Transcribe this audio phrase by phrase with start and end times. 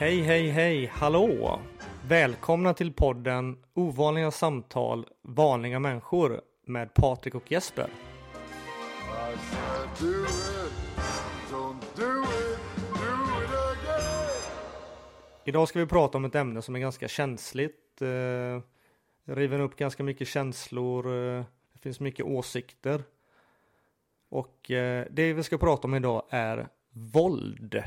[0.00, 1.60] Hej, hej, hej, hallå!
[2.08, 7.90] Välkomna till podden Ovanliga samtal, vanliga människor med Patrik och Jesper.
[15.44, 18.02] Idag ska vi prata om ett ämne som är ganska känsligt.
[18.02, 18.60] Eh,
[19.24, 21.06] river upp ganska mycket känslor.
[21.06, 23.02] Eh, det finns mycket åsikter.
[24.28, 27.82] Och eh, det vi ska prata om idag är våld.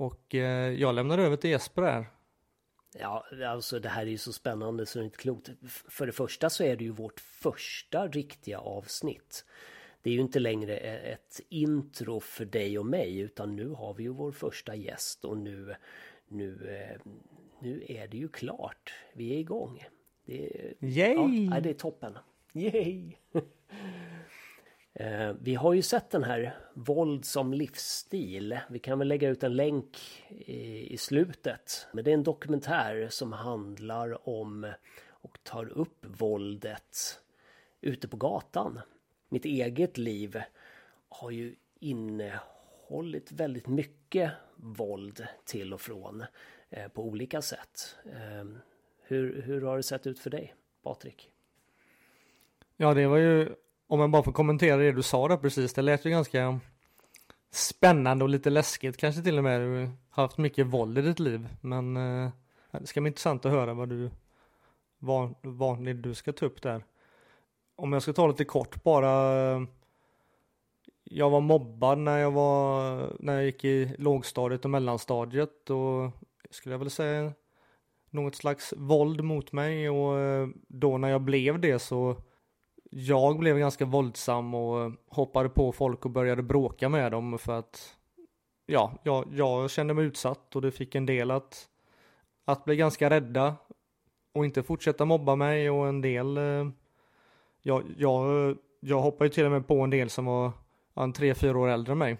[0.00, 2.06] Och eh, jag lämnar över till Jesper här.
[2.98, 5.50] Ja, alltså det här är ju så spännande så det är inte klokt.
[5.88, 9.44] För det första så är det ju vårt första riktiga avsnitt.
[10.02, 13.94] Det är ju inte längre e- ett intro för dig och mig utan nu har
[13.94, 15.74] vi ju vår första gäst och nu,
[16.28, 17.12] nu, eh,
[17.60, 18.94] nu är det ju klart.
[19.12, 19.84] Vi är igång.
[20.24, 21.48] Det är, Yay!
[21.50, 22.18] Ja, det är toppen.
[22.52, 23.12] Yay!
[24.94, 28.58] Eh, vi har ju sett den här våld som livsstil.
[28.70, 31.86] Vi kan väl lägga ut en länk i, i slutet.
[31.92, 34.72] Men det är en dokumentär som handlar om
[35.08, 37.20] och tar upp våldet
[37.80, 38.80] ute på gatan.
[39.28, 40.42] Mitt eget liv
[41.08, 46.24] har ju innehållit väldigt mycket våld till och från
[46.70, 47.96] eh, på olika sätt.
[48.04, 48.44] Eh,
[49.02, 51.30] hur, hur har det sett ut för dig, Patrik?
[52.76, 53.54] Ja, det var ju,
[53.90, 56.60] om jag bara får kommentera det du sa där precis, det lät ju ganska
[57.50, 59.60] spännande och lite läskigt kanske till och med.
[59.60, 62.30] Du har haft mycket våld i ditt liv, men eh,
[62.70, 64.10] det ska bli intressant att höra vad du,
[64.98, 66.84] vad, vad det du ska ta upp där.
[67.76, 69.66] Om jag ska ta lite kort bara.
[71.04, 76.10] Jag var mobbad när jag var, när jag gick i lågstadiet och mellanstadiet och
[76.50, 77.32] skulle jag väl säga
[78.10, 82.16] något slags våld mot mig och eh, då när jag blev det så
[82.90, 87.52] jag blev ganska våldsam och eh, hoppade på folk och började bråka med dem för
[87.52, 87.96] att
[88.66, 91.68] ja, jag, jag kände mig utsatt och det fick en del att,
[92.44, 93.56] att bli ganska rädda
[94.34, 96.68] och inte fortsätta mobba mig och en del eh,
[97.62, 100.52] jag, jag, jag hoppade ju till och med på en del som var
[100.94, 102.18] en tre, fyra år äldre än mig.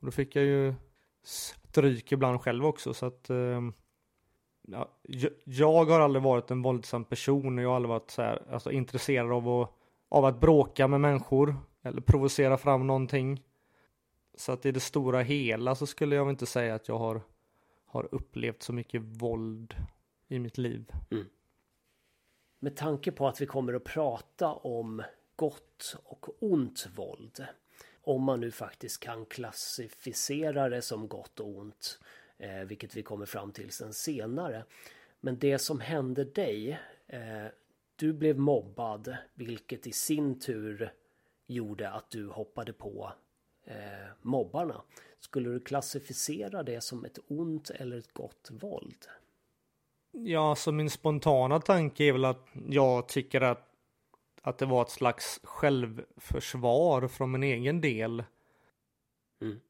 [0.00, 0.74] Och då fick jag ju
[1.22, 3.60] stryk ibland själv också så att eh,
[4.62, 8.22] ja, jag, jag har aldrig varit en våldsam person och jag har aldrig varit så
[8.22, 9.77] här, alltså, intresserad av att,
[10.08, 13.42] av att bråka med människor eller provocera fram någonting.
[14.34, 17.22] Så att i det stora hela så skulle jag inte säga att jag har,
[17.86, 19.74] har upplevt så mycket våld
[20.28, 20.92] i mitt liv.
[21.10, 21.26] Mm.
[22.58, 25.02] Med tanke på att vi kommer att prata om
[25.36, 27.46] gott och ont våld.
[28.02, 31.98] Om man nu faktiskt kan klassificera det som gott och ont.
[32.38, 34.64] Eh, vilket vi kommer fram till sen senare.
[35.20, 36.78] Men det som hände dig.
[37.06, 37.46] Eh,
[37.98, 39.16] du blev mobbad.
[39.34, 40.92] Vilket i sin tur
[41.46, 43.12] gjorde att du hoppade på
[43.64, 43.74] eh,
[44.22, 44.82] mobbarna.
[45.18, 49.06] Skulle du klassificera det som ett ont eller ett gott våld?
[50.10, 53.68] Ja, så min spontana tanke är väl att jag tycker att,
[54.42, 58.24] att det var ett slags självförsvar från min egen del.
[59.42, 59.60] Mm.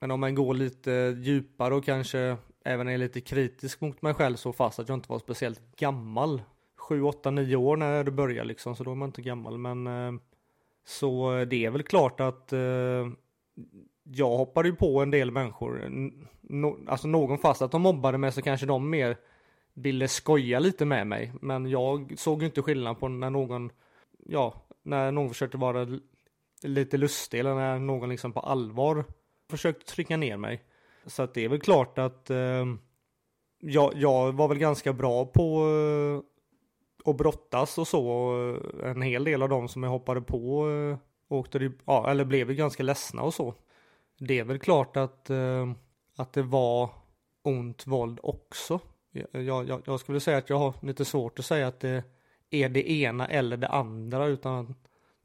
[0.00, 4.36] Men om man går lite djupare och kanske även är lite kritisk mot mig själv
[4.36, 6.42] så fast att jag inte var speciellt gammal.
[6.86, 9.86] 7, 8, 9 år när det började liksom så då är man inte gammal men
[9.86, 10.20] eh,
[10.84, 13.06] så det är väl klart att eh,
[14.02, 15.88] jag hoppade ju på en del människor.
[16.40, 19.16] No, alltså någon fast att de mobbade mig så kanske de mer
[19.74, 21.32] ville skoja lite med mig.
[21.40, 23.70] Men jag såg ju inte skillnad på när någon,
[24.26, 25.86] ja, när någon försökte vara
[26.62, 29.04] lite lustig eller när någon liksom på allvar
[29.50, 30.62] försökte trycka ner mig.
[31.06, 32.66] Så att det är väl klart att eh,
[33.60, 36.35] jag, jag var väl ganska bra på eh,
[37.06, 38.08] och brottas och så.
[38.08, 42.50] Och En hel del av dem som jag hoppade på eh, åkte, ja, eller blev
[42.50, 43.54] ju ganska ledsna och så.
[44.18, 45.70] Det är väl klart att, eh,
[46.16, 46.90] att det var
[47.42, 48.80] ont våld också.
[49.32, 52.04] Jag, jag, jag skulle säga att jag har lite svårt att säga att det
[52.50, 54.74] är det ena eller det andra utan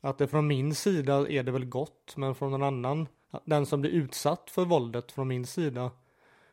[0.01, 3.07] att det från min sida är det väl gott men från någon annan,
[3.45, 5.91] den som blir utsatt för våldet från min sida,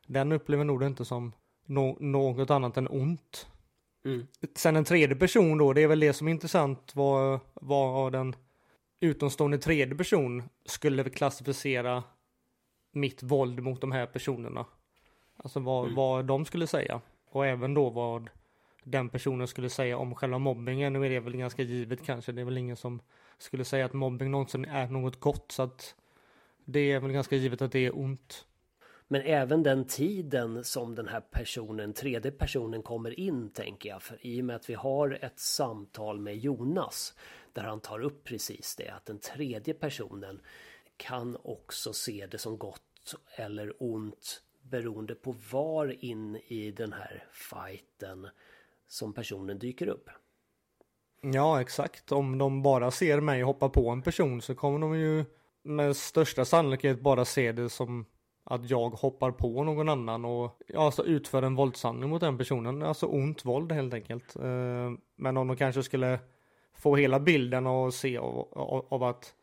[0.07, 1.33] den upplever nog det inte som
[1.67, 3.47] no något annat än ont.
[4.05, 4.27] Mm.
[4.55, 8.37] Sen en tredje person då, det är väl det som är intressant vad, vad den
[9.01, 12.05] utomstående tredje person skulle klassificera
[12.93, 14.67] mitt våld mot de här personerna.
[15.37, 17.01] Alltså vad, vad de skulle säga.
[17.31, 18.31] Och även då vad
[18.85, 20.93] den personen skulle säga om själva mobbingen.
[20.93, 22.33] Nu är det väl ganska givet kanske.
[22.33, 23.01] Det är väl ingen som
[23.39, 25.53] skulle säga att mobbing någonsin är något gott.
[25.53, 25.95] Så att
[26.65, 28.47] det är väl ganska givet att det är ont.
[29.09, 34.03] Men även den tiden som den här personen, tredje personen kommer in tänker jag.
[34.03, 37.15] För i och med att vi har ett samtal med Jonas
[37.53, 38.89] där han tar upp precis det.
[38.89, 40.41] Att den tredje personen
[40.97, 47.25] kan också se det som gott eller ont beroende på var in i den här
[47.33, 48.29] fighten
[48.87, 50.11] som personen dyker upp.
[51.21, 52.13] Ja, exakt.
[52.13, 55.25] Om de bara ser mig hoppa på en person så kommer de ju
[55.63, 58.07] med största sannolikhet bara se det som
[58.51, 62.83] att jag hoppar på någon annan och alltså utför en våldshandling mot den personen.
[62.83, 64.37] Alltså ont våld helt enkelt.
[64.37, 66.19] Eh, men om de kanske skulle
[66.75, 69.35] få hela bilden och se av, av, av att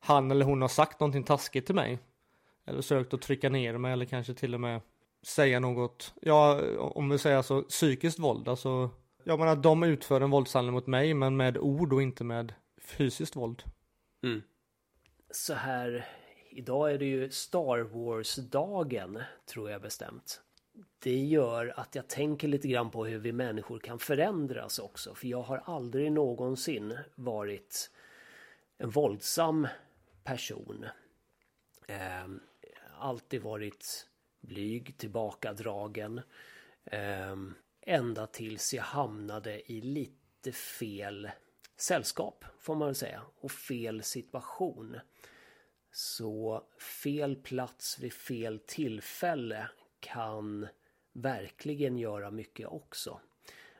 [0.00, 1.98] han eller hon har sagt någonting taskigt till mig.
[2.66, 4.80] Eller sökt att trycka ner mig eller kanske till och med
[5.22, 8.90] säga något, ja om vi säger så psykiskt våld, alltså
[9.24, 13.36] jag menar de utför en våldshandling mot mig men med ord och inte med fysiskt
[13.36, 13.62] våld.
[14.22, 14.42] Mm.
[15.30, 16.06] Så här,
[16.52, 20.42] idag är det ju Star Wars-dagen tror jag bestämt.
[20.98, 25.14] Det gör att jag tänker lite grann på hur vi människor kan förändras också.
[25.14, 27.90] För jag har aldrig någonsin varit
[28.78, 29.68] en våldsam
[30.24, 30.86] person.
[31.88, 32.28] Eh,
[32.98, 34.08] alltid varit
[34.40, 36.20] blyg, tillbakadragen.
[36.84, 37.36] Eh,
[37.80, 41.30] ända tills jag hamnade i lite fel
[41.76, 44.96] sällskap får man väl säga och fel situation.
[45.92, 46.64] Så
[47.02, 49.68] fel plats vid fel tillfälle
[50.00, 50.66] kan
[51.12, 53.20] verkligen göra mycket också.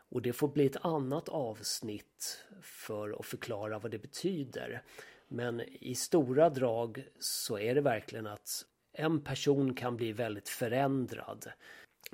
[0.08, 4.82] Och det får bli ett annat avsnitt för att förklara vad det betyder.
[5.28, 11.46] Men i stora drag så är det verkligen att en person kan bli väldigt förändrad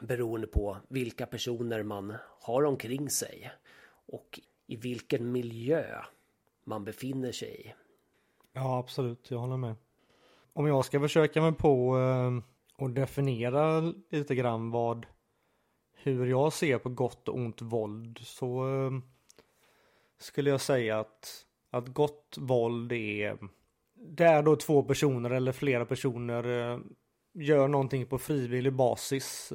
[0.03, 3.51] beroende på vilka personer man har omkring sig
[4.07, 6.03] och i vilken miljö
[6.65, 7.75] man befinner sig i.
[8.53, 9.75] Ja, absolut, jag håller med.
[10.59, 12.45] Om jag ska försöka mig på eh,
[12.83, 15.07] och definiera lite grann vad
[16.03, 18.93] hur jag ser på gott och ont våld så eh,
[20.19, 23.39] skulle jag säga att, att gott våld är
[23.95, 26.81] där då två personer eller flera personer eh,
[27.35, 29.53] gör någonting på frivillig basis.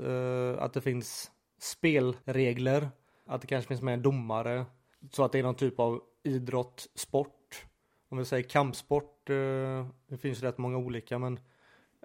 [0.57, 2.89] Att det finns spelregler,
[3.25, 4.65] att det kanske finns med en domare.
[5.11, 7.65] Så att det är någon typ av idrott, sport.
[8.09, 11.39] Om vi säger kampsport, eh, det finns rätt många olika men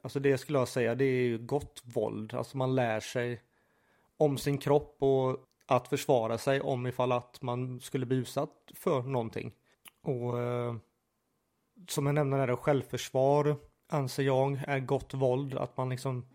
[0.03, 2.35] Alltså det skulle jag säga, det är ju gott våld.
[2.35, 3.43] Alltså man lär sig
[4.17, 5.37] om sin kropp och
[5.67, 9.53] att försvara sig om ifall att man skulle bli utsatt för någonting.
[10.03, 10.77] Och eh,
[11.89, 13.57] som jag nämnde där, självförsvar
[13.89, 15.55] anser jag är gott våld.
[15.55, 16.27] Att man liksom,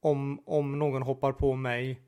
[0.00, 2.02] om, om någon hoppar på mig,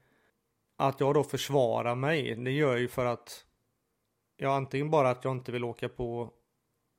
[0.76, 2.36] att jag då försvarar mig.
[2.36, 3.44] Det gör jag ju för att
[4.36, 6.30] jag antingen bara att jag inte vill åka på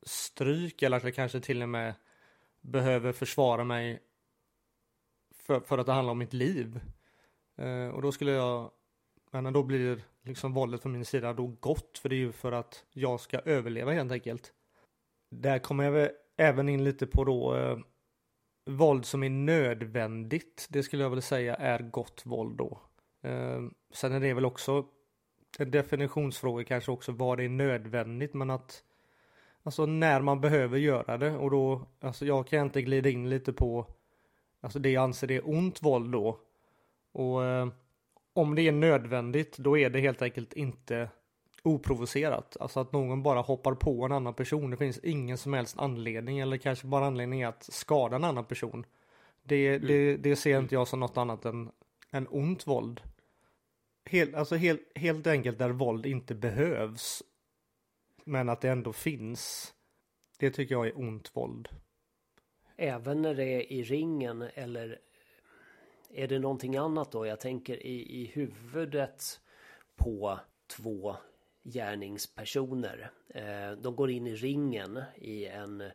[0.02, 1.94] stryk eller att jag kanske till och med
[2.60, 4.02] behöver försvara mig
[5.34, 6.80] för, för att det handlar om mitt liv.
[7.56, 8.70] Eh, och då skulle jag,
[9.30, 12.52] men då blir liksom våldet från min sida då gott för det är ju för
[12.52, 14.52] att jag ska överleva helt enkelt.
[15.30, 17.78] Där kommer jag även in lite på då eh,
[18.66, 20.66] våld som är nödvändigt.
[20.70, 22.80] Det skulle jag väl säga är gott våld då.
[23.22, 23.60] Eh,
[23.92, 24.86] sen är det väl också
[25.58, 28.84] en definitionsfråga kanske också vad det är nödvändigt men att
[29.62, 33.52] Alltså när man behöver göra det och då, alltså jag kan inte glida in lite
[33.52, 33.86] på
[34.60, 36.40] Alltså det jag anser är ont våld då.
[37.12, 37.68] Och eh,
[38.32, 41.10] om det är nödvändigt då är det helt enkelt inte
[41.62, 42.56] oprovocerat.
[42.60, 44.70] Alltså att någon bara hoppar på en annan person.
[44.70, 48.86] Det finns ingen som helst anledning eller kanske bara anledning att skada en annan person.
[49.42, 49.86] Det, mm.
[49.86, 51.70] det, det ser inte jag som något annat än,
[52.10, 53.00] än ont våld.
[54.04, 57.22] Helt, alltså helt, helt enkelt där våld inte behövs.
[58.24, 59.74] Men att det ändå finns.
[60.38, 61.68] Det tycker jag är ont våld.
[62.76, 64.98] Även när det är i ringen eller
[66.10, 67.26] är det någonting annat då?
[67.26, 69.40] Jag tänker i, i huvudet
[69.96, 71.16] på två
[71.62, 73.10] gärningspersoner.
[73.28, 75.90] Eh, de går in i ringen i en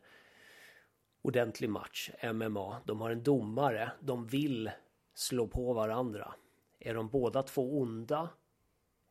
[1.22, 2.82] ordentlig match, MMA.
[2.86, 4.72] De har en domare, de vill
[5.13, 6.36] slå på varandra.
[6.79, 8.29] Är de båda två onda?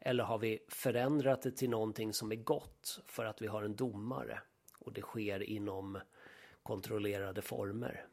[0.06, 3.76] Eller har vi förändrat det till någonting som är gott för att vi har en
[3.76, 4.38] domare?
[4.78, 5.98] Och det sker inom
[6.62, 8.06] kontrollerade former.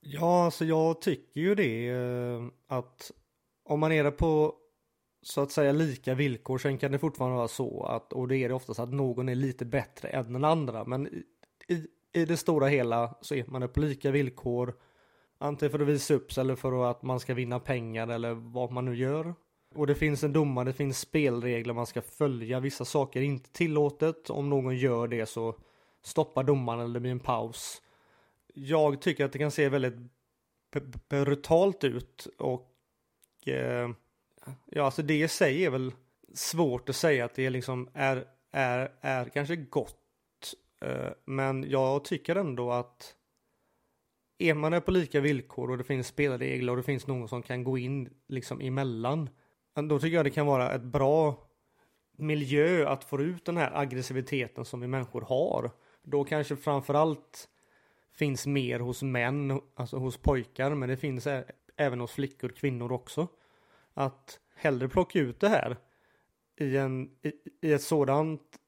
[0.00, 3.12] Ja, alltså jag tycker ju det eh, att
[3.62, 4.54] om man är det på
[5.22, 8.48] så att säga lika villkor sen kan det fortfarande vara så att och det är
[8.48, 11.24] det oftast att någon är lite bättre än den andra men i,
[11.68, 14.74] i, i det stora hela så är man det på lika villkor
[15.38, 18.72] antingen för att visa upp sig eller för att man ska vinna pengar eller vad
[18.72, 19.34] man nu gör
[19.74, 23.50] och det finns en domare, det finns spelregler man ska följa vissa saker är inte
[23.50, 25.56] tillåtet om någon gör det så
[26.02, 27.82] stoppar domaren eller det blir en paus.
[28.54, 29.94] Jag tycker att det kan se väldigt
[31.08, 32.68] brutalt ut och
[33.46, 33.90] eh,
[34.66, 35.92] ja, alltså det i sig är väl
[36.34, 40.54] svårt att säga att det liksom är, är, är kanske gott.
[40.80, 43.16] Eh, men jag tycker ändå att
[44.38, 47.42] är man är på lika villkor och det finns spelregler och det finns någon som
[47.42, 49.30] kan gå in liksom emellan.
[49.88, 51.48] Då tycker jag det kan vara ett bra
[52.16, 55.70] miljö att få ut den här aggressiviteten som vi människor har.
[56.02, 57.48] Då kanske framförallt
[58.12, 61.28] finns mer hos män, alltså hos pojkar, men det finns
[61.76, 63.28] även hos flickor, kvinnor också.
[63.94, 65.76] Att hellre plocka ut det här
[66.56, 68.58] i, en, i, i ett sådant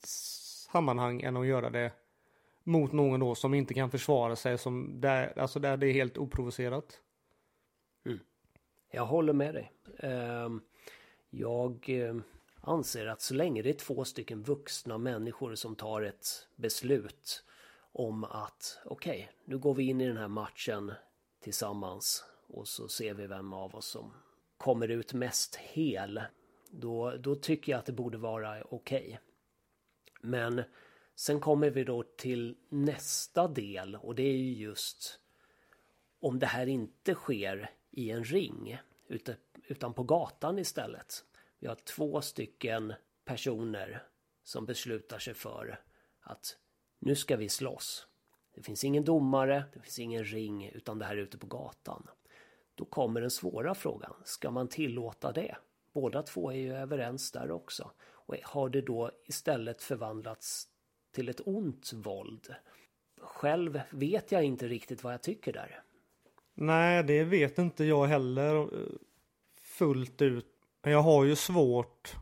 [0.72, 1.92] sammanhang än att göra det
[2.64, 6.18] mot någon då som inte kan försvara sig, som där, alltså där det är helt
[6.18, 7.00] oprovocerat.
[8.06, 8.20] Mm.
[8.90, 9.72] Jag håller med dig.
[10.10, 10.62] Um,
[11.34, 12.16] jag eh,
[12.60, 17.44] anser att så länge det är två stycken vuxna människor som tar ett beslut
[17.92, 20.92] om att okej, nu går vi in i den här matchen
[21.40, 24.12] tillsammans och så ser vi vem av oss som
[24.56, 26.22] kommer ut mest hel.
[26.70, 29.20] Då, då tycker jag att det borde vara okej.
[30.20, 30.62] Men
[31.14, 35.20] sen kommer vi då till nästa del och det är ju just
[36.20, 39.34] om det här inte sker i en ring utan
[39.66, 41.24] utan på gatan istället.
[41.58, 44.02] Vi har två stycken personer
[44.42, 45.80] som beslutar sig för
[46.20, 46.56] att
[46.98, 48.06] nu ska vi slåss.
[48.54, 52.06] Det finns ingen domare, det finns ingen ring, utan det här är ute på gatan.
[52.74, 55.56] Då kommer den svåra frågan, ska man tillåta det?
[55.92, 57.90] Båda två är ju överens där också.
[58.00, 60.68] Och har det då istället förvandlats
[61.14, 62.54] till ett ont våld?
[63.20, 65.82] Själv vet jag inte riktigt vad jag tycker där.
[66.54, 68.68] Nej, det vet inte jag heller
[69.82, 70.46] fullt ut.
[70.82, 72.16] Men jag har ju svårt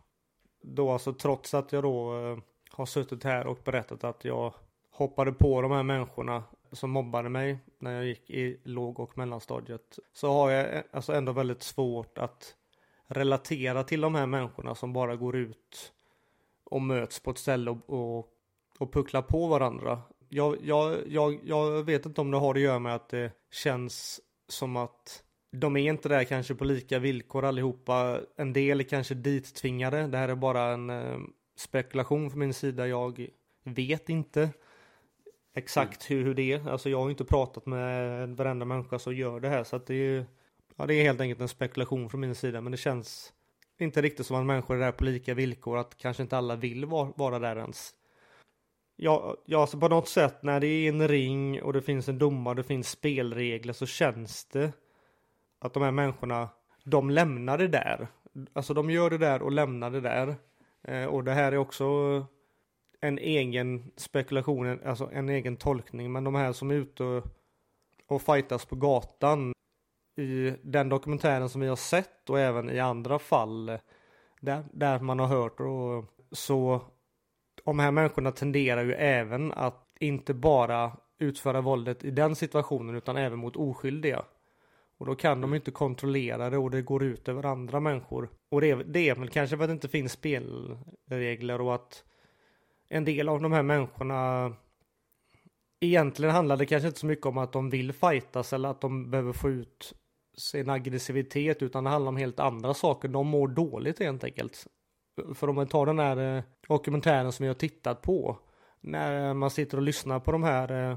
[0.63, 2.39] då, alltså trots att jag då eh,
[2.71, 4.55] har suttit här och berättat att jag
[4.91, 9.99] hoppade på de här människorna som mobbade mig när jag gick i låg och mellanstadiet.
[10.13, 12.55] Så har jag eh, alltså ändå väldigt svårt att
[13.07, 15.93] relatera till de här människorna som bara går ut
[16.65, 18.29] och möts på ett ställe och, och,
[18.79, 20.03] och pucklar på varandra.
[20.29, 24.21] Jag, jag, jag, jag vet inte om det har att göra med att det känns
[24.49, 28.21] som att de är inte där kanske på lika villkor allihopa.
[28.37, 30.07] En del är kanske dittvingade.
[30.07, 31.19] Det här är bara en eh,
[31.57, 32.89] spekulation från min sida.
[32.89, 33.27] Jag
[33.65, 34.51] vet inte
[35.55, 36.69] exakt hur, hur det är.
[36.71, 39.65] Alltså jag har inte pratat med varenda människa som gör det här.
[39.65, 40.27] Så att det är,
[40.77, 42.61] ja, det är helt enkelt en spekulation från min sida.
[42.61, 43.33] Men det känns
[43.79, 45.79] inte riktigt som att människor är där på lika villkor.
[45.79, 47.95] Att kanske inte alla vill vara, vara där ens.
[48.97, 52.19] Ja, ja, alltså på något sätt när det är en ring och det finns en
[52.19, 54.73] domare och det finns spelregler så känns det
[55.61, 56.49] att de här människorna,
[56.85, 58.09] de lämnar det där.
[58.53, 60.35] Alltså de gör det där och lämnar det där.
[60.83, 61.87] Eh, och det här är också
[63.01, 66.13] en egen spekulation, alltså en egen tolkning.
[66.13, 67.25] Men de här som är ute och,
[68.07, 69.53] och fightas på gatan
[70.17, 73.79] i den dokumentären som vi har sett och även i andra fall
[74.41, 76.81] där, där man har hört och så
[77.65, 83.17] de här människorna tenderar ju även att inte bara utföra våldet i den situationen utan
[83.17, 84.25] även mot oskyldiga.
[85.01, 88.31] Och då kan de inte kontrollera det och det går ut över andra människor.
[88.51, 92.05] Och det är, det är väl kanske för att det inte finns spelregler och att
[92.89, 94.53] en del av de här människorna
[95.81, 99.11] egentligen handlar det kanske inte så mycket om att de vill fightas eller att de
[99.11, 99.95] behöver få ut
[100.37, 103.09] sin aggressivitet utan det handlar om helt andra saker.
[103.09, 104.67] De mår dåligt helt enkelt.
[105.35, 108.39] För om man tar den här eh, dokumentären som jag har tittat på.
[108.81, 110.97] När man sitter och lyssnar på de här eh,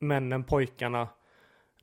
[0.00, 1.08] männen, pojkarna.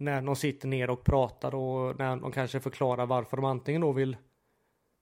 [0.01, 3.91] När de sitter ner och pratar och när de kanske förklarar varför de antingen då
[3.91, 4.17] vill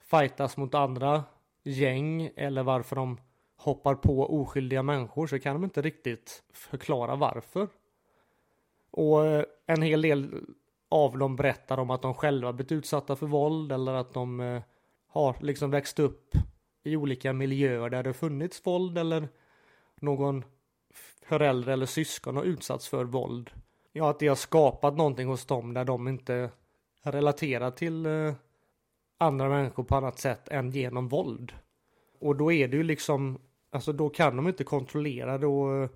[0.01, 1.24] fightas mot andra
[1.63, 3.18] gäng eller varför de
[3.56, 7.68] hoppar på oskyldiga människor så kan de inte riktigt förklara varför.
[8.91, 10.44] Och eh, en hel del
[10.89, 14.62] av dem berättar om att de själva blivit utsatta för våld eller att de eh,
[15.08, 16.36] har liksom växt upp
[16.84, 19.27] i olika miljöer där det funnits våld eller
[19.96, 20.44] någon
[21.25, 23.50] förälder eller syskon har utsatts för våld.
[23.91, 26.50] Ja, att det har skapat någonting hos dem där de inte
[27.01, 28.34] relaterar till eh,
[29.17, 31.53] andra människor på annat sätt än genom våld.
[32.19, 33.39] Och då är det ju liksom,
[33.72, 35.89] alltså då kan de inte kontrollera då eh,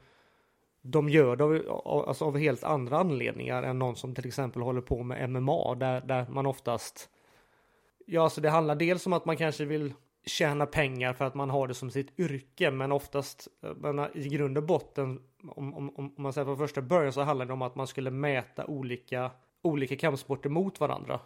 [0.81, 4.81] de gör det av, alltså av helt andra anledningar än någon som till exempel håller
[4.81, 7.09] på med MMA där, där man oftast
[8.05, 9.93] Ja, alltså det handlar dels om att man kanske vill
[10.25, 14.27] tjäna pengar för att man har det som sitt yrke, men oftast eh, men i
[14.27, 17.61] grund och botten om, om, om man säger från första början så handlar det om
[17.61, 19.31] att man skulle mäta olika,
[19.61, 21.19] olika kampsporter mot varandra.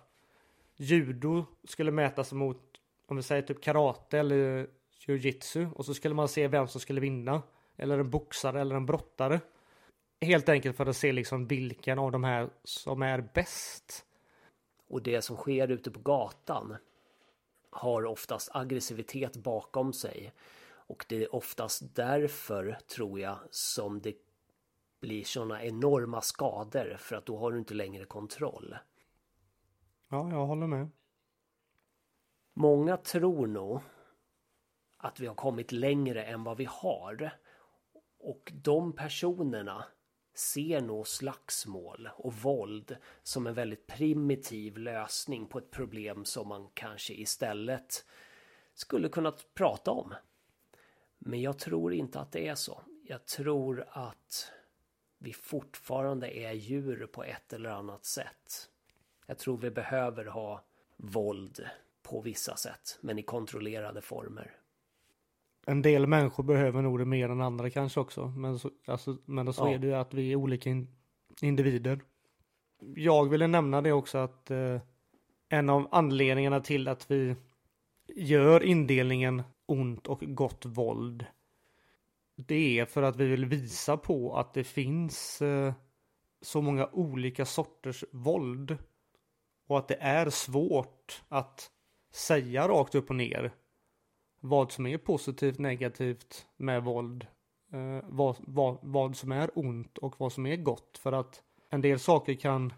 [0.75, 2.61] Judo skulle mätas mot,
[3.07, 4.67] om vi säger typ karate eller
[5.07, 7.41] jujitsu och så skulle man se vem som skulle vinna.
[7.75, 9.39] Eller en boxare eller en brottare.
[10.21, 14.05] Helt enkelt för att se liksom vilken av de här som är bäst.
[14.87, 16.75] Och det som sker ute på gatan
[17.69, 20.33] har oftast aggressivitet bakom sig.
[20.87, 24.15] Och det är oftast därför, tror jag, som det
[24.99, 28.77] blir sådana enorma skador för att då har du inte längre kontroll.
[30.09, 30.89] Ja, jag håller med.
[32.53, 33.81] Många tror nog
[34.97, 37.31] att vi har kommit längre än vad vi har.
[38.19, 39.85] Och de personerna
[40.35, 46.69] ser nog slagsmål och våld som en väldigt primitiv lösning på ett problem som man
[46.73, 48.05] kanske istället
[48.73, 50.13] skulle kunna prata om.
[51.19, 52.81] Men jag tror inte att det är så.
[53.07, 54.51] Jag tror att
[55.19, 58.69] vi fortfarande är djur på ett eller annat sätt.
[59.25, 60.63] Jag tror vi behöver ha
[60.97, 61.65] våld
[62.03, 64.51] på vissa sätt, men i kontrollerade former.
[65.65, 68.27] En del människor behöver nog det mer än andra kanske också.
[68.27, 69.73] Men så, alltså, men så Ja.
[69.73, 70.87] är det ju att vi är olika in,
[71.41, 72.01] individer.
[72.95, 74.81] Jag ville nämna det också att eh,
[75.49, 77.35] en av anledningarna till att vi
[78.15, 81.25] gör indelningen ont och gott våld.
[82.35, 85.73] Det är för att vi vill visa på att det finns eh,
[86.41, 88.77] så många olika sorters våld.
[89.67, 91.71] Och att det är svårt att
[92.11, 93.53] säga rakt upp och ner
[94.39, 97.27] vad som är positivt, negativt med våld.
[97.71, 100.97] Eh, vad, vad, vad som är ont och vad som är gott.
[100.97, 102.73] För att en del saker kan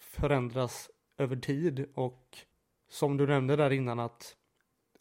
[0.00, 2.38] förändras över tid och
[2.88, 4.36] som du nämnde där innan att,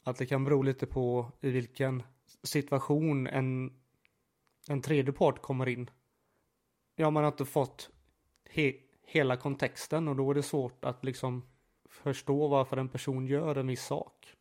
[0.03, 2.03] att det kan bero lite på i vilken
[2.43, 3.73] situation en,
[4.67, 5.89] en tredje part kommer in.
[6.95, 7.89] Ja, man har inte fått
[8.49, 8.73] he,
[9.05, 11.43] hela kontexten och då är det svårt att liksom
[11.89, 14.35] förstå varför en person gör en viss sak.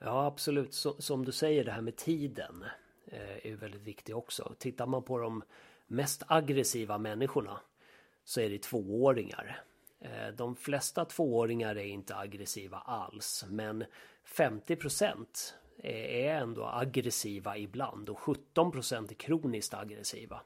[0.00, 0.74] Ja, absolut.
[0.74, 2.64] Så, som du säger, det här med tiden
[3.06, 4.54] eh, är ju väldigt viktigt också.
[4.58, 5.42] Tittar man på de
[5.86, 7.60] mest aggressiva människorna
[8.24, 9.62] så är det tvååringar.
[10.00, 13.84] Eh, de flesta tvååringar är inte aggressiva alls, men
[14.24, 14.76] 50
[15.82, 20.40] är ändå aggressiva ibland och 17 är kroniskt aggressiva.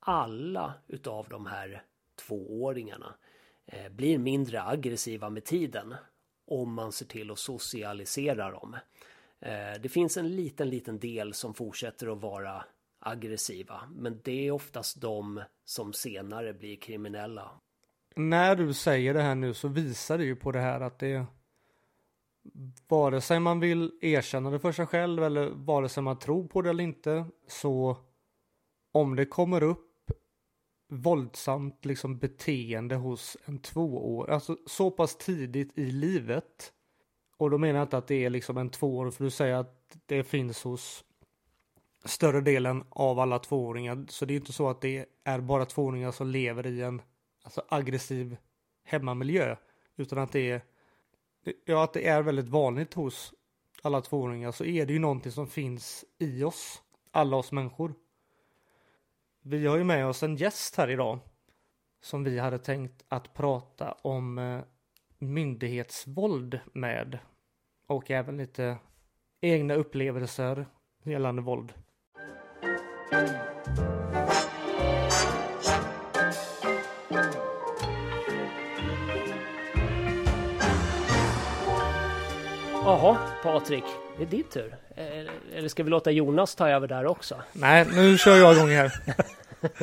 [0.00, 1.82] Alla utav de här
[2.16, 3.14] tvååringarna
[3.66, 5.94] eh, blir mindre aggressiva med tiden
[6.46, 8.76] om man ser till att socialisera dem.
[9.40, 12.64] Eh, det finns en liten, liten del som fortsätter att vara
[12.98, 17.60] aggressiva, men det är oftast de som senare blir kriminella.
[18.18, 21.26] När du säger det här nu så visar det ju på det här att det
[22.88, 26.62] vare sig man vill erkänna det för sig själv eller vare sig man tror på
[26.62, 27.96] det eller inte så
[28.92, 30.10] om det kommer upp
[30.88, 36.72] våldsamt liksom beteende hos en tvååring, alltså så pass tidigt i livet
[37.36, 39.96] och då menar jag inte att det är liksom en tvååring för du säger att
[40.06, 41.04] det finns hos
[42.04, 46.10] större delen av alla tvååringar så det är inte så att det är bara tvååringar
[46.10, 47.02] som lever i en
[47.46, 48.36] alltså aggressiv
[48.84, 49.56] hemmamiljö
[49.96, 50.60] utan att det är
[51.64, 53.34] ja, att det är väldigt vanligt hos
[53.82, 57.94] alla tvååringar så är det ju någonting som finns i oss, alla oss människor.
[59.42, 61.18] Vi har ju med oss en gäst här idag
[62.00, 64.60] som vi hade tänkt att prata om eh,
[65.18, 67.18] myndighetsvåld med
[67.86, 68.78] och även lite
[69.40, 70.66] egna upplevelser
[71.02, 71.72] gällande våld.
[82.86, 83.84] Jaha, Patrik,
[84.16, 84.76] det är din tur.
[84.96, 87.34] Eh, eller ska vi låta Jonas ta över där också?
[87.52, 88.92] Nej, nu kör jag igång här.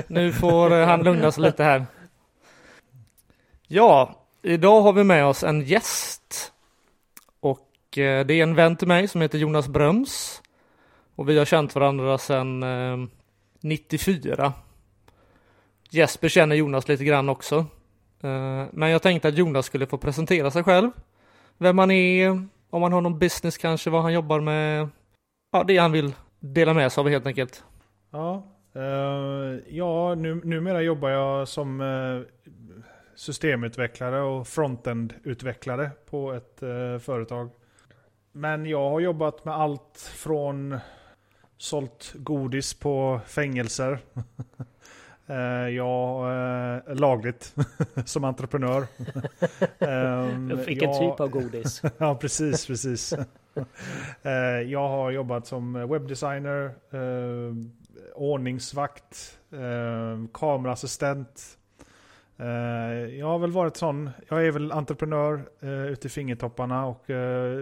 [0.08, 1.86] Nu får eh, han lugna sig lite här.
[3.68, 6.52] Ja, idag har vi med oss en gäst.
[7.40, 10.42] Och eh, det är en vän till mig som heter Jonas Bröms.
[11.16, 13.10] Och vi har känt varandra sedan
[13.62, 14.54] 94.
[15.90, 17.66] Jesper känner Jonas lite grann också.
[18.72, 20.92] Men jag tänkte att Jonas skulle få presentera sig själv.
[21.58, 24.90] Vem han är, om han har någon business kanske, vad han jobbar med.
[25.52, 27.64] Ja, det han vill dela med sig av helt enkelt.
[28.12, 28.44] Ja,
[28.76, 32.24] uh, ja nu, numera jobbar jag som uh,
[33.16, 37.50] systemutvecklare och frontend-utvecklare på ett uh, företag.
[38.32, 40.80] Men jag har jobbat med allt från
[41.58, 44.00] sålt godis på fängelser.
[45.34, 46.26] Eh, jag
[46.88, 47.56] eh, lagligt
[48.06, 48.86] som entreprenör.
[49.80, 51.82] Ehm, Vilken jag- typ av godis?
[51.98, 53.14] ja, precis, precis.
[54.24, 54.32] Eh,
[54.66, 56.72] jag har jobbat som webbdesigner,
[58.16, 59.40] ordningsvakt,
[60.34, 61.58] kameraassistent.
[63.20, 65.46] Jag har väl varit sån, jag är väl entreprenör
[65.90, 67.04] ute i fingertopparna och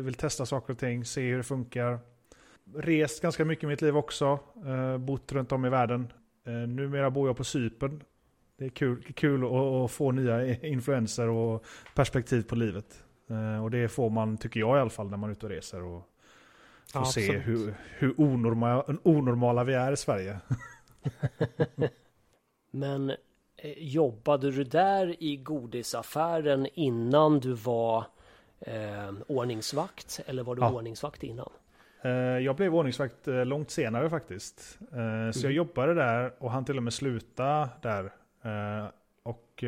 [0.03, 1.99] vill testa saker och ting, se hur det funkar.
[2.75, 6.13] Rest ganska mycket i mitt liv också, eh, bott runt om i världen.
[6.51, 8.03] Eh, numera bor jag på Cypern.
[8.57, 13.03] Det är kul, kul att, få nya influenser och perspektiv på livet.
[13.29, 15.51] Eh, Och det får man, tycker jag i alla fall, när man är ute och
[15.51, 16.07] reser och
[16.93, 20.39] får Ja, se hur, hur onormala, onormala vi är i Sverige.
[22.71, 23.09] Men
[23.57, 28.05] eh, jobbade du där i godisaffären innan du var
[28.59, 30.19] eh, ordningsvakt?
[30.25, 30.71] Eller var du Ja.
[30.71, 31.49] ordningsvakt innan?
[32.03, 34.79] Eh, Jag blev ordningsvakt eh, långt senare faktiskt.
[34.93, 38.11] Eh, Så jag jobbade där och han till och med sluta där.
[39.23, 39.63] Och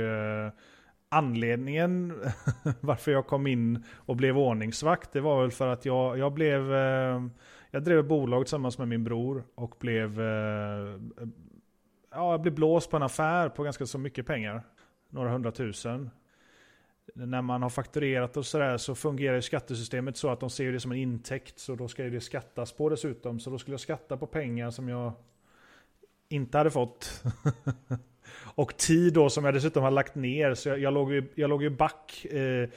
[1.10, 2.13] anledningen
[2.82, 6.72] varför jag kom in och blev ordningsvakt, det var väl för att jag, jag blev...
[7.72, 10.22] Jag drev bolag tillsammans med min bror och blev...
[12.12, 14.63] Ja, jag blev blåst på en affär på ganska så mycket pengar.
[15.10, 16.10] Några hundratusen
[17.13, 20.80] när man har fakturerat och sådär så fungerar ju skattesystemet så att de ser det
[20.80, 21.60] som en intäkt.
[21.60, 23.39] Så då ska ju det skattas på dessutom.
[23.39, 25.13] Så då skulle jag skatta på pengar som jag
[26.30, 27.24] inte hade fått.
[28.56, 30.54] och tid då som jag dessutom har lagt ner.
[30.54, 32.26] Så jag, jag, låg, ju, jag låg ju back.
[32.26, 32.70] Eh,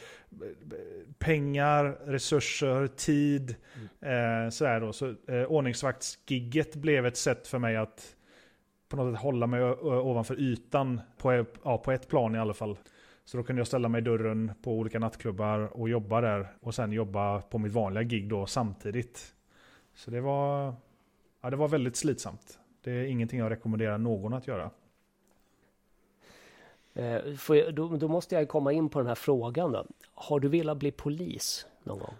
[1.18, 3.54] pengar, resurser, tid.
[4.00, 4.92] Eh, sådär då.
[4.92, 8.16] Så eh, ordningsvaktsgigget blev ett sätt för mig att
[8.88, 11.00] på något sätt hålla mig ovanför ytan.
[11.18, 12.76] På, ja, på ett plan i alla fall.
[13.26, 16.56] Så då kunde jag ställa mig i dörren på olika nattklubbar och jobba där.
[16.60, 19.34] Och sen jobba på mitt vanliga gig då samtidigt.
[19.94, 20.74] Så det var,
[21.40, 22.58] ja, det var väldigt slitsamt.
[22.84, 24.70] Det är ingenting jag rekommenderar någon att göra.
[26.94, 29.86] Eh, jag, då, då måste jag komma in på den här frågan då.
[30.14, 32.14] Har du velat bli polis någon gång?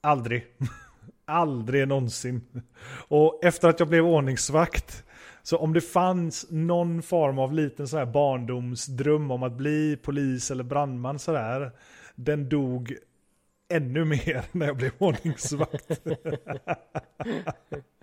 [0.00, 0.46] Aldrig.
[1.24, 2.62] Aldrig någonsin.
[3.08, 5.04] Och efter att jag blev ordningsvakt.
[5.42, 10.50] Så om det fanns någon form av liten så här barndomsdröm om att bli polis
[10.50, 11.72] eller brandman sådär.
[12.14, 12.94] Den dog
[13.68, 16.00] ännu mer när jag blev ordningsvakt.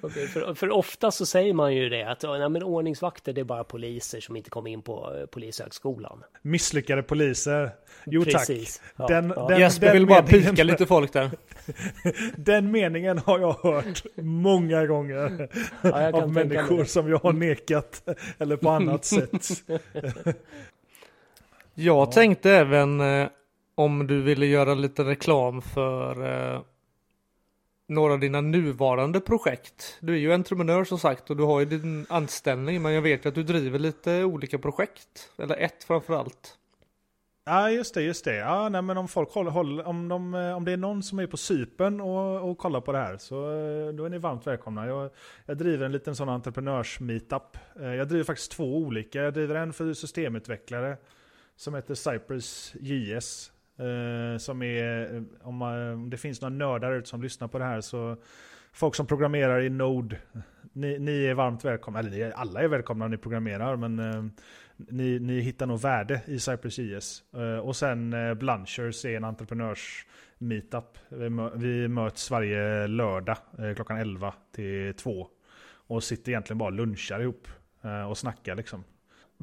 [0.00, 3.44] Okej, för, för ofta så säger man ju det att nej, men ordningsvakter det är
[3.44, 6.22] bara poliser som inte kom in på eh, polishögskolan.
[6.42, 7.70] Misslyckade poliser.
[8.06, 8.78] Jo Precis.
[8.78, 8.92] tack.
[8.96, 9.48] Ja, Den, ja.
[9.48, 11.30] den, Jesper den vill bara meningen- pika lite folk där.
[12.36, 15.48] Den meningen har jag hört många gånger.
[15.82, 18.02] Ja, av människor som jag har nekat.
[18.38, 19.48] Eller på annat sätt.
[21.74, 23.28] Jag tänkte även eh,
[23.74, 26.60] om du ville göra lite reklam för eh,
[27.88, 29.98] några av dina nuvarande projekt.
[30.00, 33.24] Du är ju entreprenör som sagt och du har ju din anställning men jag vet
[33.24, 35.30] ju att du driver lite olika projekt.
[35.38, 36.58] Eller ett framförallt.
[37.46, 38.36] Ja, just det, just det.
[38.36, 41.18] Ja, nej, men om folk håller, håller om, de, eh, om det är någon som
[41.18, 44.46] är på Sypen och, och kollar på det här så eh, då är ni varmt
[44.46, 44.86] välkomna.
[44.86, 45.10] Jag,
[45.46, 47.58] jag driver en liten sån entreprenörs-meetup.
[47.80, 49.22] Eh, jag driver faktiskt två olika.
[49.22, 50.96] Jag driver en för systemutvecklare
[51.56, 53.52] som heter Cypress JS.
[53.80, 57.58] Uh, Som är, eh, om, man, om det finns några nördar ute som lyssnar på
[57.58, 58.16] det här så
[58.72, 60.16] folk som programmerar i Node,
[60.72, 61.98] ni, ni är varmt välkomna.
[61.98, 64.24] Eller alla är välkomna om ni programmerar men uh,
[64.76, 67.22] ni, ni hittar nog värde i Cypress JS.
[67.36, 70.06] Uh, och sen eh, Blanchers är en entreprenörs
[70.38, 70.98] meetup.
[71.08, 73.36] Vi, mö- vi möts varje lördag
[73.76, 75.28] klockan 11 till 2.
[75.86, 77.48] Och sitter egentligen bara och lunchar ihop
[78.08, 78.84] och snackar liksom.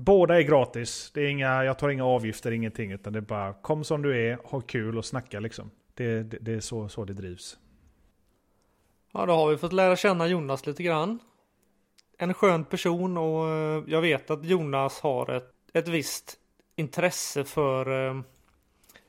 [0.05, 1.11] Båda är gratis.
[1.13, 2.91] Det är inga, jag tar inga avgifter, ingenting.
[2.91, 5.71] Utan det är bara kom som du är, ha kul och snacka liksom.
[5.93, 7.57] Det, det, det är så, så det drivs.
[9.13, 11.19] Ja, då har vi fått lära känna Jonas lite grann.
[12.17, 16.37] En skön person och eh, jag vet att Jonas har ett, ett visst
[16.75, 18.21] intresse för eh,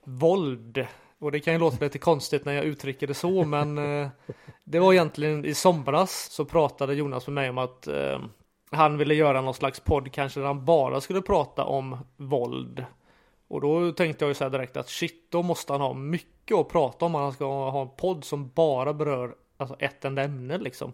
[0.05, 0.87] våld.
[1.18, 4.09] Och det kan ju låta lite konstigt när jag uttrycker det så, men eh,
[4.64, 8.20] det var egentligen i somras så pratade Jonas med mig om att eh,
[8.73, 12.85] han ville göra någon slags podd kanske där han bara skulle prata om våld.
[13.49, 16.57] Och då tänkte jag ju så här direkt att shit, då måste han ha mycket
[16.57, 17.15] att prata om.
[17.15, 20.93] Han ska ha en podd som bara berör alltså ett enda ämne liksom.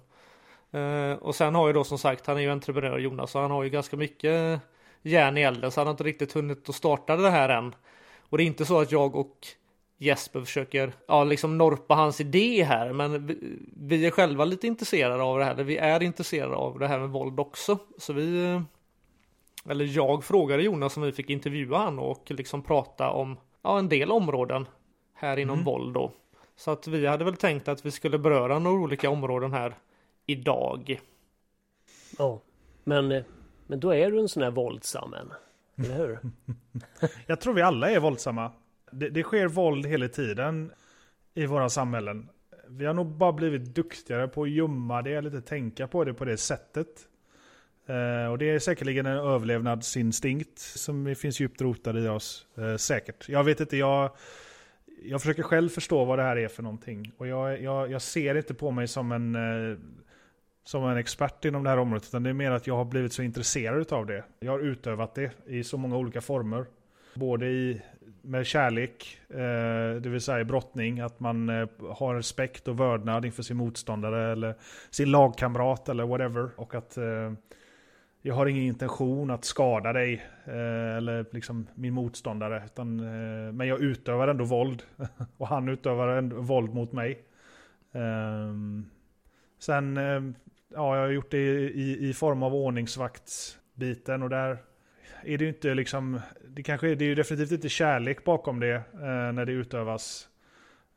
[0.75, 3.51] Uh, och sen har ju då som sagt, han är ju entreprenör Jonas, så han
[3.51, 4.61] har ju ganska mycket
[5.03, 7.75] järn i elden, så han har inte riktigt hunnit att starta det här än.
[8.21, 9.47] Och det är inte så att jag och
[9.99, 15.23] Jesper försöker, ja liksom norpa hans idé här, men vi, vi är själva lite intresserade
[15.23, 17.79] av det här, vi är intresserade av det här med våld också.
[17.99, 18.61] Så vi,
[19.69, 23.89] eller jag frågade Jonas om vi fick intervjua han och liksom prata om, ja en
[23.89, 24.67] del områden
[25.15, 26.13] här inom våld då.
[26.57, 29.75] Så att vi hade väl tänkt att vi skulle beröra några olika områden här
[30.27, 31.01] idag.
[32.19, 32.41] Ja,
[32.85, 33.25] men,
[33.67, 35.33] men då är du en sån här våldsam en.
[35.85, 36.19] Eller hur?
[37.27, 38.53] Jag tror vi alla är våldsamma.
[38.93, 40.73] Det, det sker våld hela tiden
[41.35, 42.29] i våra samhällen.
[42.69, 46.15] Vi har nog bara blivit duktigare på att gömma det eller inte tänka på det
[46.15, 46.89] på det sättet.
[47.87, 52.47] Eh, och det är säkerligen en överlevnadsinstinkt som finns djupt rotad i oss.
[52.59, 53.29] Eh, säkert.
[53.29, 54.11] Jag vet inte, jag,
[55.03, 57.13] jag försöker själv förstå vad det här är för någonting.
[57.17, 59.79] Och jag, jag, jag ser inte på mig som en, eh,
[60.65, 62.09] som en expert inom det här området.
[62.09, 64.25] Utan det är mer att jag har blivit så intresserad av det.
[64.41, 66.67] Jag har utövat det i så många olika former.
[67.15, 67.83] Både i,
[68.23, 73.25] med kärlek, eh, det vill säga i brottning, att man eh, har respekt och vördnad
[73.25, 74.55] inför sin motståndare eller
[74.91, 76.51] sin lagkamrat eller whatever.
[76.57, 77.33] Och att, eh,
[78.23, 82.63] jag har ingen intention att skada dig eller liksom min motståndare.
[82.65, 82.97] Utan,
[83.57, 84.83] men jag utövar ändå våld.
[85.37, 87.23] Och han utövar ändå våld mot mig.
[87.93, 88.91] Ehm,
[89.59, 89.97] sen,
[90.69, 94.59] ja, jag har gjort det i, i form av ordningsvaktsbiten och där
[95.25, 98.61] är det ju inte liksom, det kanske är, det är ju definitivt inte kärlek bakom
[98.61, 100.29] det eh, när det utövas.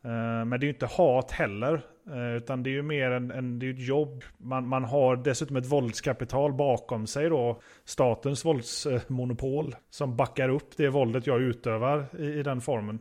[0.04, 1.82] Eh, men det är ju inte hat heller.
[2.08, 4.24] Eh, utan det är ju mer en, en det är ett jobb.
[4.38, 7.62] Man, man har dessutom ett våldskapital bakom sig då.
[7.86, 9.76] Statens våldsmonopol.
[9.90, 13.00] Som backar upp det våldet jag utövar i, i den formen.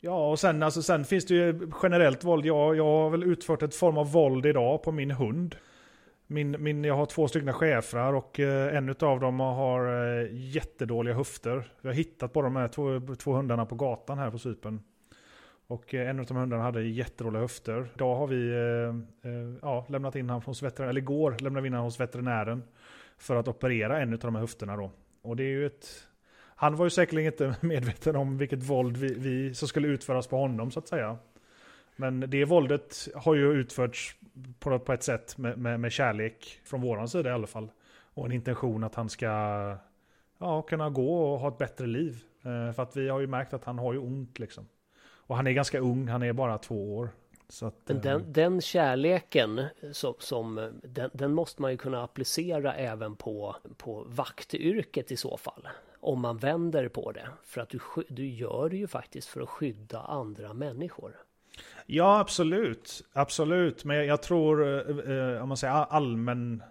[0.00, 2.46] Ja, och sen, alltså, sen finns det ju generellt våld.
[2.46, 5.56] Jag, jag har väl utfört ett form av våld idag på min hund.
[6.32, 9.86] Min, min, jag har två stycken schäfrar och eh, en av dem har
[10.20, 11.72] eh, jättedåliga höfter.
[11.80, 14.80] Vi har hittat på de här två, två hundarna på gatan här på Cypern.
[15.66, 17.90] Och eh, en av de hundarna hade jättedåliga höfter.
[17.94, 21.72] Idag har vi eh, ja, lämnat in honom hos veterinären, eller igår lämnade vi in
[21.72, 22.62] honom hos veterinären.
[23.18, 24.90] För att operera en av de här höfterna då.
[25.22, 25.86] Och det är ju ett...
[26.54, 30.36] Han var ju säkerligen inte medveten om vilket våld vi, vi som skulle utföras på
[30.36, 31.18] honom så att säga.
[31.96, 34.16] Men det våldet har ju utförts
[34.58, 37.70] på, på ett sätt med, med, med kärlek från våran sida i alla fall.
[38.14, 39.26] Och en intention att han ska
[40.38, 42.24] ja, kunna gå och ha ett bättre liv.
[42.42, 44.68] Eh, för att vi har ju märkt att han har ju ont liksom.
[45.04, 47.08] Och han är ganska ung, han är bara två år.
[47.48, 49.60] Så att, Men eh, den, den kärleken
[49.92, 55.36] som, som den, den måste man ju kunna applicera även på, på vaktyrket i så
[55.36, 55.68] fall.
[56.00, 57.28] Om man vänder på det.
[57.44, 61.16] För att du, du gör det ju faktiskt för att skydda andra människor.
[61.86, 63.02] Ja, absolut.
[63.12, 63.84] Absolut.
[63.84, 64.78] Men jag, tror, eh,
[65.16, 66.62] eh, om man säger allmän,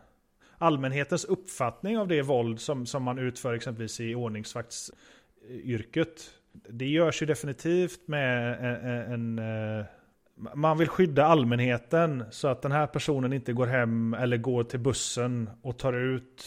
[0.57, 6.31] allmänhetens uppfattning av det våld som, som man utför exempelvis i ordningsvaktsyrket.
[6.69, 9.85] Det görs ju definitivt med en, en, en eh,
[10.35, 14.79] man vill skydda allmänheten så att den här personen inte går hem eller går till
[14.79, 16.45] bussen och tar ut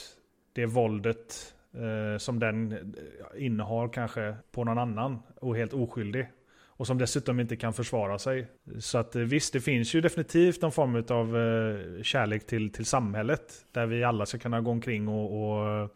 [0.52, 2.94] det våldet eh, som den
[3.36, 6.28] innehar kanske på någon annan och helt oskyldig.
[6.76, 8.46] Och som dessutom inte kan försvara sig.
[8.78, 12.86] Så att eh, visst, det finns ju definitivt någon form av eh, kärlek till, till
[12.86, 13.64] samhället.
[13.72, 15.90] Där vi alla ska kunna gå omkring och, och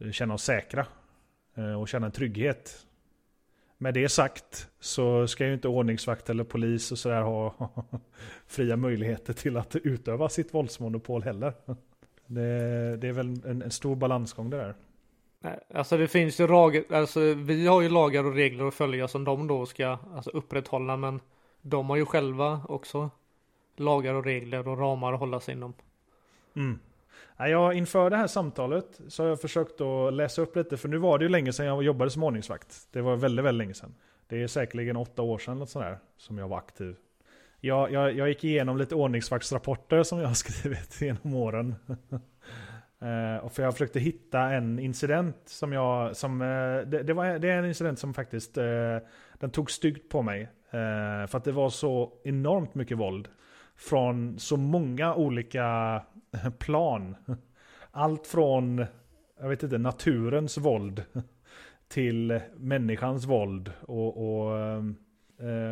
[0.00, 0.86] eh, känna oss säkra.
[1.54, 2.86] Eh, och känna en trygghet.
[3.78, 7.54] Med det sagt så ska ju inte ordningsvakt eller polis och sådär ha
[8.46, 11.52] fria möjligheter till att utöva sitt våldsmonopol heller.
[12.26, 14.74] Det, det är väl en, en stor balansgång det där.
[15.44, 19.08] Nej, Alltså det finns ju lag, alltså vi har ju lagar och regler att följa
[19.08, 21.20] som de då ska alltså, upprätthålla men
[21.62, 23.10] de har ju själva också
[23.76, 25.74] lagar och regler och ramar att hålla sig inom.
[26.56, 26.78] Mm.
[27.36, 30.98] Ja, inför det här samtalet så har jag försökt att läsa upp lite, för nu
[30.98, 32.88] var det ju länge sedan jag jobbade som ordningsvakt.
[32.92, 33.94] Det var väldigt, väldigt länge sedan.
[34.28, 36.96] Det är säkerligen åtta år sedan något sånt där, som jag var aktiv.
[37.60, 41.74] Jag, jag, jag gick igenom lite ordningsvaktsrapporter som jag har skrivit genom åren.
[43.04, 47.38] Eh, och för jag försökte hitta en incident som jag, som, eh, det, det, var,
[47.38, 48.98] det är en incident som faktiskt, eh,
[49.38, 50.48] den tog styggt på mig.
[51.28, 53.28] För att det var så enormt mycket våld.
[53.76, 56.02] Från så många olika
[56.58, 57.16] plan.
[57.90, 58.86] Allt från,
[59.40, 61.04] jag vet inte, naturens våld
[61.88, 63.72] till människans våld.
[63.80, 64.52] Och, och,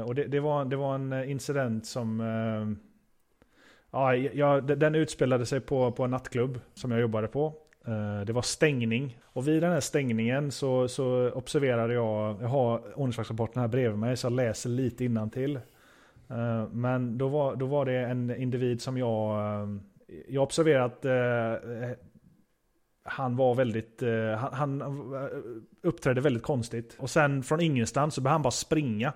[0.06, 2.20] och det, det, var, det var en incident som
[3.92, 7.54] Ja, jag, den utspelade sig på, på en nattklubb som jag jobbade på.
[7.86, 9.18] Eh, det var stängning.
[9.24, 14.16] Och vid den här stängningen så, så observerade jag, jag har ordningsvaktsrapporten här bredvid mig
[14.16, 15.56] så jag läser lite innantill.
[16.28, 19.68] Eh, men då var, då var det en individ som jag, eh,
[20.28, 21.06] jag observerade att
[23.04, 24.02] han var väldigt,
[24.38, 25.14] han, han
[25.82, 26.96] uppträdde väldigt konstigt.
[26.98, 29.12] Och sen från ingenstans så började han bara springa.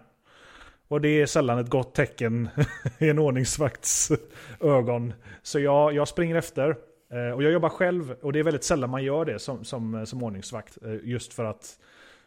[0.88, 2.49] Och det är sällan ett gott tecken
[2.99, 4.12] i en ordningsvakts
[4.61, 5.12] ögon.
[5.42, 6.77] Så jag, jag springer efter.
[7.11, 10.07] Eh, och jag jobbar själv och det är väldigt sällan man gör det som, som,
[10.07, 10.79] som ordningsvakt.
[10.85, 11.79] Eh, just för att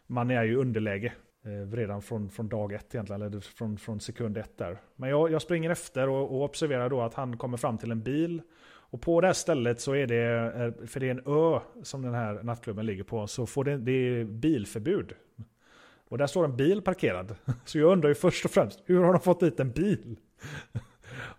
[0.06, 1.12] man är ju i underläge.
[1.44, 4.78] Eh, redan från, från dag ett egentligen, eller från, från sekund ett där.
[4.96, 8.02] Men jag, jag springer efter och, och observerar då att han kommer fram till en
[8.02, 8.42] bil.
[8.92, 12.14] Och på det här stället så är det, för det är en ö som den
[12.14, 15.12] här nattklubben ligger på, så får det, det är bilförbud.
[16.10, 17.34] Och där står en bil parkerad.
[17.64, 20.16] Så jag undrar ju först och främst, hur har de fått dit en bil?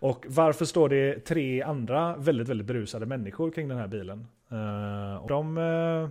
[0.00, 4.26] Och varför står det tre andra väldigt, väldigt berusade människor kring den här bilen?
[4.50, 6.08] Eh, de, eh,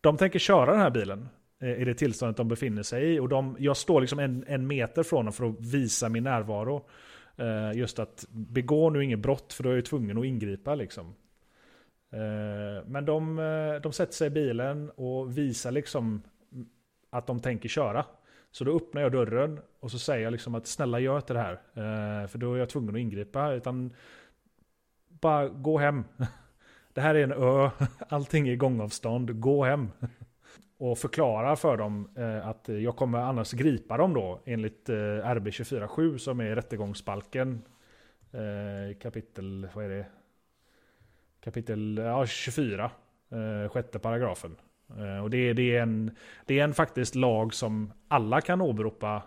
[0.00, 1.28] de tänker köra den här bilen
[1.60, 3.18] eh, i det tillståndet de befinner sig i.
[3.18, 6.86] Och de, jag står liksom en, en meter från dem för att visa min närvaro.
[7.74, 11.14] Just att begå nu inget brott för då är jag ju tvungen att ingripa liksom.
[12.86, 13.36] Men de,
[13.82, 16.22] de sätter sig i bilen och visar liksom
[17.10, 18.04] att de tänker köra.
[18.50, 21.40] Så då öppnar jag dörren och så säger jag liksom att snälla gör inte det
[21.40, 21.52] här.
[21.52, 23.52] Eh, för då är jag tvungen att ingripa.
[23.52, 23.92] Utan
[25.08, 26.04] bara gå hem.
[26.92, 27.70] det här är en ö,
[28.08, 29.90] allting är gångavstånd, gå hem.
[30.78, 35.48] Och förklarar för dem eh, att jag kommer annars gripa dem då enligt eh, RB
[35.48, 37.62] 24.7 som är rättegångsbalken.
[38.32, 40.06] Eh, kapitel, vad är det?
[41.40, 42.90] Kapitel ja, 24,
[43.30, 44.56] eh, sjätte paragrafen.
[44.98, 46.10] Eh, och det, det, är en,
[46.46, 49.22] det är en faktiskt lag som alla kan åberopa.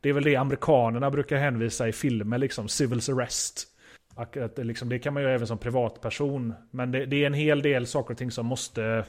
[0.00, 3.66] Det är väl det amerikanerna brukar hänvisa i filmer, liksom civils arrest.
[4.14, 6.54] Att, det, liksom, det kan man ju även som privatperson.
[6.70, 9.04] Men det, det, är en hel del saker och ting som måste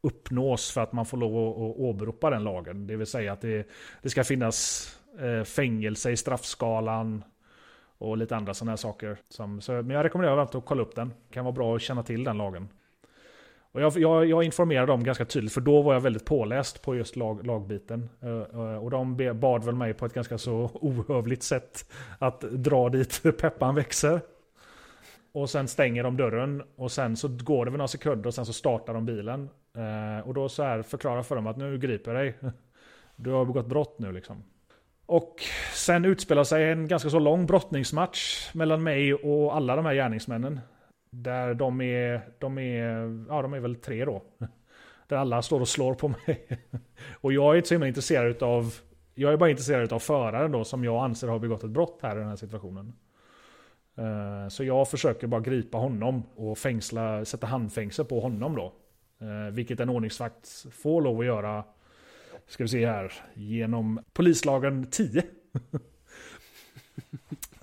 [0.00, 2.86] uppnås för att man får lov att, att åberopa den lagen.
[2.86, 3.68] Det vill säga att det,
[4.02, 4.88] det ska finnas
[5.20, 7.24] eh, fängelse i straffskalan
[7.98, 9.18] och lite andra sådana här saker.
[9.28, 11.08] Som, så, men jag rekommenderar varmt att kolla upp den.
[11.08, 12.68] Det kan vara bra att känna till den lagen.
[13.74, 16.94] Och jag, jag, jag informerade dem ganska tydligt, för då var jag väldigt påläst på
[16.94, 18.08] just lag, lagbiten.
[18.22, 22.88] Eh, eh, och de bad väl mig på ett ganska så ohövligt sätt att dra
[22.88, 24.20] dit peppan växer.
[25.32, 28.46] Och sen stänger de dörren och sen så går det väl några sekunder och sen
[28.46, 29.48] så startar de bilen.
[29.76, 32.34] Eh, och då så här förklarar för dem att nu griper jag dig.
[33.16, 34.44] Du har begått brott nu liksom.
[35.06, 35.36] Och
[35.74, 40.60] sen utspelar sig en ganska så lång brottningsmatch mellan mig och alla de här gärningsmännen.
[41.14, 44.22] Där de är, de är, ja de är väl tre då.
[45.08, 46.46] Där alla står och slår på mig.
[47.20, 48.74] Och jag är inte så himla intresserad av,
[49.14, 52.16] jag är bara intresserad av föraren då som jag anser har begått ett brott här
[52.16, 52.92] i den här situationen.
[53.96, 58.72] Eh, så jag försöker bara gripa honom och fängsla, sätta handfängsel på honom då.
[59.20, 61.64] Eh, vilket en ordningsvakt får lov att göra,
[62.46, 65.22] ska vi se här, genom polislagen 10.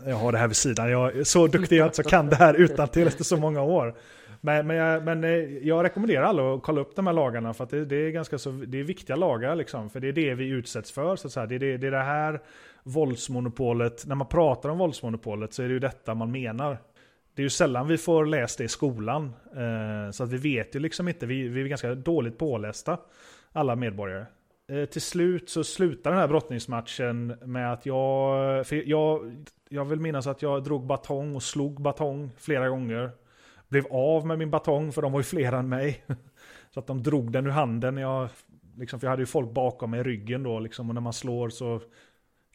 [0.05, 0.91] Jag har det här vid sidan.
[0.91, 3.95] Jag är så duktig jag så kan det här utan till efter så många år.
[4.41, 5.29] Men, men, jag, men eh,
[5.67, 8.37] jag rekommenderar alla att kolla upp de här lagarna för att det, det, är ganska
[8.37, 9.89] så, det är viktiga lagar liksom.
[9.89, 11.15] För det är det vi utsätts för.
[11.15, 11.45] Så att säga.
[11.45, 12.41] Det, är det, det är det här
[12.83, 16.77] våldsmonopolet, när man pratar om våldsmonopolet så är det ju detta man menar.
[17.35, 19.33] Det är ju sällan vi får läst det i skolan.
[19.55, 22.97] Eh, så att vi vet ju liksom inte, vi, vi är ganska dåligt pålästa,
[23.51, 24.25] alla medborgare.
[24.71, 29.35] Eh, till slut så slutar den här brottningsmatchen med att jag, för jag,
[29.73, 33.11] jag vill minnas att jag drog batong och slog batong flera gånger.
[33.67, 36.03] Blev av med min batong för de var ju fler än mig.
[36.71, 37.97] Så att de drog den ur handen.
[37.97, 38.29] Jag,
[38.77, 41.13] liksom, för jag hade ju folk bakom mig i ryggen då liksom, och när man
[41.13, 41.81] slår så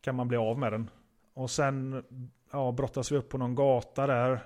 [0.01, 0.91] kan man bli av med den.
[1.35, 2.05] Och sen
[2.53, 4.41] ja, brottas vi upp på någon gata där.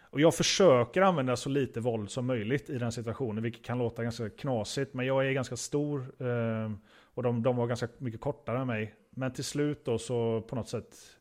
[0.00, 4.02] Och jag försöker använda så lite våld som möjligt i den situationen, vilket kan låta
[4.02, 4.94] ganska knasigt.
[4.94, 6.72] Men jag är ganska stor eh,
[7.14, 8.94] och de, de var ganska mycket kortare än mig.
[9.10, 11.15] Men till slut då så på något sätt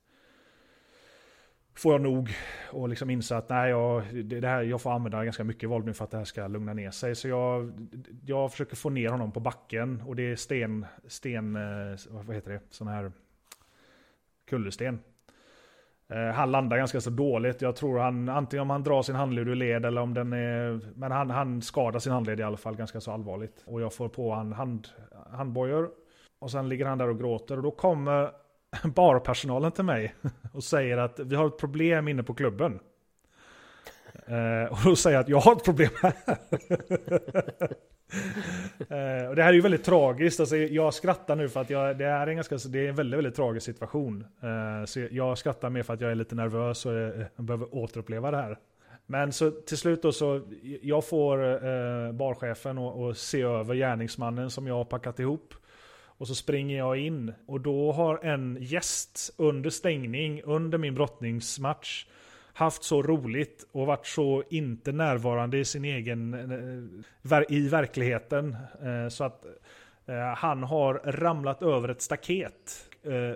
[1.77, 2.29] får jag nog
[2.71, 5.93] och liksom inse att nej, jag, det här, jag får använda ganska mycket våld nu
[5.93, 7.15] för att det här ska lugna ner sig.
[7.15, 7.71] Så jag,
[8.25, 12.51] jag försöker få ner honom på backen och det är sten, sten eh, vad heter
[12.51, 13.11] det, sån här
[14.49, 14.99] kullersten.
[16.07, 17.61] Eh, han landar ganska så dåligt.
[17.61, 20.79] Jag tror han, antingen om han drar sin handled ur led eller om den är...
[20.95, 23.63] Men han, han skadar sin handled i alla fall ganska så allvarligt.
[23.65, 24.87] Och jag får på han hand,
[25.31, 25.89] handbojor.
[26.39, 28.31] Och sen ligger han där och gråter och då kommer
[28.95, 30.15] barpersonalen till mig
[30.53, 32.79] och säger att vi har ett problem inne på klubben.
[34.27, 36.13] Eh, och då säger jag att jag har ett problem här.
[38.89, 40.39] eh, och det här är ju väldigt tragiskt.
[40.39, 42.95] Alltså, jag skrattar nu för att jag, det är en ganska, alltså, det är en
[42.95, 44.25] väldigt, väldigt tragisk situation.
[44.41, 47.75] Eh, så jag skrattar mer för att jag är lite nervös och eh, jag behöver
[47.75, 48.57] återuppleva det här.
[49.07, 50.41] Men så till slut då så,
[50.81, 55.53] jag får eh, barchefen att se över gärningsmannen som jag har packat ihop.
[56.17, 62.05] Och så springer jag in och då har en gäst under stängning, under min brottningsmatch,
[62.53, 66.33] haft så roligt och varit så inte närvarande i sin egen,
[67.31, 68.57] eh, i verkligheten.
[68.81, 69.45] Eh, så att
[70.05, 72.89] eh, han har ramlat över ett staket,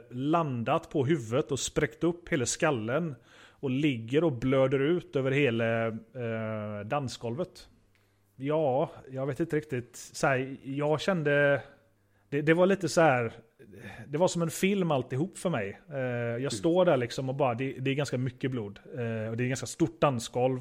[0.09, 3.15] landat på huvudet och spräckt upp hela skallen.
[3.61, 5.91] Och ligger och blöder ut över hela
[6.83, 7.67] dansgolvet.
[8.35, 9.95] Ja, jag vet inte riktigt.
[9.95, 11.61] Så här, jag kände
[12.29, 13.33] det, det, var lite så här,
[14.07, 15.79] det var som en film alltihop för mig.
[15.93, 18.79] Eh, jag står där liksom och bara, det, det är ganska mycket blod.
[18.93, 20.59] Eh, och det är ganska stort dansgolv.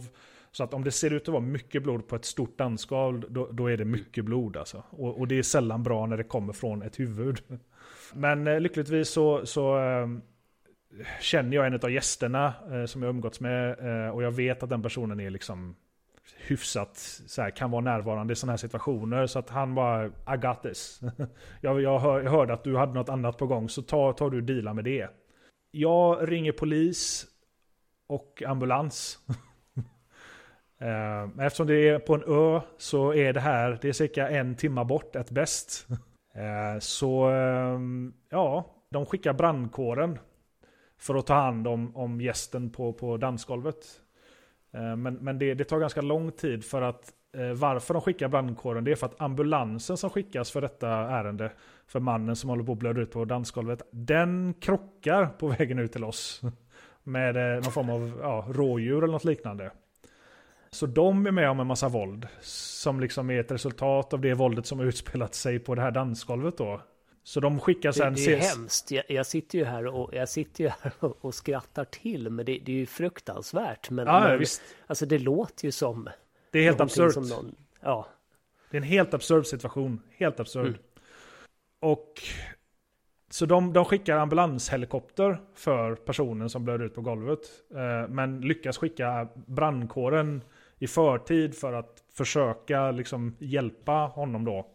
[0.53, 3.49] Så att om det ser ut att vara mycket blod på ett stort dansgolv, då,
[3.53, 4.83] då är det mycket blod alltså.
[4.91, 7.43] Och, och, det är sällan bra när det kommer från ett huvud.
[8.15, 10.09] Men eh, lyckligtvis så, så eh,
[11.21, 13.71] känner jag en av gästerna eh, som jag umgåtts med.
[13.71, 15.77] Eh, och jag vet att den personen är liksom
[16.37, 19.27] hyfsat så här, kan vara närvarande i sådana här situationer.
[19.27, 21.01] Så att han bara, I got this.
[21.61, 24.31] jag, jag, hör, jag, hörde att du hade något annat på gång, så ta, tar
[24.31, 25.11] du deala med det.
[25.71, 27.27] Jag ringer polis
[28.07, 29.19] och ambulans.
[30.81, 34.57] Eh, eftersom det är på en ö så är det här, det är cirka en
[34.57, 35.87] timma bort, ett bäst.
[36.35, 40.19] Eh, så ehm, ja, de skickar brandkåren
[40.99, 43.77] för att ta hand om, om gästen på, på dansgolvet.
[44.73, 48.29] Eh, men, men det, det tar ganska lång tid för att eh, varför de skickar
[48.29, 51.53] brandkåren det är för att ambulansen som skickas för detta ärende
[51.87, 55.93] för mannen som håller på att blöda ut på dansgolvet den krockar på vägen ut
[55.93, 56.41] till oss
[57.03, 59.71] med eh, någon form av ja, rådjur eller något liknande.
[60.71, 64.35] Så de är med om en massa våld som liksom är ett resultat av det
[64.35, 66.81] våldet som utspelat sig på det här dansgolvet då.
[67.29, 68.15] Så de skickar Det, sen...
[68.15, 68.91] det är ses- hemskt.
[68.91, 72.47] Jag, jag sitter ju här och, jag sitter ju här och, och skrattar till, men
[72.47, 73.91] det, det är ju fruktansvärt.
[73.91, 74.63] Men, Ja, men visst.
[74.87, 76.09] alltså det låter ju som
[76.51, 77.17] Det är helt absurt.
[77.17, 78.07] någon, ja,
[78.71, 80.01] Det är en helt absurd situation.
[80.17, 80.67] Helt absurd.
[80.67, 80.79] Mm.
[81.81, 82.13] Och
[83.31, 87.41] så de, de skickar ambulanshelikopter för personen som blöder ut på golvet.
[87.75, 90.43] Eh, men lyckas skicka brandkåren
[90.79, 94.67] i förtid för att försöka liksom hjälpa honom då.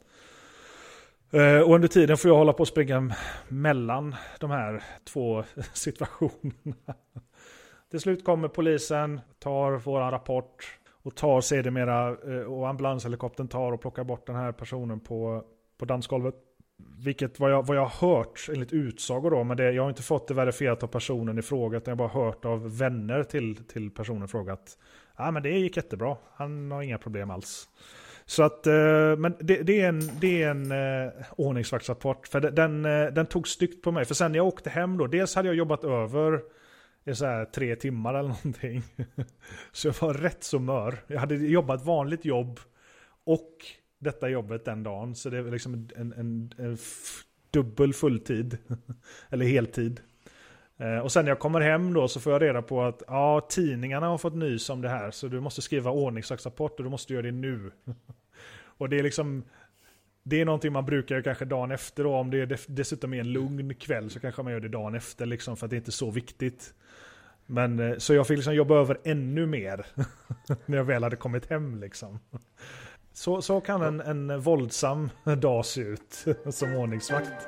[1.34, 3.16] Eh, och under tiden får jag hålla på att springa
[3.48, 6.94] mellan de här två situationerna.
[7.92, 13.82] Till slut kommer polisen, tar våran rapport och tar sedermera eh, och ambulanshelikoptern tar och
[13.82, 15.44] plockar bort den här personen på,
[15.78, 16.36] på dansgolvet.
[17.04, 20.04] Vilket vad jag, vad jag har hört enligt utsago då, men det, jag har inte
[20.04, 23.56] fått det verifierat av personen i fråga, utan jag har bara hört av vänner till,
[23.56, 24.78] till personen i fråga att
[25.16, 27.70] ah, men det gick jättebra, han har inga problem alls.
[28.26, 32.56] Så att, eh, men det, det är en, det är en eh, ordningsvaktsrapport, för den,
[32.56, 34.06] den, eh, den tog styggt på mig.
[34.06, 36.42] För sen när jag åkte hem då, dels hade jag jobbat över
[37.06, 38.84] i så här tre timmar eller någonting.
[39.72, 40.98] Så jag var rätt så mör.
[41.08, 42.60] Jag hade jobbat vanligt jobb
[43.24, 43.50] och
[44.00, 45.16] detta jobbet den dagen.
[45.16, 46.78] Så det var liksom en, en, en
[47.52, 48.58] dubbel fulltid.
[49.30, 50.02] Eller heltid.
[50.80, 53.48] Eh, och sen när jag kommer hem då så får jag reda på att ja,
[53.50, 55.12] tidningarna har fått nys om det här.
[55.12, 57.72] Så du måste skriva ordningsrapport och du måste göra det nu.
[58.78, 59.44] Och det är liksom
[60.24, 62.16] det är någonting man brukar göra kanske dagen efter då.
[62.16, 65.26] Om det är dessutom är en lugn kväll så kanske man gör det dagen efter
[65.26, 66.74] liksom för att det inte är så viktigt.
[67.46, 69.86] Men eh, så jag fick liksom jobba över ännu mer
[70.66, 72.20] när jag väl hade kommit hem liksom.
[73.14, 77.48] Så, så kan en, en våldsam dag se ut som ordningsvakt.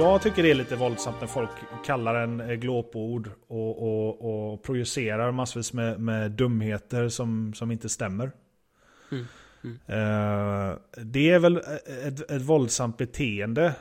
[0.00, 1.50] Jag tycker det är lite våldsamt när folk
[1.84, 7.88] kallar en eh, glåpord och, och, och projicerar massvis med, med dumheter som, som inte
[7.88, 8.32] stämmer.
[9.10, 9.24] Mm.
[9.86, 11.56] Eh, det är väl
[12.06, 13.74] ett, ett våldsamt beteende.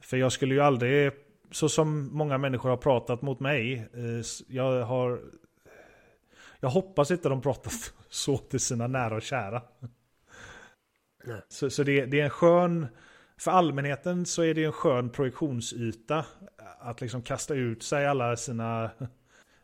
[0.00, 1.12] För jag skulle ju aldrig,
[1.50, 5.20] så som många människor har pratat mot mig, eh, jag har...
[6.60, 9.62] Jag hoppas inte de pratat så till sina nära och kära.
[11.24, 11.40] Nej.
[11.48, 12.86] Så, så det, det är en skön...
[13.40, 16.24] För allmänheten så är det en skön projektionsyta.
[16.80, 18.90] Att liksom kasta ut sig alla sina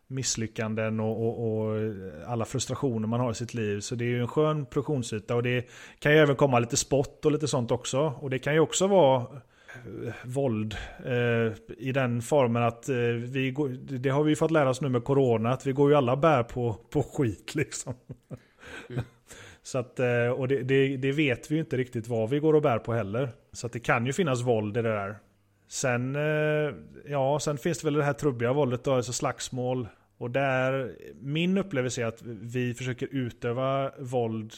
[0.07, 1.93] misslyckanden och, och, och
[2.27, 3.81] alla frustrationer man har i sitt liv.
[3.81, 5.35] Så det är ju en skön projektionsyta.
[5.35, 5.69] Och det
[5.99, 8.15] kan ju även komma lite spott och lite sånt också.
[8.21, 12.97] Och det kan ju också vara eh, våld eh, i den formen att eh,
[13.33, 13.69] vi går,
[13.99, 16.43] det har vi fått lära oss nu med corona, att vi går ju alla bär
[16.43, 17.95] på, på skit liksom.
[18.91, 19.05] Mm.
[19.67, 22.55] Så att, eh, och det, det, det vet vi ju inte riktigt vad vi går
[22.55, 23.31] och bär på heller.
[23.53, 25.19] Så att det kan ju finnas våld i det där.
[25.69, 26.75] Sen, eh,
[27.07, 29.89] ja, sen finns det väl det här trubbiga våldet då, alltså slagsmål.
[30.19, 34.53] Och där, min upplevelse är att vi försöker utöva våld.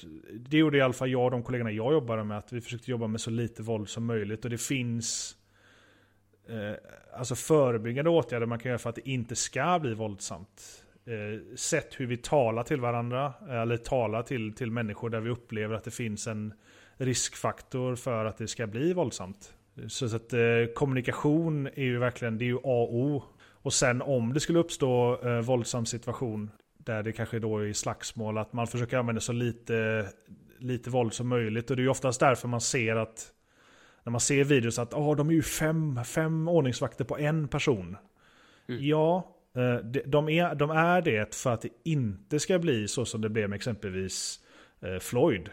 [0.49, 2.39] Det gjorde i alla fall jag och de kollegorna jag jobbade med.
[2.39, 4.45] Att vi försökte jobba med så lite våld som möjligt.
[4.45, 5.37] Och det finns
[6.49, 6.75] eh,
[7.19, 10.85] alltså förebyggande åtgärder man kan göra för att det inte ska bli våldsamt.
[11.09, 13.33] Eh, sätt hur vi talar till varandra.
[13.51, 16.55] Eller talar till, till människor där vi upplever att det finns en
[16.97, 19.55] riskfaktor för att det ska bli våldsamt.
[19.89, 20.41] Så, så att eh,
[20.75, 23.23] kommunikation är ju verkligen, det är ju A och O.
[23.39, 28.39] Och sen om det skulle uppstå eh, våldsam situation där det kanske då är slagsmål,
[28.39, 30.09] att man försöker använda så lite,
[30.59, 31.71] lite våld som möjligt.
[31.71, 33.33] Och det är ju oftast därför man ser att
[34.05, 37.97] när man ser videos att oh, de är ju fem, fem ordningsvakter på en person.
[38.67, 39.77] Ja, eh, Eh,
[40.07, 43.49] de- är, de är det för att det inte ska bli så som det blev
[43.49, 44.41] med exempelvis
[44.81, 45.49] eh, Floyd.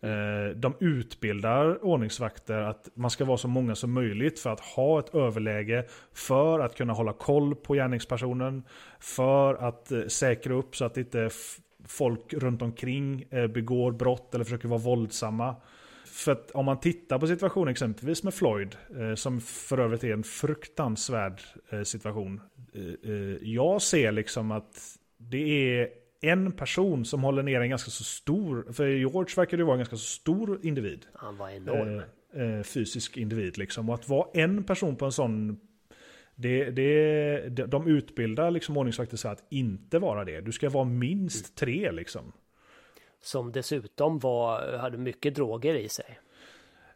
[0.00, 4.98] Eh, de utbildar ordningsvakter att man ska vara så många som möjligt för att ha
[4.98, 5.84] ett överläge,
[6.14, 8.62] för att kunna hålla koll på gärningspersonen,
[9.00, 11.30] för att säkra upp så att inte
[11.84, 15.56] folk runt omkring begår brott eller försöker vara våldsamma.
[16.06, 18.76] För att om man tittar på situationen exempelvis med Floyd,
[19.16, 21.40] som för övrigt är en fruktansvärd
[21.84, 22.40] situation.
[22.76, 25.88] Eh, eh, jag ser liksom att det är
[26.20, 29.78] en person som håller ner en ganska så stor, för George verkar ju vara en
[29.78, 31.06] ganska så stor individ.
[31.14, 32.02] Han var enorm.
[32.34, 33.88] Eh, eh, fysisk individ liksom.
[33.88, 35.60] Och att vara en person på en sån
[36.34, 40.40] det, det, de- de utbildar liksom ordningsvakter så att inte vara det.
[40.40, 42.32] Du ska vara minst tre liksom.
[43.20, 46.18] Som dessutom var, hade mycket droger i sig.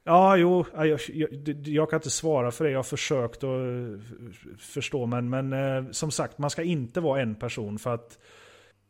[0.05, 1.29] Ja, jo, jag, jag,
[1.65, 2.71] jag kan inte svara för det.
[2.71, 5.07] Jag har försökt att eh, förstå.
[5.07, 7.79] Men, men eh, som sagt, man ska inte vara en person.
[7.79, 8.19] För att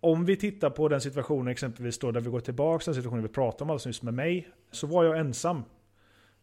[0.00, 3.22] om vi tittar på den situationen exempelvis då där vi går tillbaka till den situationen
[3.22, 4.48] vi pratade om alldeles nyss med mig.
[4.70, 5.62] Så var jag ensam.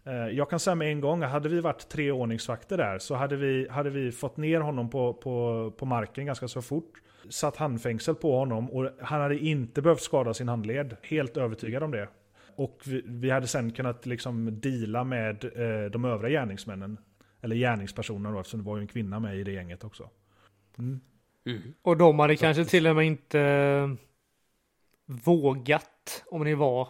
[0.06, 3.36] Eh, jag kan säga med en gång, hade vi varit tre ordningsvakter där så hade
[3.36, 6.94] vi, hade vi fått ner honom på, på, på marken ganska så fort.
[7.30, 10.96] Satt handfängsel på honom och han hade inte behövt skada sin handled.
[11.02, 12.08] Helt övertygad om det.
[12.58, 16.98] Och vi, vi hade sen kunnat liksom deala med eh, de övriga gärningsmännen.
[17.42, 20.10] Eller gärningspersonerna då, eftersom det var ju en kvinna med i det gänget också.
[20.80, 21.02] Mm.
[21.82, 23.90] Och de hade kanske till och med inte eh,
[25.06, 26.88] vågat om ni var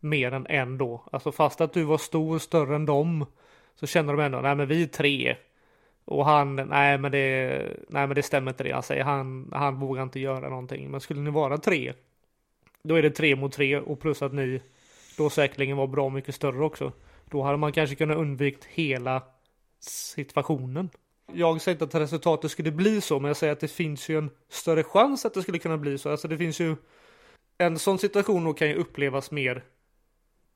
[0.00, 1.04] mer än en då.
[1.12, 3.26] Alltså fast att du var stor, större än dem.
[3.74, 5.36] Så känner de ändå, nej men vi är tre.
[6.04, 9.04] Och han, nej men det, nej men det stämmer inte det han säger.
[9.04, 10.90] Han, han vågar inte göra någonting.
[10.90, 11.92] Men skulle ni vara tre.
[12.82, 14.60] Då är det tre mot tre och plus att ni
[15.18, 16.92] då säkerligen var bra mycket större också.
[17.30, 19.22] Då hade man kanske kunnat undvikt hela
[19.80, 20.90] situationen.
[21.32, 24.18] Jag säger inte att resultatet skulle bli så, men jag säger att det finns ju
[24.18, 26.10] en större chans att det skulle kunna bli så.
[26.10, 26.76] Alltså det finns ju
[27.58, 29.64] en sån situation då kan ju upplevas mer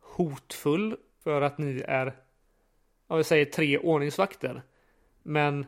[0.00, 2.14] hotfull för att ni är,
[3.08, 4.62] jag vi säger tre ordningsvakter.
[5.22, 5.66] Men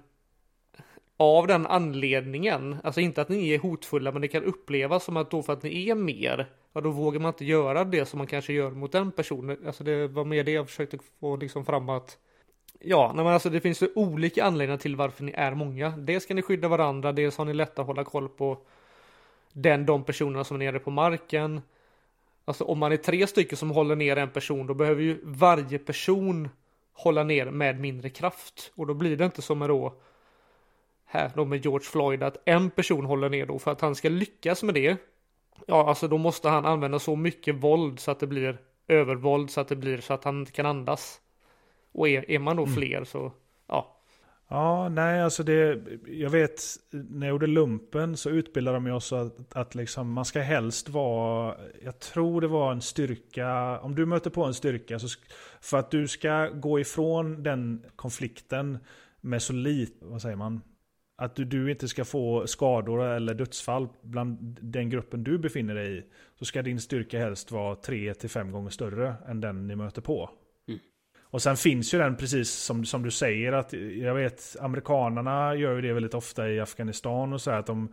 [1.17, 5.31] av den anledningen, alltså inte att ni är hotfulla, men det kan upplevas som att
[5.31, 8.27] då för att ni är mer, ja då vågar man inte göra det som man
[8.27, 9.59] kanske gör mot den personen.
[9.67, 12.19] Alltså det var mer det jag försökte få liksom fram att
[12.81, 15.91] Ja, nej, men alltså det finns ju olika anledningar till varför ni är många.
[15.91, 18.59] Dels ska ni skydda varandra, dels har ni lätt att hålla koll på
[19.53, 21.61] den, de personerna som är nere på marken.
[22.45, 25.79] Alltså om man är tre stycken som håller ner en person, då behöver ju varje
[25.79, 26.49] person
[26.93, 28.73] hålla ner med mindre kraft.
[28.75, 29.95] Och då blir det inte som med då
[31.05, 34.09] här då med George Floyd att en person håller ner då för att han ska
[34.09, 34.97] lyckas med det.
[35.67, 39.61] Ja, alltså då måste han använda så mycket våld så att det blir övervåld så
[39.61, 41.21] att det blir så att han inte kan andas.
[41.93, 43.33] Och är, är man då fler så,
[43.67, 43.91] ja.
[44.49, 49.57] Ja, nej, alltså det, jag vet när jag gjorde lumpen så utbildade de oss att,
[49.57, 54.31] att liksom, man ska helst vara, jag tror det var en styrka, om du möter
[54.31, 55.09] på en styrka, så,
[55.61, 58.79] för att du ska gå ifrån den konflikten
[59.21, 60.61] med så lite, vad säger man,
[61.17, 65.99] att du, du inte ska få skador eller dödsfall bland den gruppen du befinner dig
[65.99, 66.03] i,
[66.39, 70.03] så ska din styrka helst vara tre till fem gånger större än den ni möter
[70.03, 70.31] på.
[71.35, 75.75] Och sen finns ju den precis som, som du säger att jag vet amerikanerna gör
[75.75, 77.93] ju det väldigt ofta i Afghanistan och så här att de,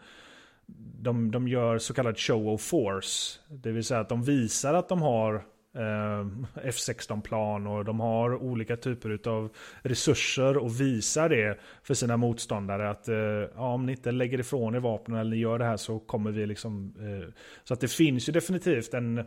[1.01, 3.39] de, de gör så kallad show of force.
[3.49, 5.43] Det vill säga att de visar att de har
[5.73, 9.49] F16-plan och de har olika typer av
[9.81, 13.15] resurser och visar det för sina motståndare att eh,
[13.55, 16.45] ja, om ni inte lägger ifrån er vapnen eller gör det här så kommer vi
[16.45, 16.93] liksom...
[16.99, 19.23] Eh, så att det finns ju definitivt en...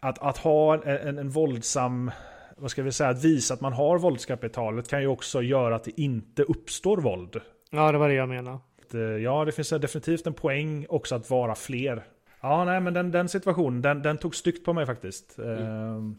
[0.00, 2.10] Att, att ha en, en, en våldsam
[2.56, 5.84] vad ska vi säga, att visa att man har våldskapitalet kan ju också göra att
[5.84, 7.40] det inte uppstår våld.
[7.70, 8.58] Ja, det var det jag menade.
[8.94, 12.04] Eh, Ja, det finns definitivt en poäng också att vara fler.
[12.44, 15.38] Ja, nej, men den, den situationen, den, den tog styggt på mig faktiskt.
[15.38, 16.16] Ehm,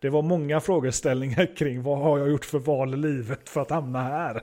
[0.00, 3.70] Det var många frågeställningar kring vad har jag gjort för val i livet för att
[3.70, 4.42] hamna här?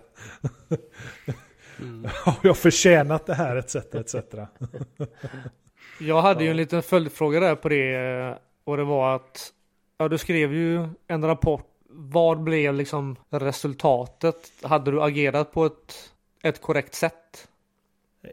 [2.26, 3.76] Har jag förtjänat det här etc.
[3.76, 4.16] etc.
[6.00, 9.54] Jag hade ju en liten följdfråga där på det eh, och det var att
[9.98, 11.68] ja, du skrev ju en rapport.
[11.90, 14.52] Vad blev liksom resultatet?
[14.64, 17.48] Hade du agerat på ett, ett korrekt sätt?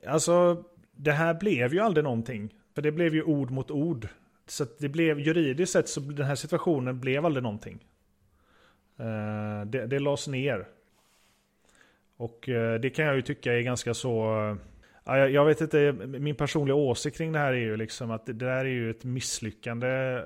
[0.06, 0.64] Alltså,
[1.02, 2.54] det här blev ju aldrig någonting.
[2.74, 4.08] För det blev ju ord mot ord.
[4.46, 7.84] Så att det blev juridiskt sett så den här situationen blev aldrig någonting.
[8.98, 10.66] Eh, det, det lades ner.
[12.16, 14.38] Och eh, det kan jag ju tycka är ganska så...
[15.04, 18.26] Eh, jag jag vet inte, min personliga åsikt kring det här är ju liksom att
[18.26, 20.22] det där är ju ett misslyckande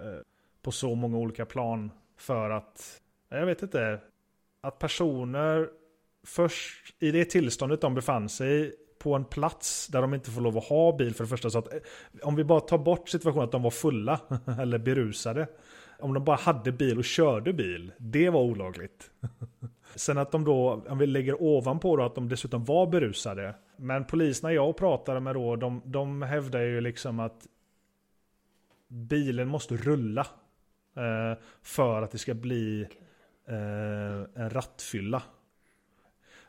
[0.63, 1.91] på så många olika plan.
[2.17, 4.01] För att, jag vet inte,
[4.61, 5.69] att personer
[6.27, 8.73] först i det tillståndet de befann sig
[9.07, 11.51] på en plats där de inte får lov att ha bil för det första.
[11.51, 11.81] Så att, eh,
[12.23, 14.21] om vi bara tar bort situationen att de var fulla
[14.61, 15.47] eller berusade.
[15.99, 19.11] Om de bara hade bil och körde bil, det var olagligt.
[19.95, 23.55] Sen att de då, om vi lägger ovanpå då att de dessutom var berusade.
[23.77, 27.47] Men poliserna jag pratade med då, de, de hävdar ju liksom att
[28.89, 30.27] bilen måste rulla.
[30.97, 32.89] Eh, för att det ska bli
[33.49, 35.23] eh, en rattfylla.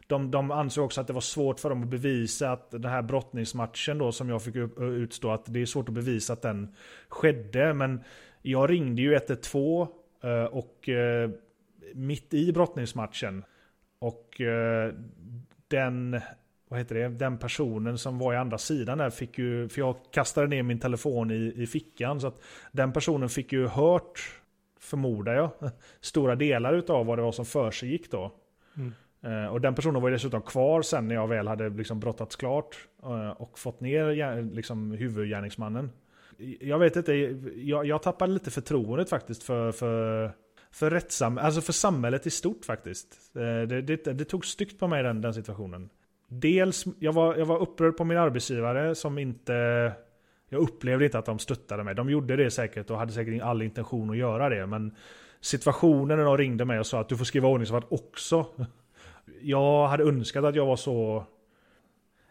[0.07, 3.01] De, de ansåg också att det var svårt för dem att bevisa att den här
[3.01, 6.75] brottningsmatchen då som jag fick eh, utstå, att det är svårt att bevisa att den
[7.09, 7.73] skedde.
[7.73, 8.03] Men
[8.41, 9.87] jag ringde ju 112
[10.23, 11.29] eh, och eh,
[11.93, 13.43] mitt i brottningsmatchen.
[13.99, 14.41] Och
[15.67, 16.21] den,
[16.67, 19.95] vad heter det, den personen som var i andra sidan där fick ju, för jag
[20.11, 22.21] kastade ner min telefon i, i fickan.
[22.21, 22.41] Så att
[22.71, 24.41] den personen fick ju hört
[24.79, 25.51] förmodar jag,
[26.01, 28.31] stora delar utav vad det var som för sig då.
[28.77, 28.93] Mm.
[29.27, 32.35] Eh, och den personen var ju dessutom kvar sen när jag väl hade liksom brottats
[32.35, 35.91] klart eh, och fått ner liksom, huvudgärningsmannen.
[36.59, 37.13] Jag vet inte,
[37.55, 40.31] jag, jag tappade lite förtroendet faktiskt för, för,
[40.71, 43.35] för, rättsam, alltså för samhället i stort faktiskt.
[43.35, 45.89] Eh, det, det, det tog styggt på mig den, den situationen.
[46.27, 49.91] Dels, jag var, jag var upprörd på min arbetsgivare som inte...
[50.49, 51.95] Jag upplevde inte att de stöttade mig.
[51.95, 54.65] De gjorde det säkert och hade säkert all intention att göra det.
[54.65, 54.95] Men
[55.41, 58.45] situationen när de ringde mig och sa att du får skriva ordningsvakt också.
[59.41, 61.25] Jag hade önskat att jag var så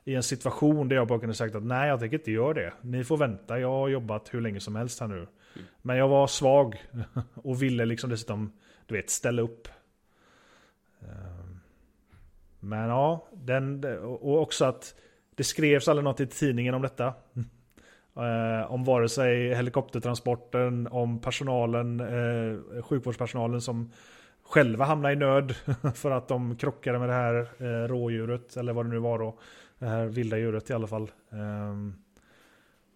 [0.05, 2.73] i en situation där jag bara kunde sagt att nej, jag tänker inte göra det.
[2.81, 5.27] Ni får vänta, jag har jobbat hur länge som helst här nu.
[5.83, 6.83] Men jag var svag
[7.35, 8.53] och ville liksom dessutom,
[8.87, 9.69] du vet, ställa upp.
[11.01, 11.61] Ehm,
[12.61, 14.95] Men ja, den, och också att
[15.35, 17.15] det skrevs aldrig något i tidningen om detta.
[18.19, 23.93] Eh, om vare sig helikoptertransporten, om personalen, eh, sjukvårdspersonalen som
[24.49, 25.55] själva hamnade i nöd
[25.95, 29.39] för att de krockade med det här eh, rådjuret, eller vad det nu var då.
[29.79, 31.11] Det här vilda djuret i alla fall.
[31.31, 31.95] Ehm,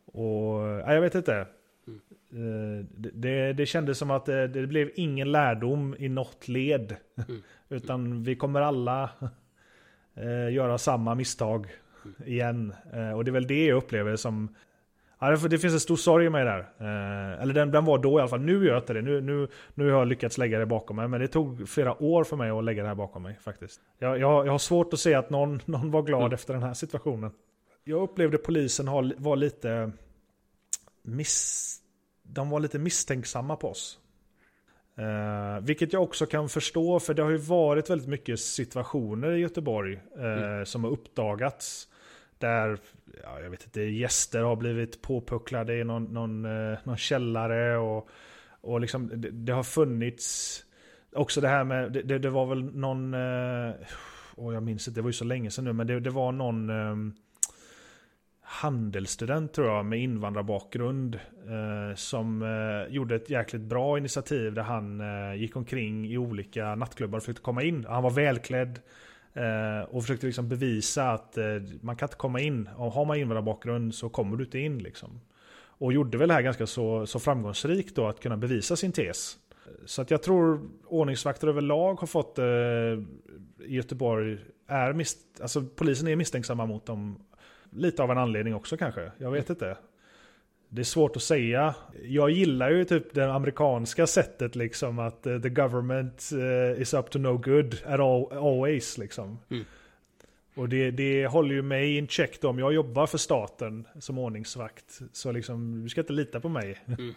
[0.07, 1.47] och nej, jag vet inte.
[2.33, 6.97] Eh, det, det, det kändes som att det, det blev ingen lärdom i något led.
[7.69, 9.11] Utan vi kommer alla
[10.15, 11.67] eh, göra samma misstag
[12.27, 12.75] igen.
[12.93, 14.55] Eh, och det är väl det jag upplever som...
[15.21, 16.59] Ja, det- finns en stor sorg i mig där.
[16.59, 18.41] Eh, eller den, den var då i alla fall.
[18.41, 19.03] Nu gör jag inte det.
[19.03, 21.09] Nu, nu, nu har jag lyckats lägga det bakom mig.
[21.09, 23.81] Men det tog flera år för mig att lägga det här bakom mig faktiskt.
[23.99, 26.75] Jag, jag, jag har svårt att se att någon, någon var glad efter den här
[26.75, 27.31] situationen.
[27.85, 29.93] Jag upplevde polisen har, var lite...
[31.03, 31.77] Miss,
[32.23, 33.99] de var lite misstänksamma på oss.
[34.99, 39.39] Eh, vilket jag också kan förstå, för det har ju varit väldigt mycket situationer i
[39.41, 41.89] Göteborg eh, som har uppdagats.
[42.41, 42.79] Där,
[43.23, 47.79] ja, jag vet inte, gäster har blivit påpucklade i någon, någon, eh, någon källare.
[47.79, 48.09] Och,
[48.61, 50.65] och liksom, det, det har funnits,
[51.13, 53.75] också det här med, det, det, det var väl någon, eh,
[54.37, 56.71] jag minns inte, det var ju så länge sedan nu, men det, det var någon
[56.71, 57.15] eh,
[58.51, 61.15] handelsstudent tror jag med invandrarbakgrund
[61.47, 66.75] eh, som eh, gjorde ett jäkligt bra initiativ där han eh, gick omkring i olika
[66.75, 67.87] nattklubbar och försökte komma in.
[67.89, 68.79] Han var välklädd
[69.35, 71.45] Eh, och försökte liksom bevisa att eh,
[71.81, 72.69] man kan inte komma in.
[72.77, 75.21] Och har man invandrarbakgrund så kommer du inte in liksom.
[75.63, 79.37] Och gjorde väl det här ganska så, så framgångsrikt då att kunna bevisa sin tes.
[79.85, 82.45] Så att jag tror ordningsvakter överlag har fått eh,
[83.67, 87.19] i Göteborg är mist, alltså polisen är misstänksamma mot dem
[87.73, 89.13] Lite av en anledning också kanske.
[89.19, 89.77] Jag vet inte.
[90.73, 91.75] Det är svårt att säga.
[92.03, 97.11] Jag gillar ju typ det amerikanska sättet liksom att eh, the government eh, is up
[97.11, 99.39] to no good at all, always liksom.
[99.51, 99.65] Mm.
[100.55, 104.19] Och det, det håller ju mig in check då om jag jobbar för staten som
[104.19, 105.01] ordningsvakt.
[105.13, 106.79] Så liksom, du ska inte lita på mig.
[106.87, 107.15] Mhm.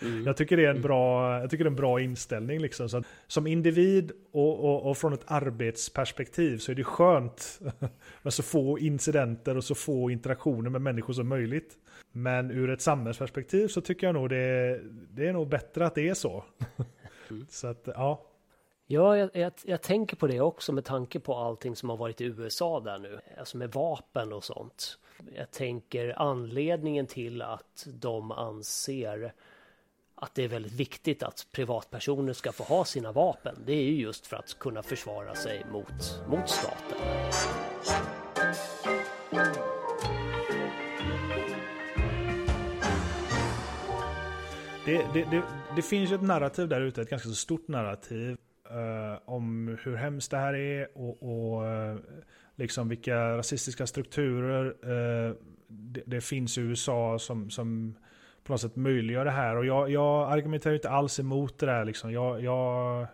[0.00, 0.24] Mm.
[0.26, 2.60] Jag tycker det är en bra, jag tycker det är en bra inställning.
[2.60, 2.88] Liksom.
[2.88, 7.60] Så att, som individ och, och, och från ett arbetsperspektiv så är det skönt
[8.22, 11.78] med så få incidenter och så få interaktioner med människor som möjligt.
[12.16, 16.08] Men ur ett samhällsperspektiv så tycker jag nog det, det är nog bättre att det
[16.08, 16.44] är så.
[17.48, 18.22] så att, ja.
[18.86, 22.20] Ja, jag, jag, jag tänker på det också med tanke på allting som har varit
[22.20, 23.20] i USA där nu.
[23.38, 24.98] Alltså med vapen och sånt.
[25.36, 29.32] Jag tänker anledningen till att de anser
[30.14, 33.56] att det är väldigt viktigt att privatpersoner ska få ha sina vapen.
[33.66, 36.98] Det är ju just för att kunna försvara sig mot, mot staten.
[44.86, 45.42] Det, det, det,
[45.76, 48.36] det finns ju ett narrativ där ute, ett ganska så stort narrativ
[48.70, 51.96] eh, om hur hemskt det här är och, och eh,
[52.56, 55.34] liksom vilka rasistiska strukturer eh,
[55.68, 57.94] det, det finns i USA som, som
[58.44, 59.56] på något sätt möjliggör det här.
[59.56, 61.84] Och jag, jag argumenterar inte alls emot det där.
[61.84, 62.12] Liksom.
[62.12, 63.06] Jag, jag,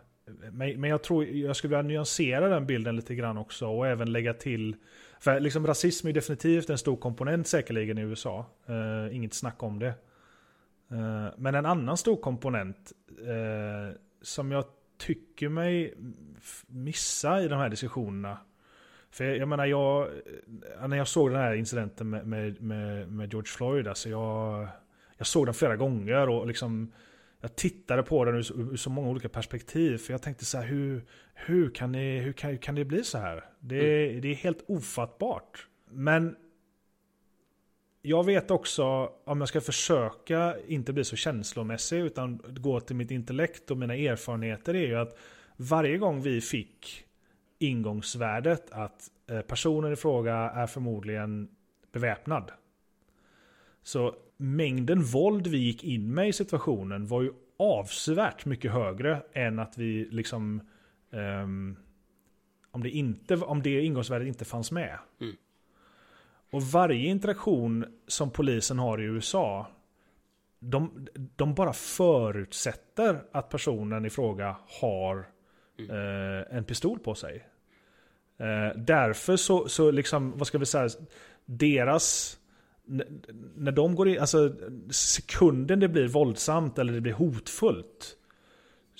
[0.53, 4.13] men, men jag tror jag skulle vilja nyansera den bilden lite grann också och även
[4.13, 4.77] lägga till
[5.21, 8.47] för liksom rasism är definitivt en stor komponent säkerligen i USA.
[8.69, 9.95] Eh, inget snack om det.
[10.91, 14.65] Eh, Men en annan stor komponent eh, som jag
[14.99, 15.95] tycker mig
[16.67, 18.39] missa i de här diskussionerna.
[19.11, 20.03] För jag, jag menar, jag,
[20.81, 24.69] eh, när jag såg den här incidenten med, med, med, med George Floyd, alltså jag,
[25.17, 26.93] jag såg den flera gånger och liksom
[27.41, 29.99] jag tittade på den ur, så- ur så många olika perspektiv.
[29.99, 33.05] För jag tänkte så här, hur, hur, kan, ni, hur, kan, hur kan det bli
[33.05, 33.45] så här?
[33.61, 35.67] Det, det är helt ofattbart.
[35.91, 36.37] Men
[38.03, 43.11] jag vet också, om jag ska försöka inte bli så känslomässig utan gå till mitt
[43.11, 45.19] intellekt och mina erfarenheter är ju att
[45.57, 47.05] varje gång vi fick
[47.59, 51.49] ingångsvärdet att eh, personen i fråga är förmodligen
[51.93, 52.53] beväpnad.
[53.83, 59.59] Så mängden våld vi gick in med i situationen var ju avsevärt mycket högre än
[59.59, 60.61] att vi liksom
[61.11, 61.77] um,
[62.71, 64.99] om, det inte, om det ingångsvärdet inte fanns med.
[65.21, 65.37] Mm.
[66.51, 69.67] Och varje interaktion som polisen har i USA
[70.61, 75.19] de, de bara förutsätter att personen i fråga har
[75.79, 77.47] eh, en pistol på sig.
[78.39, 80.89] Eh, därför så, så liksom, vad ska vi säga,
[81.45, 82.37] deras
[83.55, 84.55] när de går in, alltså
[84.91, 88.17] sekunden det blir våldsamt eller det blir hotfullt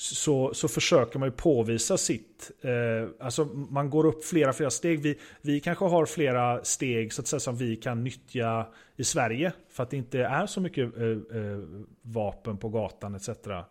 [0.01, 2.51] så, så försöker man ju påvisa sitt.
[2.61, 5.01] Eh, alltså man går upp flera, flera steg.
[5.03, 9.53] Vi, vi kanske har flera steg så att säga, som vi kan nyttja i Sverige.
[9.71, 11.59] För att det inte är så mycket eh, eh,
[12.03, 13.29] vapen på gatan etc.
[13.29, 13.63] Eh,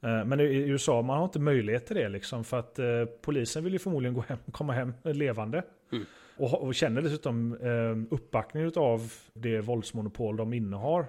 [0.00, 2.44] men i, USA man har inte möjlighet till det liksom.
[2.44, 5.62] För att eh, polisen vill ju förmodligen gå hem, komma hem levande.
[6.36, 11.06] Och, ha- och känner dessutom eh, uppbackning av det våldsmonopol de innehar.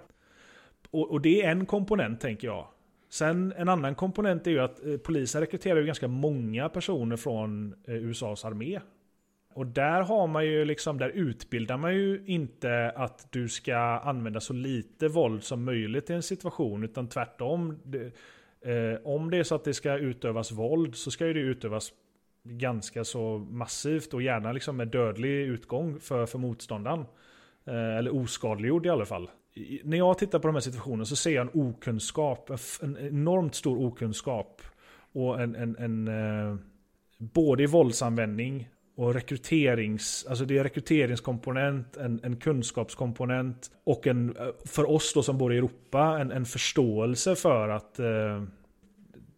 [0.92, 2.68] Och, och det är en komponent tänker jag.
[3.14, 7.76] Sen en annan komponent är ju att eh, polisen rekryterar ju ganska många personer från
[7.88, 8.80] eh, USAs armé.
[9.54, 14.40] Och där har man ju liksom, där utbildar man ju inte att du ska använda
[14.40, 17.80] så lite våld som möjligt i en situation, utan tvärtom.
[17.84, 18.12] Det,
[18.62, 21.94] eh, om det är så att det ska utövas våld så ska ju det utövas
[22.44, 27.06] ganska så massivt och gärna liksom med dödlig utgång för, för motståndaren.
[27.66, 29.30] Eh, eller oskadliggjord i alla fall.
[29.84, 32.50] När jag tittar på de här situationerna så ser jag en okunskap,
[32.82, 34.62] en, enormt stor okunskap.
[35.14, 36.56] Och en, en, en eh,
[37.18, 44.48] både i våldsanvändning och rekryterings, alltså det är rekryteringskomponent, en, en kunskapskomponent och en, eh,
[44.66, 48.44] för oss då som bor i Europa, en, en förståelse för att eh,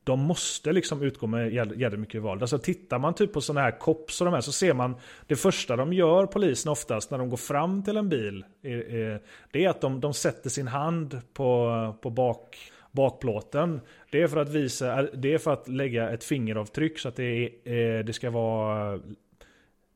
[0.06, 2.42] de måste liksom utgå med jävligt mycket våld.
[2.42, 4.96] Alltså tittar man typ på sådana här cops och de här så ser man
[5.28, 8.46] det första de gör polisen oftast när de går fram till en bil.
[8.62, 12.58] är- Det är att de, de sätter sin hand på, på bak,
[12.92, 13.82] bakplåten.
[14.12, 17.24] Det är för att visa, det är för att lägga ett fingeravtryck så att det,
[17.66, 19.00] är, eh, det ska vara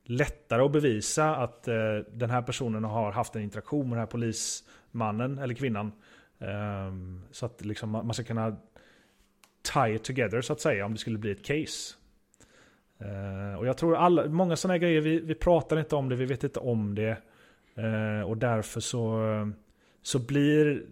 [0.04, 1.74] lättare att bevisa att eh,
[2.12, 5.92] den här personen har haft en interaktion med den här polismannen eller kvinnan.
[6.40, 8.56] Ehm, så att liksom man ska kunna
[9.62, 11.94] tie it together så att säga om det skulle bli ett case.
[12.98, 16.24] Eh, och jag tror alla, många sådana grejer, vi, vi pratar inte om det, vi
[16.24, 17.16] vet inte om det.
[17.74, 19.22] Eh, och därför så,
[20.02, 20.82] så blir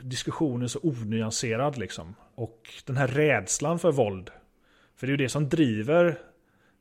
[0.00, 2.14] diskussionen så onyanserad liksom.
[2.34, 4.30] Och den här rädslan för våld.
[4.96, 6.18] För det är ju det som driver,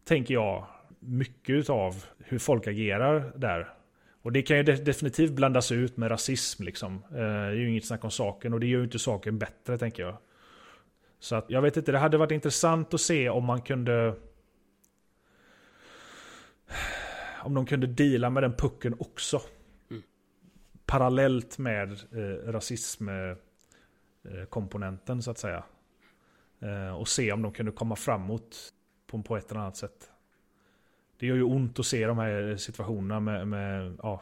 [0.06, 0.66] tänker jag,
[1.00, 3.74] mycket av hur folk agerar där.
[4.22, 7.04] Och det kan ju definitivt blandas ut med rasism liksom.
[7.12, 9.78] Eh, det är ju inget snack om saken och det gör ju inte saken bättre
[9.78, 10.18] tänker jag.
[11.24, 14.16] Så att jag vet inte, det hade varit intressant att se om man kunde
[17.44, 19.42] om de kunde deala med den pucken också.
[20.86, 25.64] Parallellt med eh, rasismkomponenten så att säga.
[26.60, 28.74] Eh, och se om de kunde komma framåt
[29.08, 30.12] på, på ett eller annat sätt.
[31.20, 34.22] Det gör ju ont att se de här situationerna med, med ja,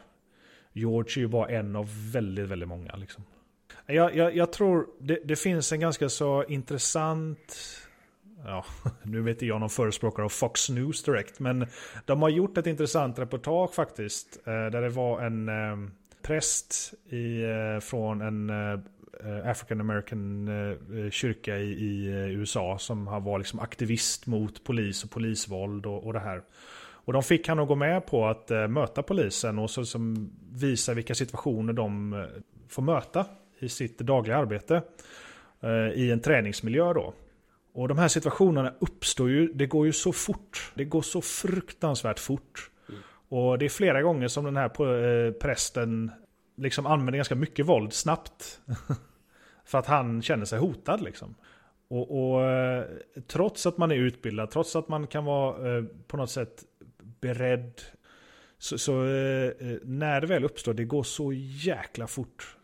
[0.73, 2.95] George är ju bara en av väldigt, väldigt många.
[2.95, 3.23] Liksom.
[3.85, 7.57] Jag, jag, jag tror det, det finns en ganska så intressant
[8.45, 8.65] Ja,
[9.03, 11.67] nu vet inte jag någon förespråkare av Fox News direkt, men
[12.05, 14.39] de har gjort ett intressant reportage faktiskt.
[14.45, 15.89] Eh, där det var en eh,
[16.21, 18.51] präst i, eh, från en
[19.43, 20.49] African American
[21.11, 26.13] kyrka i, i USA som har varit liksom aktivist mot polis och polisvåld och, och
[26.13, 26.41] det här.
[26.81, 30.93] Och de fick han att gå med på att möta polisen och så som visa
[30.93, 32.15] vilka situationer de
[32.69, 33.25] får möta
[33.63, 34.81] i sitt dagliga arbete.
[35.61, 37.13] Eh, I en träningsmiljö då.
[37.73, 40.71] Och de här situationerna uppstår ju, det går ju så fort.
[40.75, 42.71] Det går så fruktansvärt fort.
[43.29, 46.11] Och det är flera gånger som den här eh, prästen
[46.57, 48.61] liksom använder ganska mycket våld snabbt.
[49.65, 51.35] För att han känner sig hotad liksom.
[51.87, 52.85] Och, och eh,
[53.27, 56.63] trots att man är utbildad, trots att man kan vara eh, på något sätt
[57.21, 57.81] beredd.
[58.57, 58.91] Så, så
[59.83, 62.57] när det väl uppstår, det går så jäkla fort.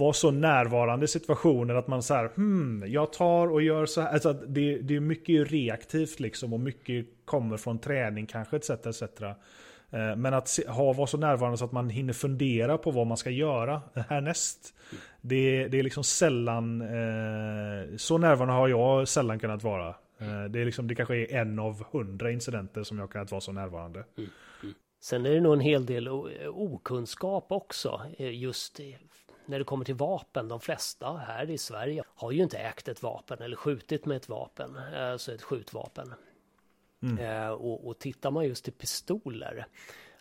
[0.00, 4.00] Var så närvarande i situationen att man så här, hmm, jag tar och gör så
[4.00, 4.12] här.
[4.12, 8.70] Alltså det, det är mycket reaktivt liksom och mycket kommer från träning kanske etc.
[8.70, 9.02] etc.
[9.90, 13.06] Eh, men att se, ha, vara så närvarande så att man hinner fundera på vad
[13.06, 14.74] man ska göra härnäst.
[15.20, 19.88] Det, det är liksom sällan, eh, så närvarande har jag sällan kunnat vara.
[20.18, 23.30] Eh, det, är liksom, det kanske är en av hundra incidenter som jag kan kunnat
[23.30, 24.04] vara så närvarande.
[24.18, 24.30] Mm,
[24.62, 24.74] mm.
[25.00, 26.08] Sen är det nog en hel del
[26.48, 28.76] okunskap också, eh, just
[29.50, 30.48] när det kommer till vapen.
[30.48, 34.28] De flesta här i Sverige har ju inte ägt ett vapen eller skjutit med ett
[34.28, 36.14] vapen, alltså ett skjutvapen.
[37.20, 39.66] Eh, och, och tittar man just till pistoler,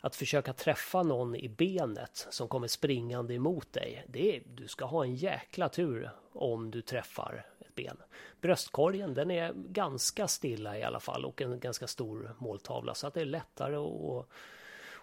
[0.02, 4.06] att försöka träffa någon i benet som kommer springande emot dig.
[4.08, 7.98] Det är, du ska ha en jäkla tur om du träffar ett ben.
[8.42, 13.14] Bröstkorgen den är ganska stilla i alla fall och en ganska stor måltavla så att
[13.14, 14.26] det är lättare att,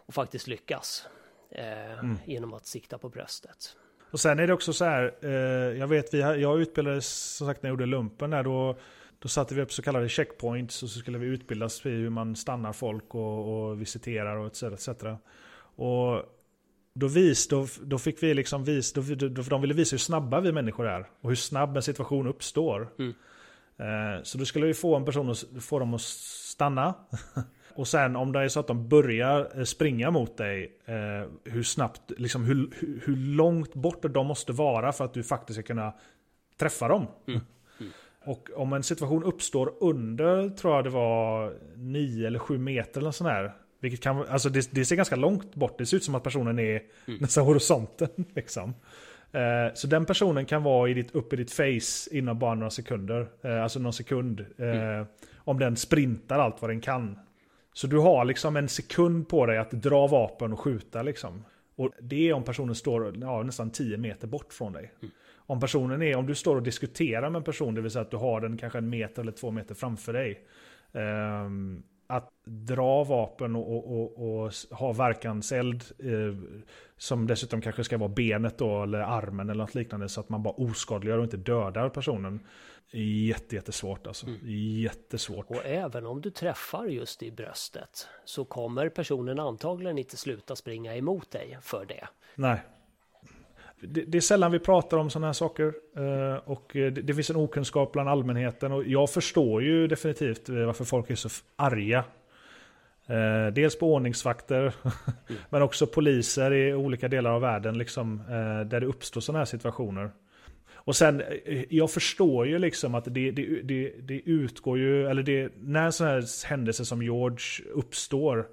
[0.07, 1.09] att faktiskt lyckas
[1.51, 2.18] eh, mm.
[2.27, 3.77] genom att sikta på bröstet.
[4.16, 7.62] Och sen är det också så här, eh, jag vet, vi, jag utbildades som sagt
[7.62, 8.76] när jag gjorde lumpen där, då,
[9.18, 12.36] då satte vi upp så kallade checkpoints och så skulle vi utbildas i hur man
[12.36, 14.62] stannar folk och, och visiterar och etc.
[14.62, 14.88] etc.
[15.76, 16.22] Och
[16.94, 20.40] då, vis, då, då fick vi liksom vis, då, då, de ville visa hur snabba
[20.40, 22.88] vi människor är och hur snabb en situation uppstår.
[22.98, 23.14] Mm.
[23.76, 26.94] Eh, så då skulle vi få en person att få dem att stanna.
[27.77, 31.62] Och sen om det är så att de börjar eh, springa mot dig, eh, hur
[31.62, 32.70] snabbt, liksom hur,
[33.05, 35.93] hur, långt bort de måste vara för att du faktiskt ska kunna
[36.57, 37.07] träffa dem.
[37.29, 37.41] Mm.
[37.81, 37.93] Mm.
[38.24, 43.11] Och om en situation uppstår under, tror jag det var, 9 eller 7 meter eller
[43.11, 43.53] sån här.
[43.81, 46.59] Vilket kan, alltså det, det, ser ganska långt bort, det ser ut som att personen
[46.59, 47.20] är mm.
[47.20, 48.09] nästan horisonten.
[48.35, 48.74] Liksom.
[49.33, 52.70] Eh, så den personen kan vara i ditt, upp i ditt face inom bara några
[52.70, 53.29] sekunder.
[53.43, 54.41] Eh, alltså någon sekund.
[54.59, 55.07] Eh, mm.
[55.37, 57.18] Om den sprintar allt vad den kan.
[57.77, 61.45] Så du har liksom en sekund på dig att dra vapen och skjuta liksom.
[61.77, 64.93] Och det är om personen står ja, nästan 10 meter bort från dig.
[65.03, 65.12] Mm.
[65.37, 68.11] Om personen är, om du står och diskuterar med en person, det vill säga att
[68.11, 70.47] du har den kanske en meter eller två meter framför dig.
[70.93, 76.59] Um, att dra vapen och, och, och, och ha verkanseld eh,
[76.96, 80.42] som dessutom kanske ska vara benet då eller armen eller något liknande så att man
[80.42, 82.40] bara oskadliggör och inte dödar personen.
[82.92, 84.26] Jätte, jättesvårt alltså.
[84.26, 84.40] Mm.
[84.80, 85.50] Jättesvårt.
[85.50, 90.96] Och även om du träffar just i bröstet så kommer personen antagligen inte sluta springa
[90.96, 92.09] emot dig för det.
[92.34, 92.61] Nej.
[93.81, 95.72] Det, det är sällan vi pratar om sådana här saker.
[95.97, 98.72] Eh, och det, det, finns en okunskap bland allmänheten.
[98.72, 102.05] Och jag förstår ju definitivt eh, varför folk är så arga.
[103.07, 104.72] Eh, dels på ordningsvakter, mm.
[105.51, 107.79] men också poliser i olika delar av världen.
[107.79, 110.11] Liksom, eh, där det uppstår sådana här situationer.
[110.74, 115.22] Och sen, eh, jag förstår ju liksom att det, det, det, det utgår ju, eller
[115.22, 118.47] det, när sådana här händelser som George uppstår,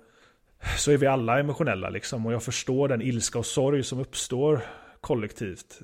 [0.77, 2.25] så är vi alla emotionella liksom.
[2.25, 4.61] Och jag förstår den ilska och sorg som uppstår
[5.03, 5.81] kollektivt.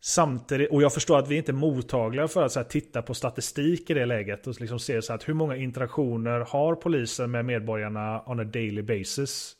[0.00, 3.14] Samtidigt, och jag förstår att vi inte är mottagliga för att så här, titta på
[3.14, 7.30] statistik i det läget och liksom se så här, att hur många interaktioner har polisen
[7.30, 9.56] med medborgarna on a daily basis.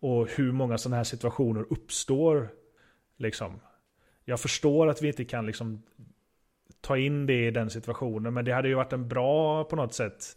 [0.00, 2.48] Och hur många sådana här situationer uppstår.
[3.16, 3.60] Liksom
[4.28, 5.82] jag förstår att vi inte kan liksom
[6.80, 8.34] ta in det i den situationen.
[8.34, 10.36] Men det hade ju varit en bra på något sätt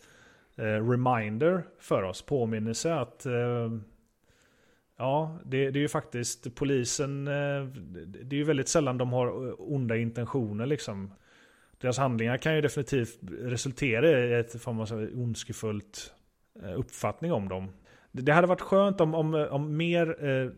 [0.57, 2.21] eh, reminder för oss.
[2.21, 3.69] Påminnelse att eh,
[5.01, 7.27] ja, det, det, är ju faktiskt polisen.
[7.27, 7.63] Eh,
[8.23, 11.13] det är ju väldigt sällan de har onda intentioner liksom.
[11.77, 16.13] Deras handlingar kan ju definitivt resultera i ett form av ondskefullt
[16.63, 17.69] eh, uppfattning om dem.
[18.11, 20.51] Det hade varit skönt om, om, om mer eh,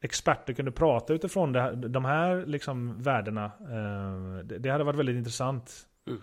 [0.00, 3.44] experter kunde prata utifrån det, de här liksom värdena.
[3.44, 5.86] Eh, det, hade varit väldigt intressant.
[6.06, 6.20] Mm.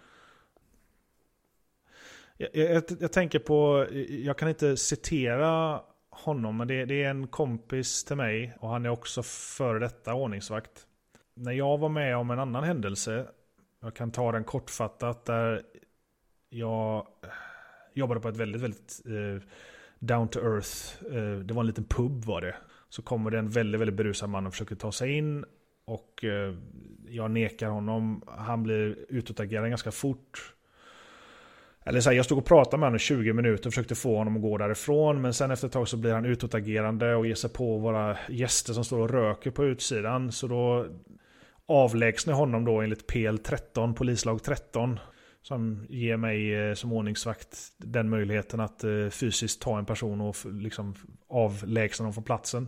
[2.38, 5.82] Jag, jag, jag, tänker på, jag kan inte citera
[6.16, 10.14] honom, men det, det, är en kompis till mig och han är också före detta
[10.14, 10.88] ordningsvakt.
[11.34, 13.28] När jag var med om en annan händelse,
[13.82, 15.64] jag kan ta den kortfattat, där
[16.50, 17.08] jag
[17.94, 19.50] jobbade på ett väldigt, väldigt eh,
[20.00, 22.56] down to earth, eh, det var en liten pub var det.
[22.90, 25.46] Så kommer det en väldigt, väldigt berusad man och försöker ta sig in.
[25.86, 26.56] Och eh,
[27.08, 28.22] jag nekar honom.
[28.28, 30.55] Han blir utåtagerande ganska fort.
[31.88, 34.18] Eller så här, jag stod och pratade med honom i 20 minuter och försökte få
[34.18, 35.22] honom att gå därifrån.
[35.22, 38.74] Men sen efter ett tag så blir han utåtagerande och ger sig på våra gäster
[38.74, 40.32] som står och röker på utsidan.
[40.32, 40.86] Så då
[41.68, 45.00] avlägsnar jag honom då enligt PL 13, polislag 13.
[45.42, 50.36] Som ger mig eh, som ordningsvakt den möjligheten att eh, fysiskt ta en person och
[50.46, 50.96] liksom
[51.30, 52.68] avlägsna honom från platsen.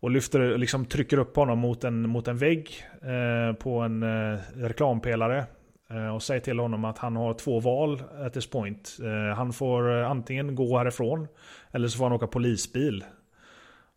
[0.00, 4.38] Och lyfter, liksom trycker upp honom mot en, mot en vägg eh, på en eh,
[4.54, 5.46] reklampelare.
[5.90, 8.96] Eh, och säger till honom att han har två val at this point.
[9.02, 11.28] Eh, han får eh, antingen gå härifrån
[11.70, 13.04] eller så får han åka polisbil.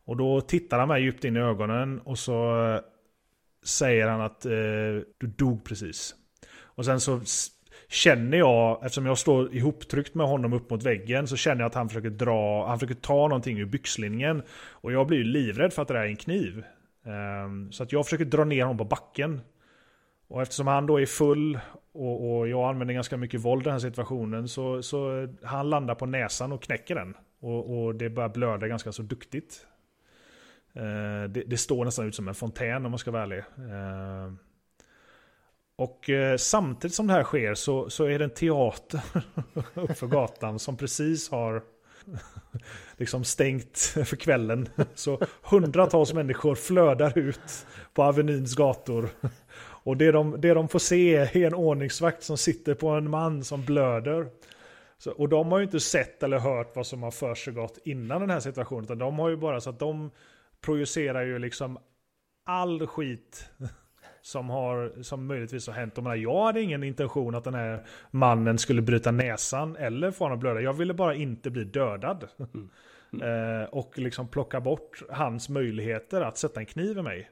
[0.06, 2.80] Och då tittar han mig djupt in i ögonen och så
[3.64, 6.16] säger han att du dog precis.
[6.60, 7.22] Och sen så
[7.90, 11.76] känner jag, eftersom jag står ihoptryckt med honom upp mot väggen, så känner jag att
[11.76, 14.44] han försöker dra, han försöker ta någonting ur byxlinjen.
[14.70, 16.64] Och jag blir ju livrädd för att det där är en kniv.
[17.06, 19.42] Ehm, så att jag försöker dra ner honom på backen.
[20.28, 21.60] Och eftersom han då är full
[21.94, 25.96] och, och jag använder ganska mycket våld i den här situationen så, så han landar
[25.96, 27.16] på näsan och knäcker den.
[27.40, 29.66] Och, och det börjar blöda ganska så duktigt.
[30.74, 33.38] Eh, det, det, står nästan ut som en fontän om man ska vara ärlig.
[33.38, 34.34] Eh,
[35.76, 39.02] och eh, samtidigt som det här sker så, så är det en teater
[39.74, 41.64] uppför gatan som precis har
[42.98, 44.70] liksom stängt för kvällen.
[44.96, 49.10] Så hundratals människor flödar ut på Avenyns gator.
[49.84, 53.44] Och det de, det de får se är en ordningsvakt som sitter på en man
[53.44, 54.28] som blöder.
[54.98, 58.30] Så, och de har ju inte sett eller hört vad som har försiggått innan den
[58.30, 58.84] här situationen.
[58.84, 60.12] Utan de har ju bara så att de
[60.62, 61.78] projicerar ju liksom
[62.46, 63.50] all skit
[64.22, 65.98] som, har, som möjligtvis har hänt.
[65.98, 70.24] Och menar, jag hade ingen intention att den här mannen skulle bryta näsan eller få
[70.24, 70.62] honom att blöda.
[70.62, 72.28] Jag ville bara inte bli dödad.
[72.40, 72.70] Mm.
[73.14, 73.62] Mm.
[73.62, 77.30] eh, och liksom plocka bort hans möjligheter att sätta en kniv i mig.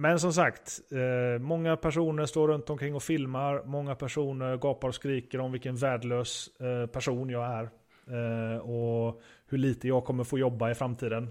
[0.00, 3.62] Men som sagt, eh, många personer står runt omkring och filmar.
[3.64, 7.62] Många personer gapar och skriker om vilken värdelös eh, person jag är.
[8.06, 11.30] Eh, och hur lite jag kommer få jobba i framtiden.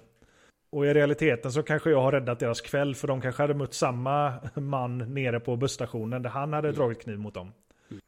[0.70, 3.74] Och i realiteten så kanske jag har räddat deras kväll för de kanske hade mött
[3.74, 6.80] samma man nere på busstationen där han hade mm.
[6.80, 7.52] dragit kniv mot dem.
[7.92, 8.02] Mm.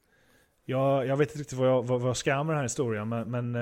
[0.65, 3.09] Jag, jag vet inte riktigt vad jag, vad, vad jag ska med den här historien
[3.09, 3.31] men...
[3.31, 3.55] men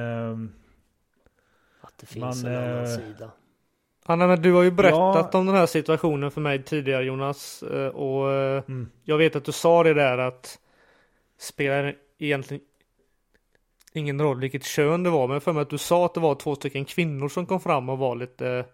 [1.81, 3.31] att det finns man, en annan eh, sida.
[4.05, 5.39] Anna, men du har ju berättat ja.
[5.39, 7.63] om den här situationen för mig tidigare Jonas.
[7.63, 8.89] Eh, och eh, mm.
[9.03, 10.59] jag vet att du sa det där att
[11.39, 12.63] spelar egentligen
[13.93, 15.27] ingen roll vilket kön det var.
[15.27, 17.89] Men för mig att du sa att det var två stycken kvinnor som kom fram
[17.89, 18.65] och var lite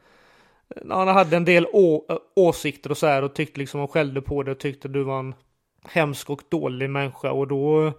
[0.90, 1.68] han hade en del
[2.36, 5.20] åsikter och så här och tyckte liksom och skällde på det och tyckte du var
[5.20, 5.36] en
[5.84, 7.94] hemsk och dålig människa och då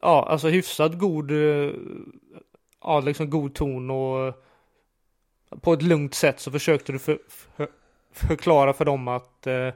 [0.00, 1.30] ja, alltså hyfsat god
[2.82, 4.34] ja, liksom god ton och
[5.62, 7.68] på ett lugnt sätt så försökte du för, för,
[8.12, 9.68] förklara för dem att eh,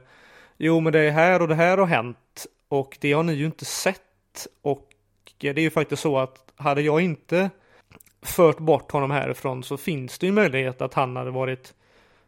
[0.57, 3.45] jo men det är här och det här har hänt och det har ni ju
[3.45, 4.89] inte sett och
[5.43, 7.49] eh, det är ju faktiskt så att hade jag inte
[8.21, 11.73] fört bort honom härifrån så finns det ju möjlighet att han hade varit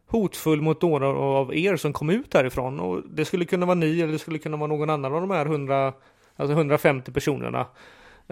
[0.08, 4.02] hotfull mot några av er som kom ut härifrån och det skulle kunna vara ni
[4.02, 5.94] eller det skulle kunna vara någon annan av de här 100,
[6.36, 7.66] alltså 150 personerna.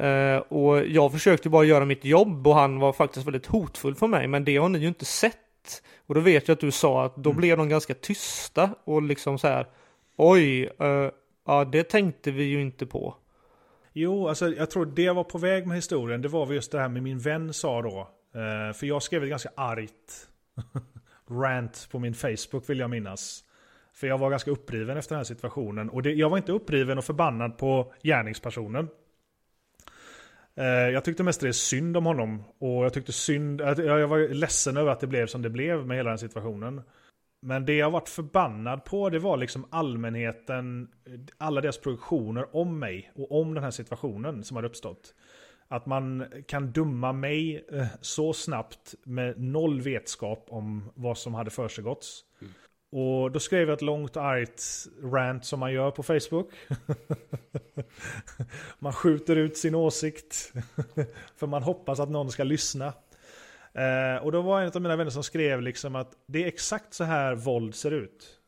[0.01, 4.07] Uh, och jag försökte bara göra mitt jobb och han var faktiskt väldigt hotfull för
[4.07, 4.27] mig.
[4.27, 5.83] Men det har ni ju inte sett.
[6.05, 7.39] Och då vet jag att du sa att då mm.
[7.39, 9.67] blev de ganska tysta och liksom så här.
[10.17, 11.09] Oj, uh,
[11.45, 13.15] ja det tänkte vi ju inte på.
[13.93, 16.21] Jo, alltså jag tror det var på väg med historien.
[16.21, 17.99] Det var just det här med min vän sa då.
[18.35, 20.29] Uh, för jag skrev ett ganska argt
[21.29, 23.43] rant på min Facebook vill jag minnas.
[23.93, 25.89] För jag var ganska uppriven efter den här situationen.
[25.89, 28.87] Och det, jag var inte uppriven och förbannad på gärningspersonen.
[30.57, 32.43] Eh, jag tyckte mest det är synd om honom.
[32.59, 35.87] Och jag tyckte synd, eh, jag var ledsen över att det blev som det blev
[35.87, 36.81] med hela den situationen.
[37.41, 40.87] Men det jag varit förbannad på det var liksom allmänheten,
[41.37, 45.13] alla deras produktioner om mig och om den här situationen som hade uppstått.
[45.67, 51.49] Att man kan dumma mig eh, så snabbt med noll vetskap om vad som hade
[51.49, 52.23] försiggåtts.
[52.41, 52.53] Mm.
[52.91, 54.63] Och då skrev jag ett långt argt
[55.03, 56.49] rant som man gör på Facebook.
[58.79, 60.53] man skjuter ut sin åsikt.
[61.35, 62.93] för man hoppas att någon ska lyssna.
[63.73, 66.93] Eh, och då var en av mina vänner som skrev liksom att det är exakt
[66.93, 68.39] så här våld ser ut.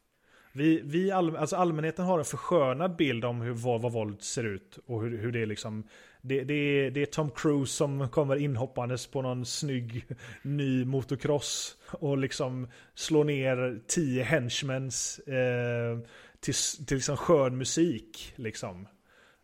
[0.51, 4.43] Vi, vi all, alltså allmänheten har en förskönad bild om hur, vad, vad våld ser
[4.43, 5.83] ut och hur, hur det liksom
[6.21, 10.05] det, det, är, det är Tom Cruise som kommer inhoppandes på någon snygg
[10.41, 15.99] ny motocross och liksom slår ner tio henchmens eh,
[16.39, 16.53] till,
[16.87, 18.33] till liksom skön musik.
[18.35, 18.87] Liksom.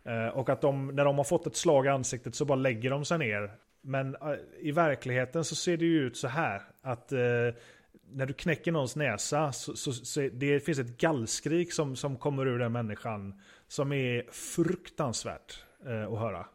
[0.05, 2.89] Eh, och att de, när de har fått ett slag i ansiktet så bara lägger
[2.89, 3.51] de sig ner.
[3.81, 7.19] Men eh, i verkligheten så ser det ju ut så här att eh,
[8.11, 12.47] när du knäcker någons näsa så, så, så det finns ett gallskrik som, som kommer
[12.47, 16.45] ur den människan som är fruktansvärt eh, att höra.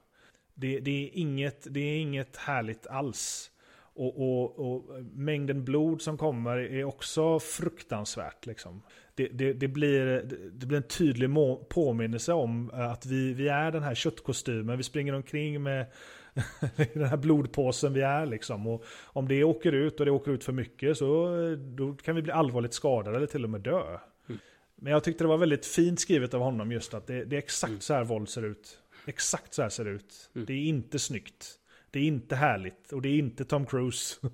[0.61, 3.51] Det, det, är inget, det är inget härligt alls.
[3.95, 8.47] Och, och, och, mängden blod som kommer är också fruktansvärt.
[8.47, 8.83] Liksom.
[9.15, 11.31] Det, det, det, blir, det blir en tydlig
[11.69, 14.77] påminnelse om att vi, vi är den här köttkostymen.
[14.77, 15.87] Vi springer omkring med
[16.95, 18.27] den här blodpåsen vi är.
[18.27, 18.67] Liksom.
[18.67, 22.23] Och om det åker ut och det åker ut för mycket så då kan vi
[22.23, 23.99] bli allvarligt skadade eller till och med dö.
[24.29, 24.41] Mm.
[24.75, 27.39] Men jag tyckte det var väldigt fint skrivet av honom just att det, det är
[27.39, 27.81] exakt mm.
[27.81, 28.79] så här våld ser ut.
[29.11, 30.31] Exakt så här ser det ut.
[30.35, 30.47] Mm.
[30.47, 31.57] Det är inte snyggt.
[31.91, 34.17] Det är inte härligt och det är inte Tom Cruise.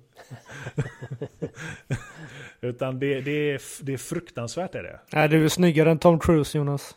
[2.61, 4.99] Utan det, det, är, det är fruktansvärt är det.
[5.13, 6.95] Nej, du är snyggare än Tom Cruise Jonas.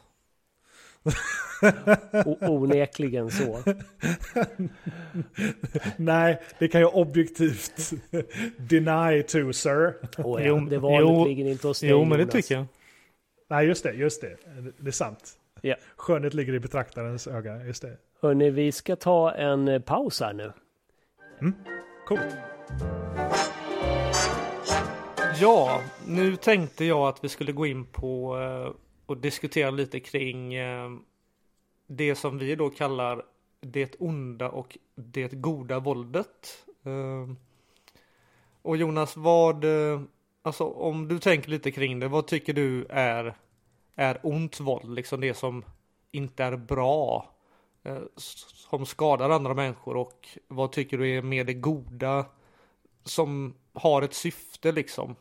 [2.41, 3.63] onekligen så.
[5.97, 7.93] Nej, det kan jag objektivt
[8.57, 9.95] deny to sir.
[10.19, 10.55] Oh, ja.
[10.55, 12.67] Det var ligger inte hos dig Jo, men det tycker jag.
[13.49, 14.37] Nej, just det, just det.
[14.79, 15.40] Det är sant.
[15.63, 15.79] Yeah.
[15.97, 17.97] Skönhet ligger i betraktarens öga, just det.
[18.23, 20.53] Hörni, vi ska ta en eh, paus här nu.
[21.41, 21.55] Mm,
[22.07, 22.37] coolt.
[25.41, 28.73] Ja, nu tänkte jag att vi skulle gå in på eh,
[29.07, 30.91] och diskutera lite kring eh,
[31.87, 33.23] det som vi då kallar
[33.61, 36.67] det onda och det goda våldet.
[38.63, 39.65] Och Jonas, vad,
[40.43, 43.35] alltså om du tänker lite kring det, vad tycker du är,
[44.01, 44.95] är ont våld?
[44.95, 45.65] Liksom det som
[46.11, 47.35] inte är bra,
[47.83, 52.27] eh, som skadar andra människor och vad tycker du är mer det goda
[53.05, 55.17] som har ett syfte liksom?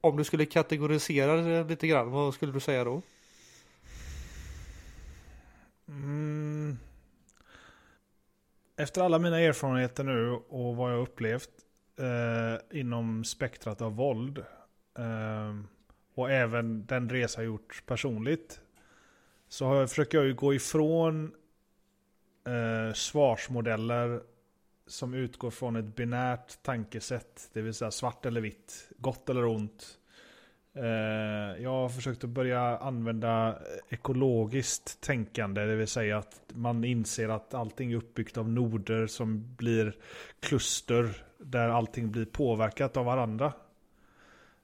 [0.00, 3.02] Om du skulle kategorisera det lite grann, vad skulle du säga då?
[5.88, 6.78] Mm.
[8.76, 11.50] Efter alla mina erfarenheter nu och vad jag upplevt
[11.98, 14.38] eh, inom spektrat av våld
[14.98, 15.71] eh,
[16.14, 18.60] och även den resa jag gjort personligt
[19.48, 21.32] så har jag, försöker jag ju gå ifrån
[22.46, 24.20] eh, svarsmodeller
[24.86, 29.98] som utgår från ett binärt tankesätt, det vill säga svart eller vitt, gott eller ont.
[30.74, 33.58] Eh, jag har försökt att börja använda
[33.88, 39.54] ekologiskt tänkande, det vill säga att man inser att allting är uppbyggt av noder som
[39.56, 39.96] blir
[40.40, 43.52] kluster där allting blir påverkat av varandra.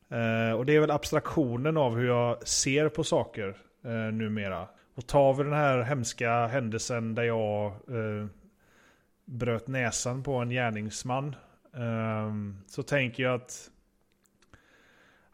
[0.09, 4.68] Eh, och det är väl abstraktionen av hur jag ser på saker eh, numera.
[4.94, 8.26] Och tar vi den här hemska händelsen där jag eh,
[9.24, 11.36] bröt näsan på en gärningsman.
[11.74, 12.32] Eh,
[12.66, 13.70] så tänker jag att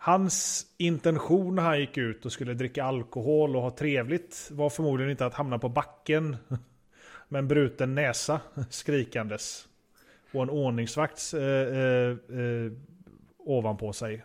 [0.05, 5.11] Hans intention när han gick ut och skulle dricka alkohol och ha trevligt var förmodligen
[5.11, 6.37] inte att hamna på backen
[7.29, 9.69] med en bruten näsa skrikandes.
[10.33, 12.11] Och en ordningsvakt eh, eh,
[12.41, 12.73] eh,
[13.39, 14.25] ovanpå sig.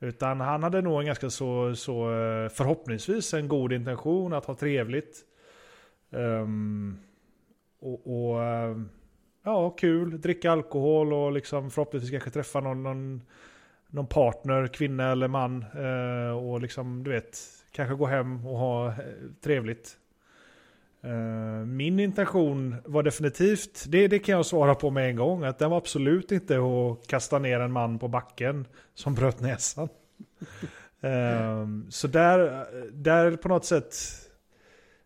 [0.00, 4.54] Utan han hade nog en ganska så, så eh, förhoppningsvis en god intention att ha
[4.54, 5.24] trevligt.
[6.10, 6.98] Um,
[7.80, 8.76] och, och eh,
[9.44, 13.22] ja, kul, dricka alkohol och liksom förhoppningsvis kanske träffa någon, någon
[13.90, 15.64] någon partner, kvinna eller man.
[15.76, 17.38] Uh, och liksom, du vet,
[17.70, 18.94] kanske gå hem och ha
[19.40, 19.96] trevligt.
[21.02, 25.58] Eh, min intention var definitivt, det, det kan jag svara på med en gång, att
[25.58, 29.88] den var absolut inte att kasta ner en man på backen som bröt näsan.
[31.88, 33.94] så där, där på något sätt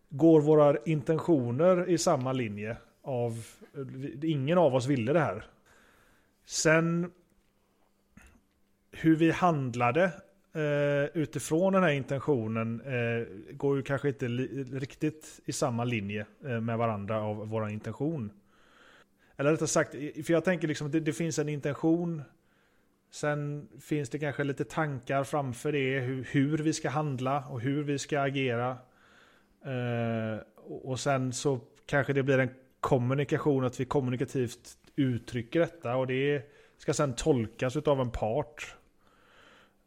[0.08, 2.76] går våra intentioner i samma linje.
[3.02, 3.44] Av,
[4.22, 5.44] ingen av oss ville det här.
[6.46, 7.10] Sen
[8.90, 10.12] hur vi handlade
[10.54, 16.60] eh, utifrån den här intentionen eh, går ju kanske inte riktigt i samma linje eh,
[16.60, 18.30] med varandra av vår intention.
[19.36, 22.22] Eller rättare sagt, för jag tänker liksom att det, det, finns en intention.
[23.10, 27.82] Sen finns det kanske lite tankar framför det, hur, hur vi ska handla och hur
[27.82, 28.70] vi ska agera.
[29.64, 32.50] Eh, och sen så kanske det blir en
[32.80, 35.96] kommunikation, att vi kommunikativt uttrycker detta.
[35.96, 36.42] Och det
[36.78, 38.76] ska sen tolkas av en part.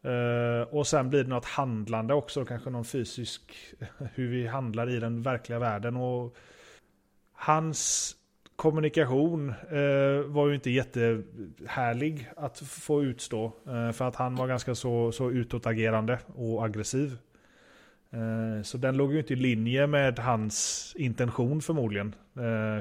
[0.07, 3.55] Uh, och sen blir det något handlande också, kanske någon fysisk,
[4.13, 5.95] hur vi handlar i den verkliga världen.
[5.95, 6.35] Och
[7.33, 8.13] hans
[8.55, 13.51] kommunikation uh, var ju inte jättehärlig att få utstå.
[13.67, 17.17] Uh, för att han var ganska så, så utåtagerande och aggressiv.
[18.63, 22.15] Så den låg ju inte i linje med hans intention förmodligen.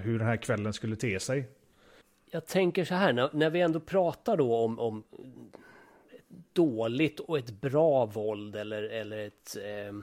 [0.03, 1.49] Hur den här kvällen skulle te sig.
[2.31, 5.05] Jag tänker så här, när, när vi ändå pratar då om, om
[6.53, 9.57] dåligt och ett bra våld eller, eller ett...
[9.57, 9.95] Eh,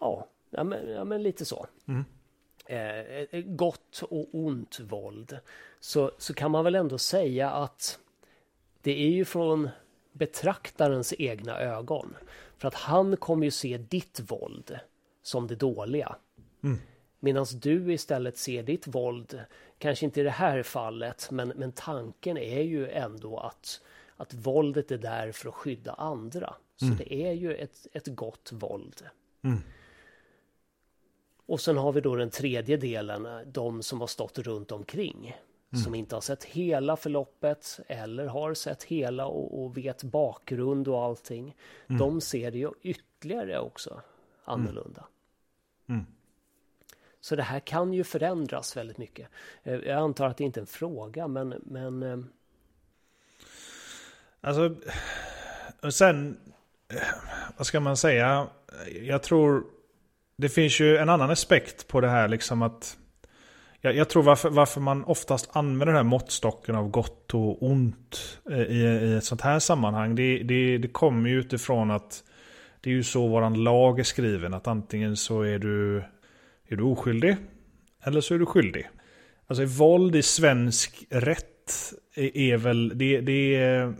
[0.00, 1.66] ja, ja, men, ja, men lite så.
[1.86, 2.04] Mm.
[2.66, 5.38] Eh, gott och ont våld.
[5.80, 7.98] Så, så kan man väl ändå säga att
[8.82, 9.68] det är ju från
[10.12, 12.16] betraktarens egna ögon.
[12.58, 14.78] För att han kommer ju se ditt våld
[15.22, 16.16] som det dåliga.
[16.62, 16.78] Mm.
[17.20, 19.40] Medan du istället ser ditt våld,
[19.78, 23.80] kanske inte i det här fallet, men, men tanken är ju ändå att,
[24.16, 26.54] att våldet är där för att skydda andra.
[26.76, 26.96] Så mm.
[26.96, 29.02] det är ju ett, ett gott våld.
[29.42, 29.58] Mm.
[31.46, 35.36] Och sen har vi då den tredje delen, de som har stått runt omkring.
[35.72, 35.84] Mm.
[35.84, 41.04] Som inte har sett hela förloppet eller har sett hela och, och vet bakgrund och
[41.04, 41.56] allting.
[41.86, 41.98] Mm.
[41.98, 44.00] De ser det ju ytterligare också
[44.44, 45.04] annorlunda.
[45.88, 46.06] Mm.
[47.28, 49.28] Så det här kan ju förändras väldigt mycket.
[49.62, 51.54] Eh, jag antar att det inte är en fråga, men...
[51.64, 52.18] men eh,
[54.40, 54.74] Alltså,
[55.82, 56.38] och sen,
[57.56, 58.46] vad ska man säga?
[59.02, 59.64] Jag tror,
[60.36, 62.98] det finns ju en annan aspekt på det här, liksom att
[63.80, 68.38] jag, jag tror varför, varför, man oftast använder den här måttstocken av gott och ont
[68.50, 70.14] eh, i, i ett sånt här sammanhang.
[70.14, 72.24] Det, det, det kommer ju utifrån att
[72.80, 74.54] det är ju så våran lag är skriven.
[74.54, 76.04] Att antingen så är du
[76.68, 77.36] är du oskyldig?
[78.02, 78.88] Eller så är du skyldig.
[79.46, 81.44] Alltså våld i svensk rätt
[82.14, 82.98] är, är väl...
[82.98, 83.94] Det, det är...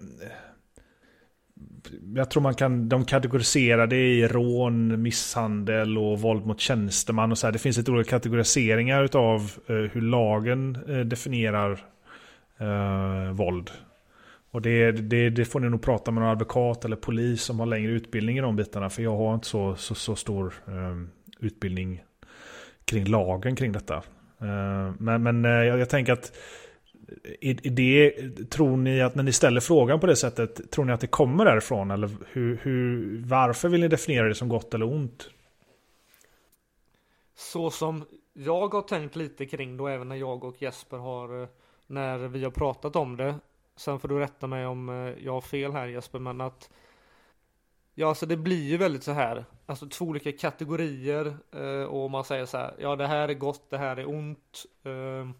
[2.14, 7.38] jag tror man kan, de kategoriserar det i rån, misshandel och våld mot tjänsteman och
[7.38, 7.52] så här.
[7.52, 11.84] Det finns lite olika kategoriseringar utav eh, hur lagen eh, definierar
[12.58, 13.70] eh, våld.
[14.50, 17.66] Och det, det, det, får ni nog prata med någon advokat eller polis som har
[17.66, 18.90] längre utbildning i de bitarna.
[18.90, 20.96] För jag har inte så, så, så stor eh,
[21.40, 22.02] utbildning
[22.88, 23.96] kring lagen kring detta.
[24.40, 26.32] Eh, men men eh, jag, jag tänker att
[27.40, 28.12] i, det,
[28.50, 31.44] tror ni att när ni ställer frågan på det sättet, tror ni att det kommer
[31.44, 31.90] därifrån?
[31.90, 35.30] Eller hur, hur, varför vill ni definiera det som gott eller ont?
[37.36, 41.48] Så som jag har tänkt lite kring då, även när jag och Jesper har, eh,
[41.86, 43.34] när vi har pratat om det.
[43.76, 46.70] Sen får du rätta mig om jag har fel här Jesper, men att
[48.00, 52.24] Ja, så det blir ju väldigt så här, alltså två olika kategorier eh, och man
[52.24, 54.66] säger så här, ja det här är gott, det här är ont.
[54.82, 55.30] Eh,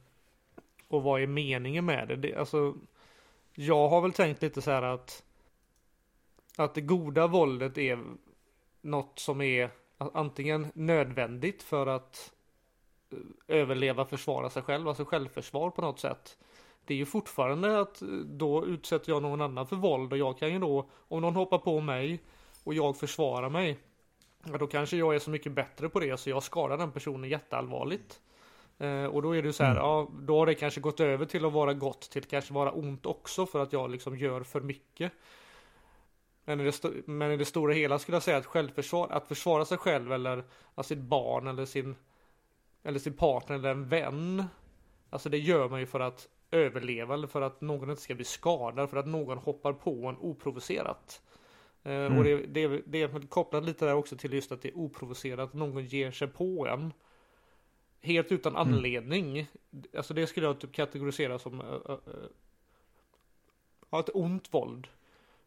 [0.88, 2.16] och vad är meningen med det?
[2.16, 2.36] det?
[2.36, 2.74] Alltså,
[3.54, 5.24] jag har väl tänkt lite så här att
[6.56, 7.98] att det goda våldet är
[8.80, 12.32] något som är antingen nödvändigt för att
[13.10, 13.18] eh,
[13.48, 16.38] överleva, försvara sig själv, alltså självförsvar på något sätt.
[16.84, 20.38] Det är ju fortfarande att eh, då utsätter jag någon annan för våld och jag
[20.38, 22.22] kan ju då, om någon hoppar på mig
[22.68, 23.78] och jag försvarar mig,
[24.44, 27.30] ja, då kanske jag är så mycket bättre på det så jag skadar den personen
[27.30, 28.20] jätteallvarligt.
[28.78, 29.82] Eh, och då är det så här, mm.
[29.82, 32.72] ja, då har det kanske gått över till att vara gott till att kanske vara
[32.72, 35.12] ont också för att jag liksom gör för mycket.
[36.44, 39.64] Men i det, men i det stora hela skulle jag säga att självförsvar, att försvara
[39.64, 41.96] sig själv eller alltså sitt barn eller sin
[42.82, 44.44] eller sin partner eller en vän.
[45.10, 48.24] Alltså det gör man ju för att överleva eller för att någon inte ska bli
[48.24, 51.22] skadad för att någon hoppar på en oprovocerat.
[51.88, 52.18] Eh, mm.
[52.18, 55.54] Och det, det, det är kopplat lite där också till just att det är oprovocerat,
[55.54, 56.92] någon ger sig på en.
[58.00, 58.68] Helt utan mm.
[58.68, 59.38] anledning.
[59.38, 59.84] Mm.
[59.96, 61.98] Alltså det skulle jag typ kategorisera som uh, uh,
[63.92, 64.86] uh, ett ont våld.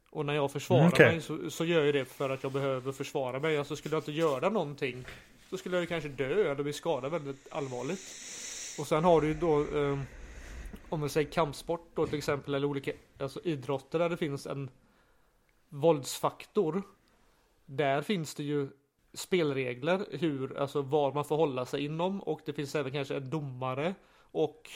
[0.09, 1.11] Och när jag försvarar mm, okay.
[1.11, 3.57] mig så, så, gör jag det för att jag behöver försvara mig.
[3.57, 5.05] Alltså skulle jag inte göra någonting
[5.49, 7.99] så skulle jag kanske dö eller bli skadad väldigt allvarligt.
[8.80, 9.65] Och sen har du ju då
[10.89, 14.69] om man säger kampsport då till exempel eller olika alltså idrotter där det finns en
[15.72, 16.84] våldsfaktor.
[17.65, 18.69] Där finns det ju
[19.14, 23.30] spelregler, hur, alltså var man får hålla sig inom och det finns även kanske en
[23.30, 23.95] domare
[24.31, 24.69] och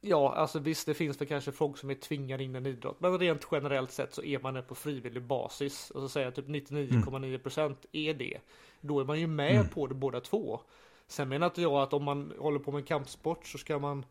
[0.00, 3.00] Ja, alltså visst, det finns väl kanske folk som är tvingade in i en idrott,
[3.00, 5.90] men rent generellt sett så är man det på frivillig basis.
[5.90, 8.38] Och så säger jag typ 99,9% är det.
[8.80, 9.68] Då är man ju med mm.
[9.68, 10.60] på det båda två.
[11.06, 14.04] Sen menar inte jag att om man håller på med kampsport så ska man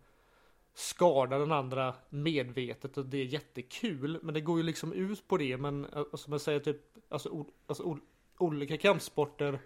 [0.78, 4.20] skada den andra medvetet och det är jättekul.
[4.24, 5.58] Men det går ju liksom ut på det.
[5.58, 7.98] Men eh, som jag säger typ, alltså, alltså
[8.38, 9.60] olika kampsporter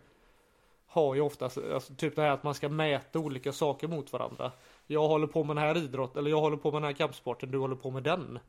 [0.87, 4.51] har ju oftast, alltså typ det här att man ska mäta olika saker mot varandra.
[4.87, 7.51] Jag håller på med den här idrotten, eller jag håller på med den här kampsporten,
[7.51, 8.39] du håller på med den.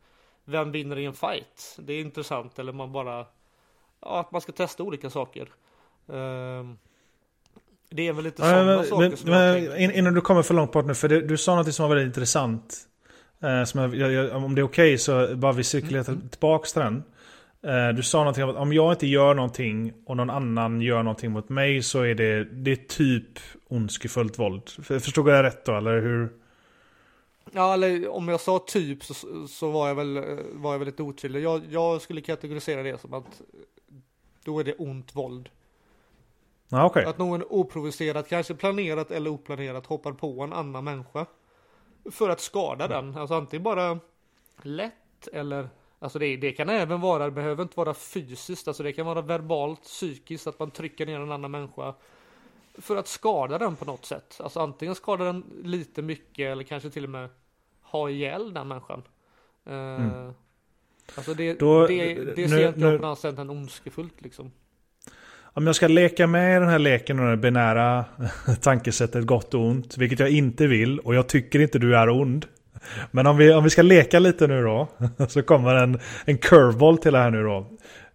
[0.45, 1.79] Vem vinner i en fight?
[1.79, 3.27] Det är intressant, eller man bara,
[4.01, 5.49] ja, att man ska testa olika saker.
[6.07, 6.79] Um,
[7.93, 10.73] det är väl lite sådana men, saker men, som men, Innan du kommer för långt
[10.73, 12.79] bort nu, för det, du sa något som var väldigt intressant.
[13.43, 16.29] Eh, som jag, jag, om det är okej okay, så bara vi cirkulerar mm.
[16.29, 17.03] tillbaks till den.
[17.67, 21.03] Eh, du sa någonting om att om jag inte gör någonting och någon annan gör
[21.03, 23.39] någonting mot mig så är det, det är typ
[23.69, 24.71] ondskefullt våld.
[24.83, 26.29] Förstod jag rätt då, eller hur?
[27.53, 29.15] Ja, eller om jag sa typ så,
[29.49, 31.43] så var, jag väl, var jag väl lite otydlig.
[31.43, 33.43] Jag, jag skulle kategorisera det som att
[34.45, 35.49] då är det ont våld.
[36.73, 37.05] Ah, okay.
[37.05, 41.27] Att någon oprovocerat, kanske planerat eller oplanerat hoppar på en annan människa.
[42.11, 42.97] För att skada mm.
[42.97, 43.21] den.
[43.21, 43.99] Alltså antingen bara
[44.63, 45.69] lätt eller
[46.03, 49.21] Alltså det, det, kan även vara, det behöver inte vara fysiskt, alltså det kan vara
[49.21, 51.95] verbalt, psykiskt, att man trycker ner en annan människa.
[52.75, 54.41] För att skada den på något sätt.
[54.41, 57.29] Alltså antingen skada den lite mycket eller kanske till och med
[57.83, 59.03] ha ihjäl den människan.
[59.65, 60.33] Eh, mm.
[61.17, 64.53] alltså det, Då, det, det ser inte jag på något sätt än ondskefullt liksom.
[65.55, 68.05] Om jag ska leka med den här leken och det binära
[68.61, 72.47] tankesättet gott och ont, vilket jag inte vill och jag tycker inte du är ond.
[73.11, 74.89] Men om vi, om vi ska leka lite nu då,
[75.29, 77.67] så kommer en, en curveball till det här nu då.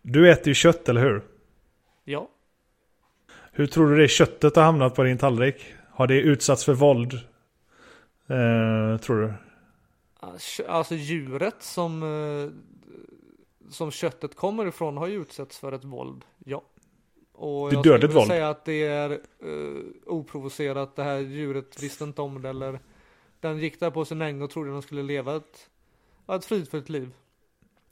[0.01, 1.21] Du äter ju kött, eller hur?
[2.03, 2.29] Ja.
[3.51, 5.65] Hur tror du det köttet har hamnat på din tallrik?
[5.91, 7.13] Har det utsatts för våld?
[8.29, 9.33] Eh, tror du?
[10.67, 12.51] Alltså djuret som, eh,
[13.71, 16.23] som köttet kommer ifrån har ju utsatts för ett våld.
[17.39, 18.27] Och jag skulle våld.
[18.27, 19.09] säga att det är
[19.45, 20.95] uh, oprovocerat.
[20.95, 22.79] Det här djuret visste inte om det eller
[23.39, 25.69] den gick där på sin äng och trodde den skulle leva ett,
[26.31, 27.09] ett fridfullt liv.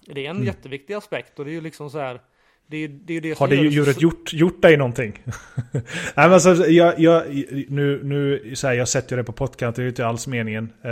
[0.06, 0.48] Det är en mm.
[0.48, 2.22] jätteviktig aspekt och det är ju liksom så här.
[2.68, 5.24] Det det är det Har det djuret gjort, gjort dig någonting?
[5.74, 5.84] Nej
[6.16, 7.24] men alltså, jag, jag,
[7.70, 10.74] nu, nu så här, jag sätter det på podcast, det är inte alls meningen.
[10.86, 10.92] Uh,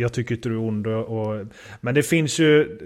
[0.00, 1.46] jag tycker inte du är ond och, och,
[1.80, 2.78] Men det finns ju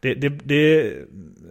[0.00, 0.94] det, det, det,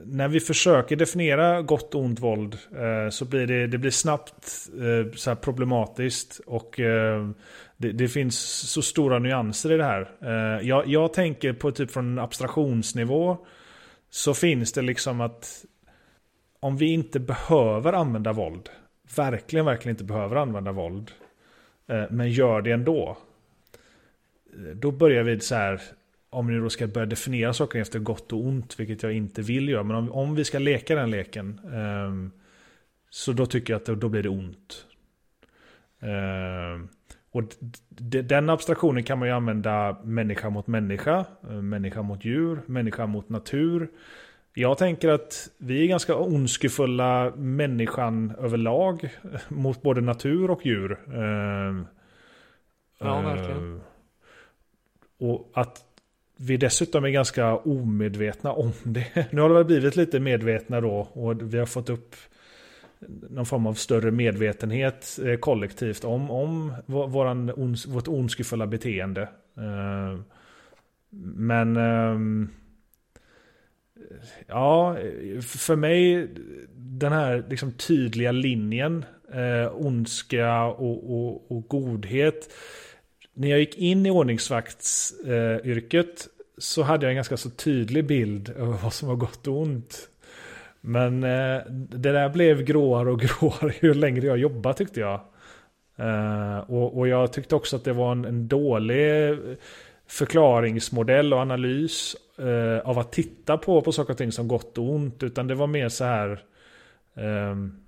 [0.05, 4.69] när vi försöker definiera gott och ont våld eh, så blir det, det blir snabbt
[4.79, 6.41] eh, så här problematiskt.
[6.45, 7.29] Och eh,
[7.77, 8.37] det, det, finns
[8.71, 10.11] så stora nyanser i det här.
[10.21, 13.37] Eh, jag, jag tänker på typ från abstraktionsnivå.
[14.09, 15.65] Så finns det liksom att
[16.59, 18.69] om vi inte behöver använda våld.
[19.15, 21.11] Verkligen, verkligen inte behöver använda våld.
[21.87, 23.17] Eh, men gör det ändå.
[24.53, 25.81] Eh, då börjar vi så här
[26.35, 29.69] om ni då ska börja definiera saker efter gott och ont, vilket jag inte vill
[29.69, 32.31] göra, men om, om vi ska leka den leken, um,
[33.09, 34.85] så då tycker jag att det, då blir det ont.
[35.99, 36.89] Um,
[37.31, 37.43] och
[38.23, 43.29] den abstraktionen kan man ju använda människa mot människa, eh, människa mot djur, människa mot
[43.29, 43.89] natur.
[44.53, 49.09] Jag tänker att vi är ganska ondskefulla människan överlag
[49.47, 50.99] mot både natur och djur.
[51.07, 51.81] Uh,
[52.99, 53.81] ja, verkligen.
[55.19, 55.83] Och att
[56.37, 59.27] vi dessutom är ganska omedvetna om det.
[59.31, 62.15] Nu har det väl blivit lite medvetna då och vi har fått upp
[63.29, 67.51] någon form av större medvetenhet eh, kollektivt om, om våran,
[67.87, 69.21] vårt ondskefulla beteende.
[69.57, 70.19] Eh,
[71.35, 72.49] men ehm,
[74.47, 74.97] ja,
[75.41, 76.29] för mig
[76.75, 82.49] den här liksom tydliga linjen, eh, ondska och, och, och godhet
[83.35, 86.25] när jag gick in i ordningsvaktsyrket eh,
[86.57, 90.09] så hade jag en ganska så tydlig bild över vad som var gott och ont.
[90.81, 95.19] Men eh, det där blev gråare och gråare ju längre jag jobbade tyckte jag.
[95.95, 99.37] Eh, och, och, jag tyckte också att det var en, en dålig eh,
[100.07, 104.89] förklaringsmodell och analys eh, av att titta på, på saker och ting som gott och
[104.89, 105.23] ont.
[105.23, 106.43] Utan det var mer så här
[107.15, 107.85] ehm,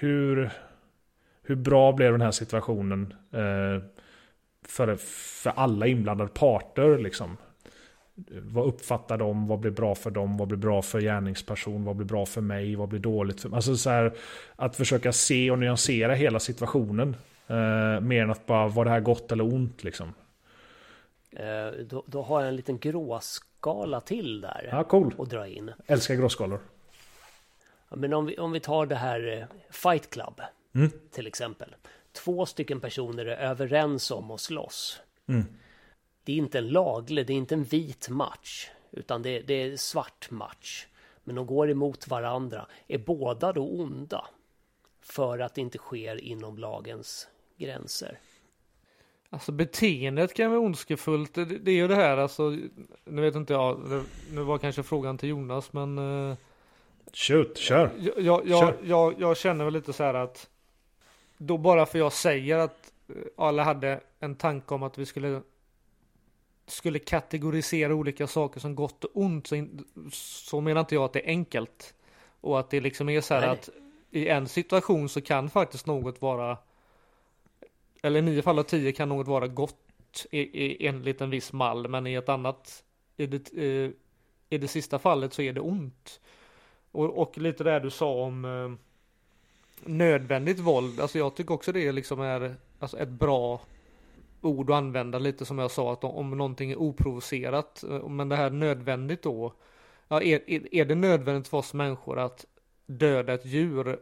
[0.00, 0.50] hur,
[1.42, 3.14] hur bra blev den här situationen?
[3.32, 3.82] Eh,
[4.68, 4.96] för,
[5.42, 6.98] för alla inblandade parter.
[6.98, 7.36] Liksom.
[8.42, 9.46] Vad uppfattar de?
[9.46, 10.36] Vad blir bra för dem?
[10.36, 11.84] Vad blir bra för gärningsperson?
[11.84, 12.74] Vad blir bra för mig?
[12.74, 13.56] Vad blir dåligt för mig?
[13.56, 14.14] Alltså så här,
[14.56, 17.16] att försöka se och nyansera hela situationen.
[17.46, 20.14] Eh, mer än att bara, var det här gott eller ont liksom?
[21.30, 24.68] Eh, då, då, har jag en liten gråskala till där.
[24.70, 25.14] Ja, cool.
[25.16, 25.70] Och dra in.
[25.86, 26.60] Älskar gråskalor.
[27.90, 30.40] Ja, men om vi, om vi tar det här eh, Fight Club.
[30.74, 30.90] Mm.
[31.10, 31.74] Till exempel
[32.14, 35.00] två stycken personer är överens om att slåss.
[35.26, 35.44] Mm.
[36.24, 38.70] Det är inte en laglig, det är inte en vit match.
[38.90, 40.86] Utan det, det är svart match.
[41.24, 42.66] Men de går emot varandra.
[42.88, 44.26] Är båda då onda?
[45.00, 48.18] För att det inte sker inom lagens gränser.
[49.30, 51.34] Alltså beteendet kan vara ondskefullt.
[51.34, 52.56] Det, det är ju det här alltså.
[53.04, 54.02] Nu vet inte jag.
[54.30, 55.98] Nu var kanske frågan till Jonas men.
[55.98, 56.36] Uh,
[57.12, 57.90] Shoot, kör.
[57.98, 60.48] Jag, jag, jag, jag, jag känner väl lite så här att
[61.38, 65.42] då bara för jag säger att eh, alla hade en tanke om att vi skulle
[66.66, 71.12] skulle kategorisera olika saker som gott och ont så, in, så menar inte jag att
[71.12, 71.94] det är enkelt.
[72.40, 73.50] Och att det liksom är så här Nej.
[73.50, 73.70] att
[74.10, 76.58] i en situation så kan faktiskt något vara
[78.02, 81.52] eller i nio fall av tio kan något vara gott i, i, enligt en viss
[81.52, 82.84] mall men i ett annat
[83.16, 83.92] i det, i,
[84.50, 86.20] i det sista fallet så är det ont.
[86.90, 88.72] Och, och lite det du sa om eh,
[89.86, 91.00] nödvändigt våld.
[91.00, 93.60] Alltså jag tycker också det liksom är alltså ett bra
[94.40, 97.84] ord att använda lite som jag sa att om någonting är oprovocerat.
[97.90, 99.52] Eh, men det här nödvändigt då.
[100.08, 100.40] Ja, är,
[100.74, 102.46] är det nödvändigt för oss människor att
[102.86, 103.98] döda ett djur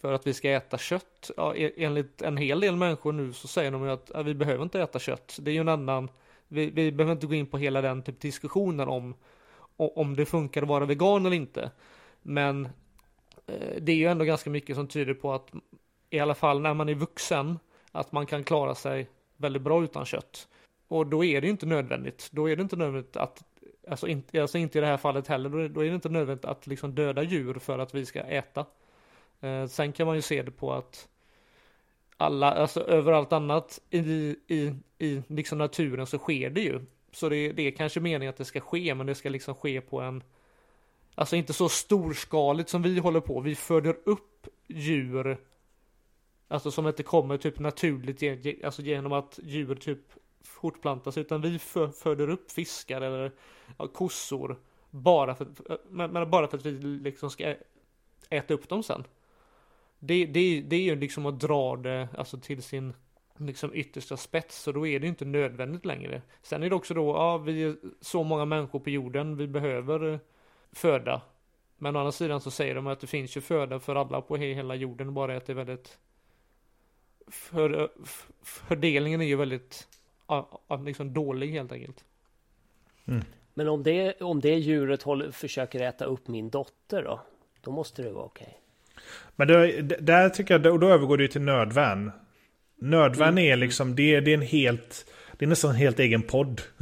[0.00, 1.30] för att vi ska äta kött?
[1.36, 4.34] Ja, e, enligt en hel del människor nu så säger de ju att ja, vi
[4.34, 5.38] behöver inte äta kött.
[5.40, 6.10] Det är ju en annan.
[6.48, 9.14] Vi, vi behöver inte gå in på hela den typ diskussionen om
[9.76, 11.70] om det funkar att vara vegan eller inte.
[12.22, 12.68] Men
[13.46, 15.52] Eh, det är ju ändå ganska mycket som tyder på att
[16.10, 17.58] i alla fall när man är vuxen
[17.92, 20.48] att man kan klara sig väldigt bra utan kött.
[20.88, 22.28] Och då är det ju inte nödvändigt.
[22.32, 23.44] Då är det inte nödvändigt att,
[23.88, 26.08] alltså inte, alltså inte i det här fallet heller, då är, då är det inte
[26.08, 28.66] nödvändigt att liksom döda djur för att vi ska äta.
[29.40, 31.08] Eh, sen kan man ju se det på att
[32.16, 33.98] alla, alltså överallt annat i,
[34.46, 36.80] i, i liksom naturen så sker det ju.
[37.12, 39.80] Så det, det är kanske meningen att det ska ske, men det ska liksom ske
[39.80, 40.22] på en
[41.14, 43.40] Alltså inte så storskaligt som vi håller på.
[43.40, 45.38] Vi föder upp djur.
[46.48, 50.00] Alltså som inte kommer typ naturligt alltså genom att djur typ
[50.42, 51.18] fortplantas.
[51.18, 51.58] Utan vi
[52.02, 53.32] föder upp fiskar eller
[53.78, 54.60] ja, kossor.
[54.90, 55.46] Bara för,
[55.88, 57.54] men, men, bara för att vi liksom ska
[58.30, 59.04] äta upp dem sen.
[59.98, 62.92] Det, det, det är ju liksom att dra det alltså till sin
[63.36, 64.62] liksom yttersta spets.
[64.62, 66.22] Så då är det inte nödvändigt längre.
[66.42, 69.36] Sen är det också då, ja vi är så många människor på jorden.
[69.36, 70.20] Vi behöver
[70.74, 71.22] föda.
[71.78, 74.36] Men å andra sidan så säger de att det finns ju föda för alla på
[74.36, 75.98] hela jorden, bara att det är väldigt
[77.30, 77.88] för,
[78.42, 79.88] fördelningen är ju väldigt
[80.84, 82.04] liksom dålig helt enkelt.
[83.04, 83.24] Mm.
[83.54, 87.20] Men om det, om det djuret håller, försöker äta upp min dotter då?
[87.60, 88.60] Då måste det vara okej.
[89.36, 92.12] Men det, där tycker jag, då, då övergår det ju till nödvärn.
[92.76, 96.62] Nödvärn är liksom, det, det är en helt, det är nästan en helt egen podd.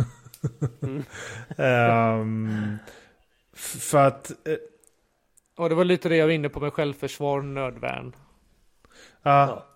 [1.57, 3.02] Ehm, f-
[3.57, 4.55] för att, eh,
[5.57, 8.17] Och det var lite det jag var inne på med självförsvar, nödvärn.
[9.23, 9.67] ja.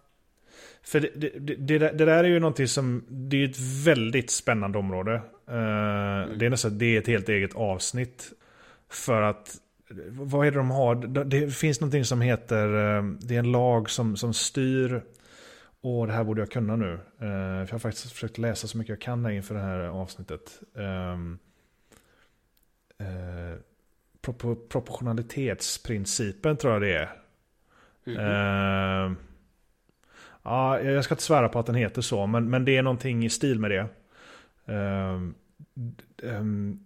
[0.82, 4.30] För det, det, det, det, där- är ju någonting som, det är ju ett väldigt
[4.30, 5.14] spännande område.
[5.48, 8.32] Eh, Det är nästan, det är ett helt eget avsnitt.
[8.90, 9.56] För att,
[10.10, 10.94] vad är det de har?
[11.24, 15.02] Det, finns någonting som heter, eh, det är en lag som, som styr,
[15.80, 16.92] och det här borde jag kunna nu.
[16.92, 19.78] Eh, för jag har faktiskt försökt läsa så mycket jag kan här inför det här
[19.80, 20.60] avsnittet.
[20.74, 21.38] Um,
[24.22, 27.08] propor- proportionalitetsprincipen tror jag det är.
[29.06, 29.12] Eh,
[30.42, 33.24] ja, jag ska inte svära på att den heter så, men, men det är någonting
[33.24, 33.88] i stil med det.
[34.66, 35.20] Eh,
[36.22, 36.80] ehm,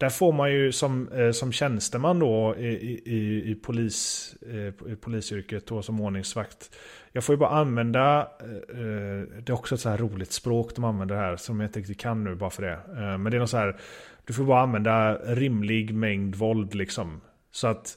[0.00, 2.68] där får man ju som, eh, som tjänsteman då i,
[3.04, 6.76] i, i, polis, eh, i polisyrket och som ordningsvakt.
[7.12, 10.84] Jag får ju bara använda, eh, det är också ett så här roligt språk de
[10.84, 12.78] använder här som jag inte riktigt kan nu bara för det.
[13.18, 13.80] Men det är något så här,
[14.24, 17.20] du får bara använda rimlig mängd våld liksom.
[17.50, 17.96] Så att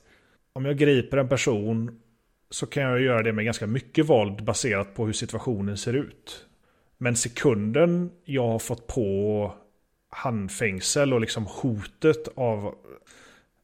[0.53, 1.99] om jag griper en person
[2.49, 6.45] så kan jag göra det med ganska mycket våld baserat på hur situationen ser ut.
[6.97, 9.53] Men sekunden jag har fått på
[10.13, 12.75] handfängsel och liksom hotet av,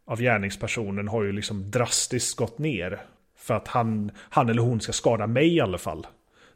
[0.06, 3.02] av gärningspersonen har ju liksom drastiskt gått ner.
[3.38, 6.08] För att han, han eller hon ska skada mig i alla fall.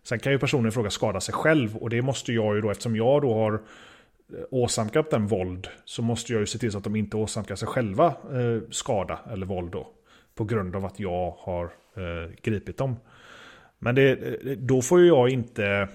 [0.03, 2.71] Sen kan ju personen i fråga skada sig själv och det måste jag ju då
[2.71, 3.59] eftersom jag då har eh,
[4.51, 7.67] åsamkat den våld så måste jag ju se till så att de inte åsamkar sig
[7.67, 9.87] själva eh, skada eller våld då.
[10.35, 11.65] På grund av att jag har
[11.95, 12.95] eh, gripit dem.
[13.79, 15.87] Men det, eh, då får ju jag inte...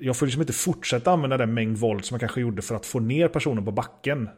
[0.00, 2.86] Jag får liksom inte fortsätta använda den mängd våld som jag kanske gjorde för att
[2.86, 4.28] få ner personen på backen.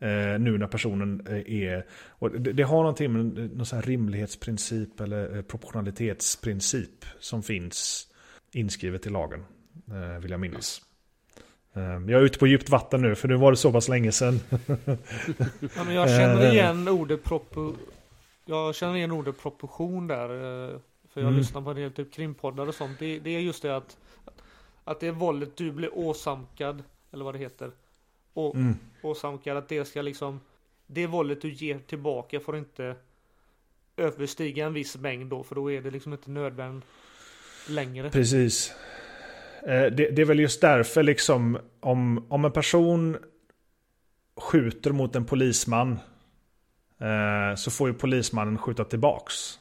[0.00, 1.86] Eh, nu när personen eh, är...
[2.38, 8.06] Det, det har någonting med någon sån här rimlighetsprincip eller eh, proportionalitetsprincip som finns
[8.52, 9.44] inskrivet i lagen.
[9.90, 10.82] Eh, vill jag minnas.
[11.74, 14.12] Eh, jag är ute på djupt vatten nu för nu var det så pass länge
[14.12, 14.40] sedan.
[15.76, 17.72] Ja, men jag känner igen ordet propo...
[18.44, 20.28] Jag känner igen ordet proportion där.
[21.12, 21.38] För jag Mm.
[21.38, 22.98] lyssnar på en del typ krimpoddar och sånt.
[22.98, 23.96] Det, det är just det att
[24.88, 26.82] Att det våldet du blir åsamkad
[27.12, 27.70] Eller vad det heter
[28.34, 28.74] å, Mm.
[29.02, 30.40] Åsamkad att det ska liksom
[30.86, 32.96] Det våldet du ger tillbaka får inte
[33.96, 36.88] Överstiga en viss mängd då För då är det liksom inte nödvändigt
[37.68, 38.72] Längre Precis.
[39.62, 43.16] Eh, Det, det är väl just därför liksom om, om en person
[44.36, 45.98] skjuter mot en polisman
[47.00, 49.58] eh, så får ju polismannen skjuta tillbaks.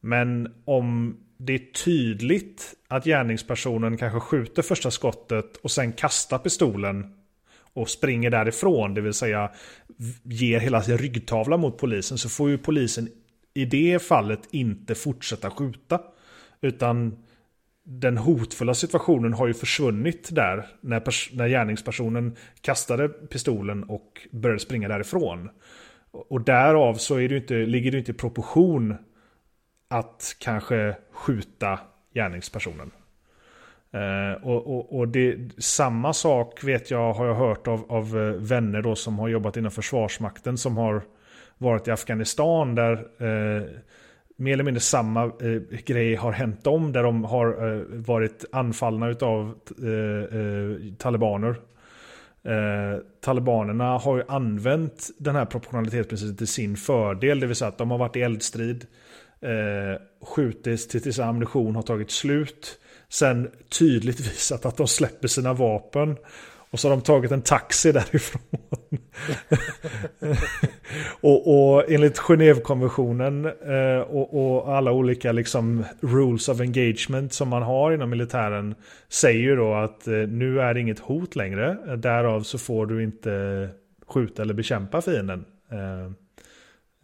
[0.00, 7.14] Men om det är tydligt att gärningspersonen kanske skjuter första skottet och sen kastar pistolen
[7.74, 9.50] och springer därifrån, det vill säga
[10.22, 13.08] ger hela sin ryggtavla mot polisen, så får ju polisen
[13.54, 16.00] i det fallet inte fortsätta skjuta.
[16.60, 17.18] Utan
[17.84, 24.88] den hotfulla situationen har ju försvunnit där när, när gärningspersonen kastade pistolen och började springa
[24.88, 25.50] därifrån.
[26.10, 28.96] Och därav så är det ju inte, ligger det inte i proportion
[29.88, 31.78] att kanske skjuta
[32.14, 32.90] gärningspersonen.
[33.92, 38.32] Eh, och och, och det, samma sak vet jag har jag hört av, av eh,
[38.32, 41.02] vänner då som har jobbat inom Försvarsmakten som har
[41.58, 43.62] varit i Afghanistan där eh,
[44.36, 49.06] mer eller mindre samma eh, grej har hänt dem, där de har eh, varit anfallna
[49.20, 51.54] av eh, eh, talibaner.
[52.44, 57.78] Eh, talibanerna har ju använt den här proportionalitetsprincipen till sin fördel, det vill säga att
[57.78, 58.86] de har varit i eldstrid,
[59.40, 62.78] eh, skjutits tills tills ammunition har tagit slut,
[63.08, 66.16] sen tydligt visat att de släpper sina vapen
[66.72, 68.42] och så har de tagit en taxi därifrån.
[71.20, 77.62] och, och enligt Genèvekonventionen eh, och, och alla olika liksom rules of engagement som man
[77.62, 78.74] har inom militären
[79.08, 81.96] säger ju då att eh, nu är det inget hot längre.
[81.96, 83.68] Därav så får du inte
[84.06, 85.44] skjuta eller bekämpa fienden.
[85.70, 86.04] Eh,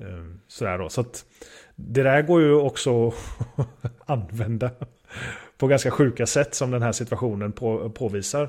[0.06, 0.88] eh, sådär då.
[0.88, 1.24] Så att
[1.80, 3.14] det där går ju också att
[4.06, 4.70] använda
[5.58, 8.48] på ganska sjuka sätt som den här situationen på, påvisar.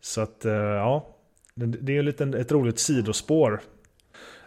[0.00, 1.08] Så att eh, ja,
[1.54, 3.60] det är ju ett roligt sidospår.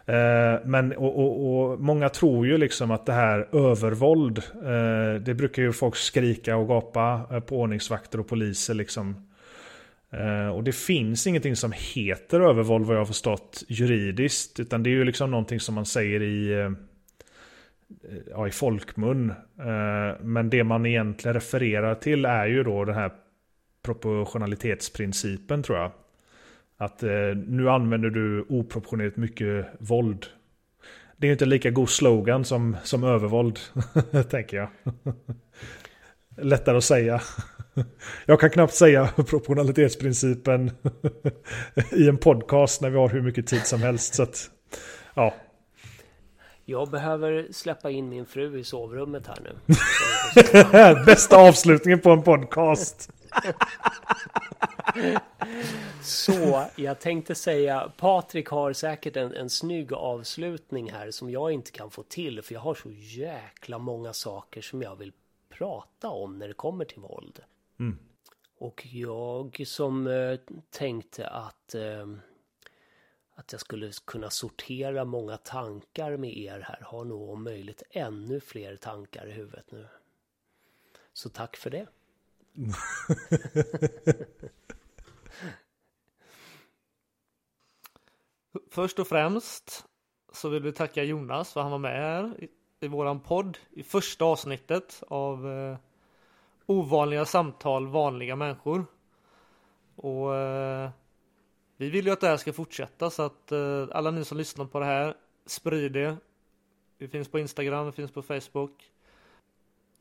[0.06, 5.34] Eh, men och, och, och många tror ju liksom att det här övervåld, eh, det
[5.34, 9.24] brukar ju folk skrika och gapa på ordningsvakter och poliser liksom.
[10.54, 14.92] Och det finns ingenting som heter övervåld vad jag har förstått juridiskt, utan det är
[14.92, 16.70] ju liksom någonting som man säger i
[18.04, 19.30] Eh, ja, i folkmun.
[19.60, 23.12] Eh, Men det man egentligen refererar till är ju då den här
[23.86, 25.92] proportionalitetsprincipen tror jag.
[26.78, 30.26] Att eh, nu använder du oproportionerligt mycket våld.
[31.18, 33.60] Det är inte lika god slogan som, som övervåld,
[34.30, 34.70] tänker jag.
[36.38, 37.22] Lättare att säga.
[38.26, 40.72] Jag kan knappt säga proportionalitetsprincipen
[41.92, 44.16] i en podcast när vi har hur mycket tid som helst.
[44.16, 44.50] Så att,
[45.14, 45.34] ja.
[46.70, 49.56] Jag behöver släppa in min fru i sovrummet här nu.
[51.06, 53.12] Bästa avslutningen på en podcast.
[56.02, 61.72] Så jag tänkte säga, Patrik har säkert en, en snygg avslutning här som jag inte
[61.72, 65.12] kan få till för jag har så jäkla många saker som jag vill
[65.50, 67.40] prata om när det kommer till våld.
[67.80, 67.98] Mm.
[68.60, 70.40] Och jag som eh,
[70.70, 72.08] tänkte att eh,
[73.38, 78.40] att jag skulle kunna sortera många tankar med er här har nog om möjligt ännu
[78.40, 79.88] fler tankar i huvudet nu.
[81.14, 81.88] Så tack för det.
[88.70, 89.86] Först och främst
[90.34, 92.50] så vill vi tacka Jonas för att han var med här i,
[92.80, 95.78] i våran podd i första avsnittet av eh,
[96.66, 98.86] Ovanliga samtal, vanliga människor.
[99.96, 100.90] Och eh,
[101.78, 104.66] vi vill ju att det här ska fortsätta så att eh, alla ni som lyssnar
[104.66, 105.14] på det här,
[105.46, 106.18] sprid det.
[106.98, 108.92] Vi finns på Instagram, vi finns på Facebook.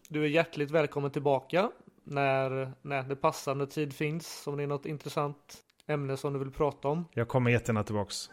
[0.09, 1.70] Du är hjärtligt välkommen tillbaka
[2.05, 4.47] när, när det passande tid finns.
[4.47, 7.05] Om det är något intressant ämne som du vill prata om.
[7.12, 8.31] Jag kommer jättegärna tillbaks.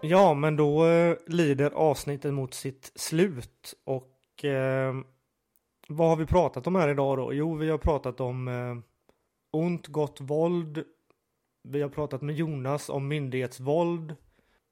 [0.00, 4.94] Ja, men då eh, lider avsnittet mot sitt slut och eh,
[5.96, 7.34] vad har vi pratat om här idag då?
[7.34, 8.76] Jo, vi har pratat om eh,
[9.50, 10.84] ont, gott våld.
[11.62, 14.16] Vi har pratat med Jonas om myndighetsvåld.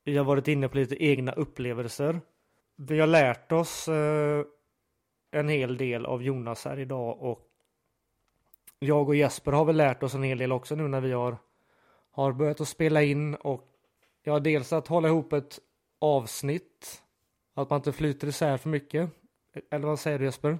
[0.04, 2.20] Vi har varit inne på lite egna upplevelser.
[2.76, 4.44] Vi har lärt oss eh,
[5.30, 7.46] en hel del av Jonas här idag och
[8.78, 11.36] jag och Jesper har väl lärt oss en hel del också nu när vi har,
[12.10, 13.68] har börjat att spela in och
[14.22, 15.58] ja, dels att hålla ihop ett
[15.98, 17.02] avsnitt.
[17.54, 19.10] Att man inte flyter isär för mycket.
[19.70, 20.58] Eller vad säger du Jesper?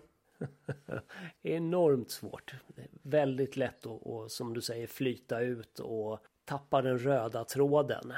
[1.43, 2.55] Enormt svårt.
[3.03, 8.12] Väldigt lätt att, och, som du säger, flyta ut och tappa den röda tråden.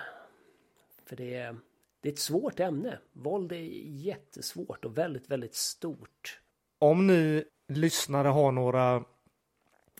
[1.06, 1.56] För det är,
[2.00, 2.98] det är ett svårt ämne.
[3.12, 6.40] Våld är jättesvårt och väldigt, väldigt stort.
[6.78, 9.04] Om ni lyssnare har några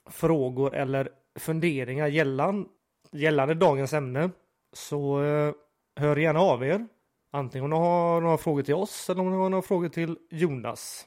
[0.06, 2.68] frågor eller funderingar gällande,
[3.10, 4.30] gällande dagens ämne
[4.72, 5.54] så eh,
[5.96, 6.88] hör gärna av er.
[7.30, 10.18] Antingen om ni har några frågor till oss eller om ni har några frågor till
[10.30, 11.06] Jonas.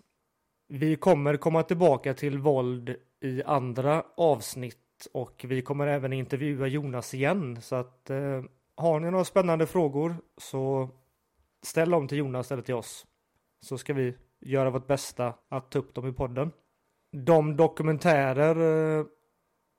[0.67, 7.13] Vi kommer komma tillbaka till våld i andra avsnitt och vi kommer även intervjua Jonas
[7.13, 7.61] igen.
[7.61, 8.43] Så att eh,
[8.77, 10.89] har ni några spännande frågor så
[11.63, 13.05] ställ dem till Jonas eller till oss.
[13.61, 16.51] Så ska vi göra vårt bästa att ta upp dem i podden.
[17.11, 19.05] De dokumentärer eh,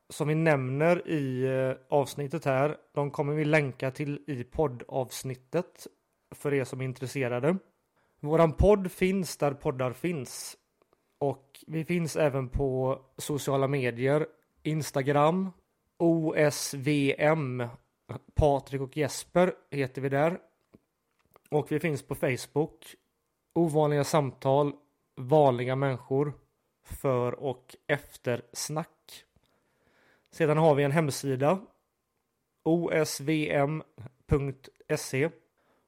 [0.09, 5.87] som vi nämner i eh, avsnittet här, de kommer vi länka till i poddavsnittet
[6.35, 7.57] för er som är intresserade.
[8.21, 10.57] Våran podd finns där poddar finns.
[11.19, 14.27] Och vi finns även på sociala medier.
[14.63, 15.51] Instagram,
[15.97, 17.69] OSVM,
[18.35, 20.41] Patrik och Jesper heter vi där.
[21.51, 22.95] Och vi finns på Facebook.
[23.53, 24.73] Ovanliga samtal,
[25.17, 26.33] vanliga människor,
[26.85, 29.25] för och efter snack.
[30.31, 31.61] Sedan har vi en hemsida.
[32.63, 34.11] osvm.se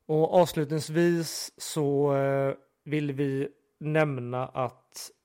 [0.07, 3.49] Och avslutningsvis så eh, vill vi
[3.79, 4.78] nämna att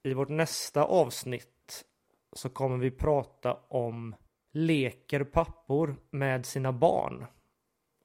[0.04, 1.86] i vårt nästa avsnitt
[2.34, 4.16] så kommer vi prata om
[4.52, 7.26] leker pappor med sina barn.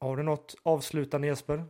[0.00, 1.64] Har du något avslutande Jesper?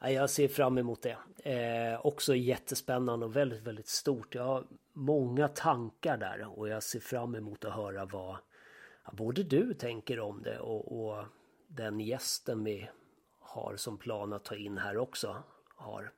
[0.00, 1.18] Ja, Jag ser fram emot det.
[1.52, 4.34] Eh, också jättespännande och väldigt, väldigt stort.
[4.34, 8.36] Jag har många tankar där och jag ser fram emot att höra vad
[9.12, 11.24] både du tänker om det och, och
[11.68, 12.88] den gästen vi
[13.38, 15.42] har som plan att ta in här också
[15.76, 16.12] har.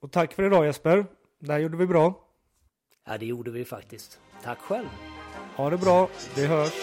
[0.00, 1.06] Och tack för idag Jesper.
[1.40, 2.14] Det gjorde vi bra.
[3.06, 4.18] Ja, det gjorde vi faktiskt.
[4.42, 4.88] Tack själv!
[5.56, 6.08] Ha det bra.
[6.34, 6.74] Vi hörs.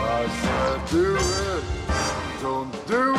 [0.00, 1.64] I said do it,
[2.42, 3.14] don't do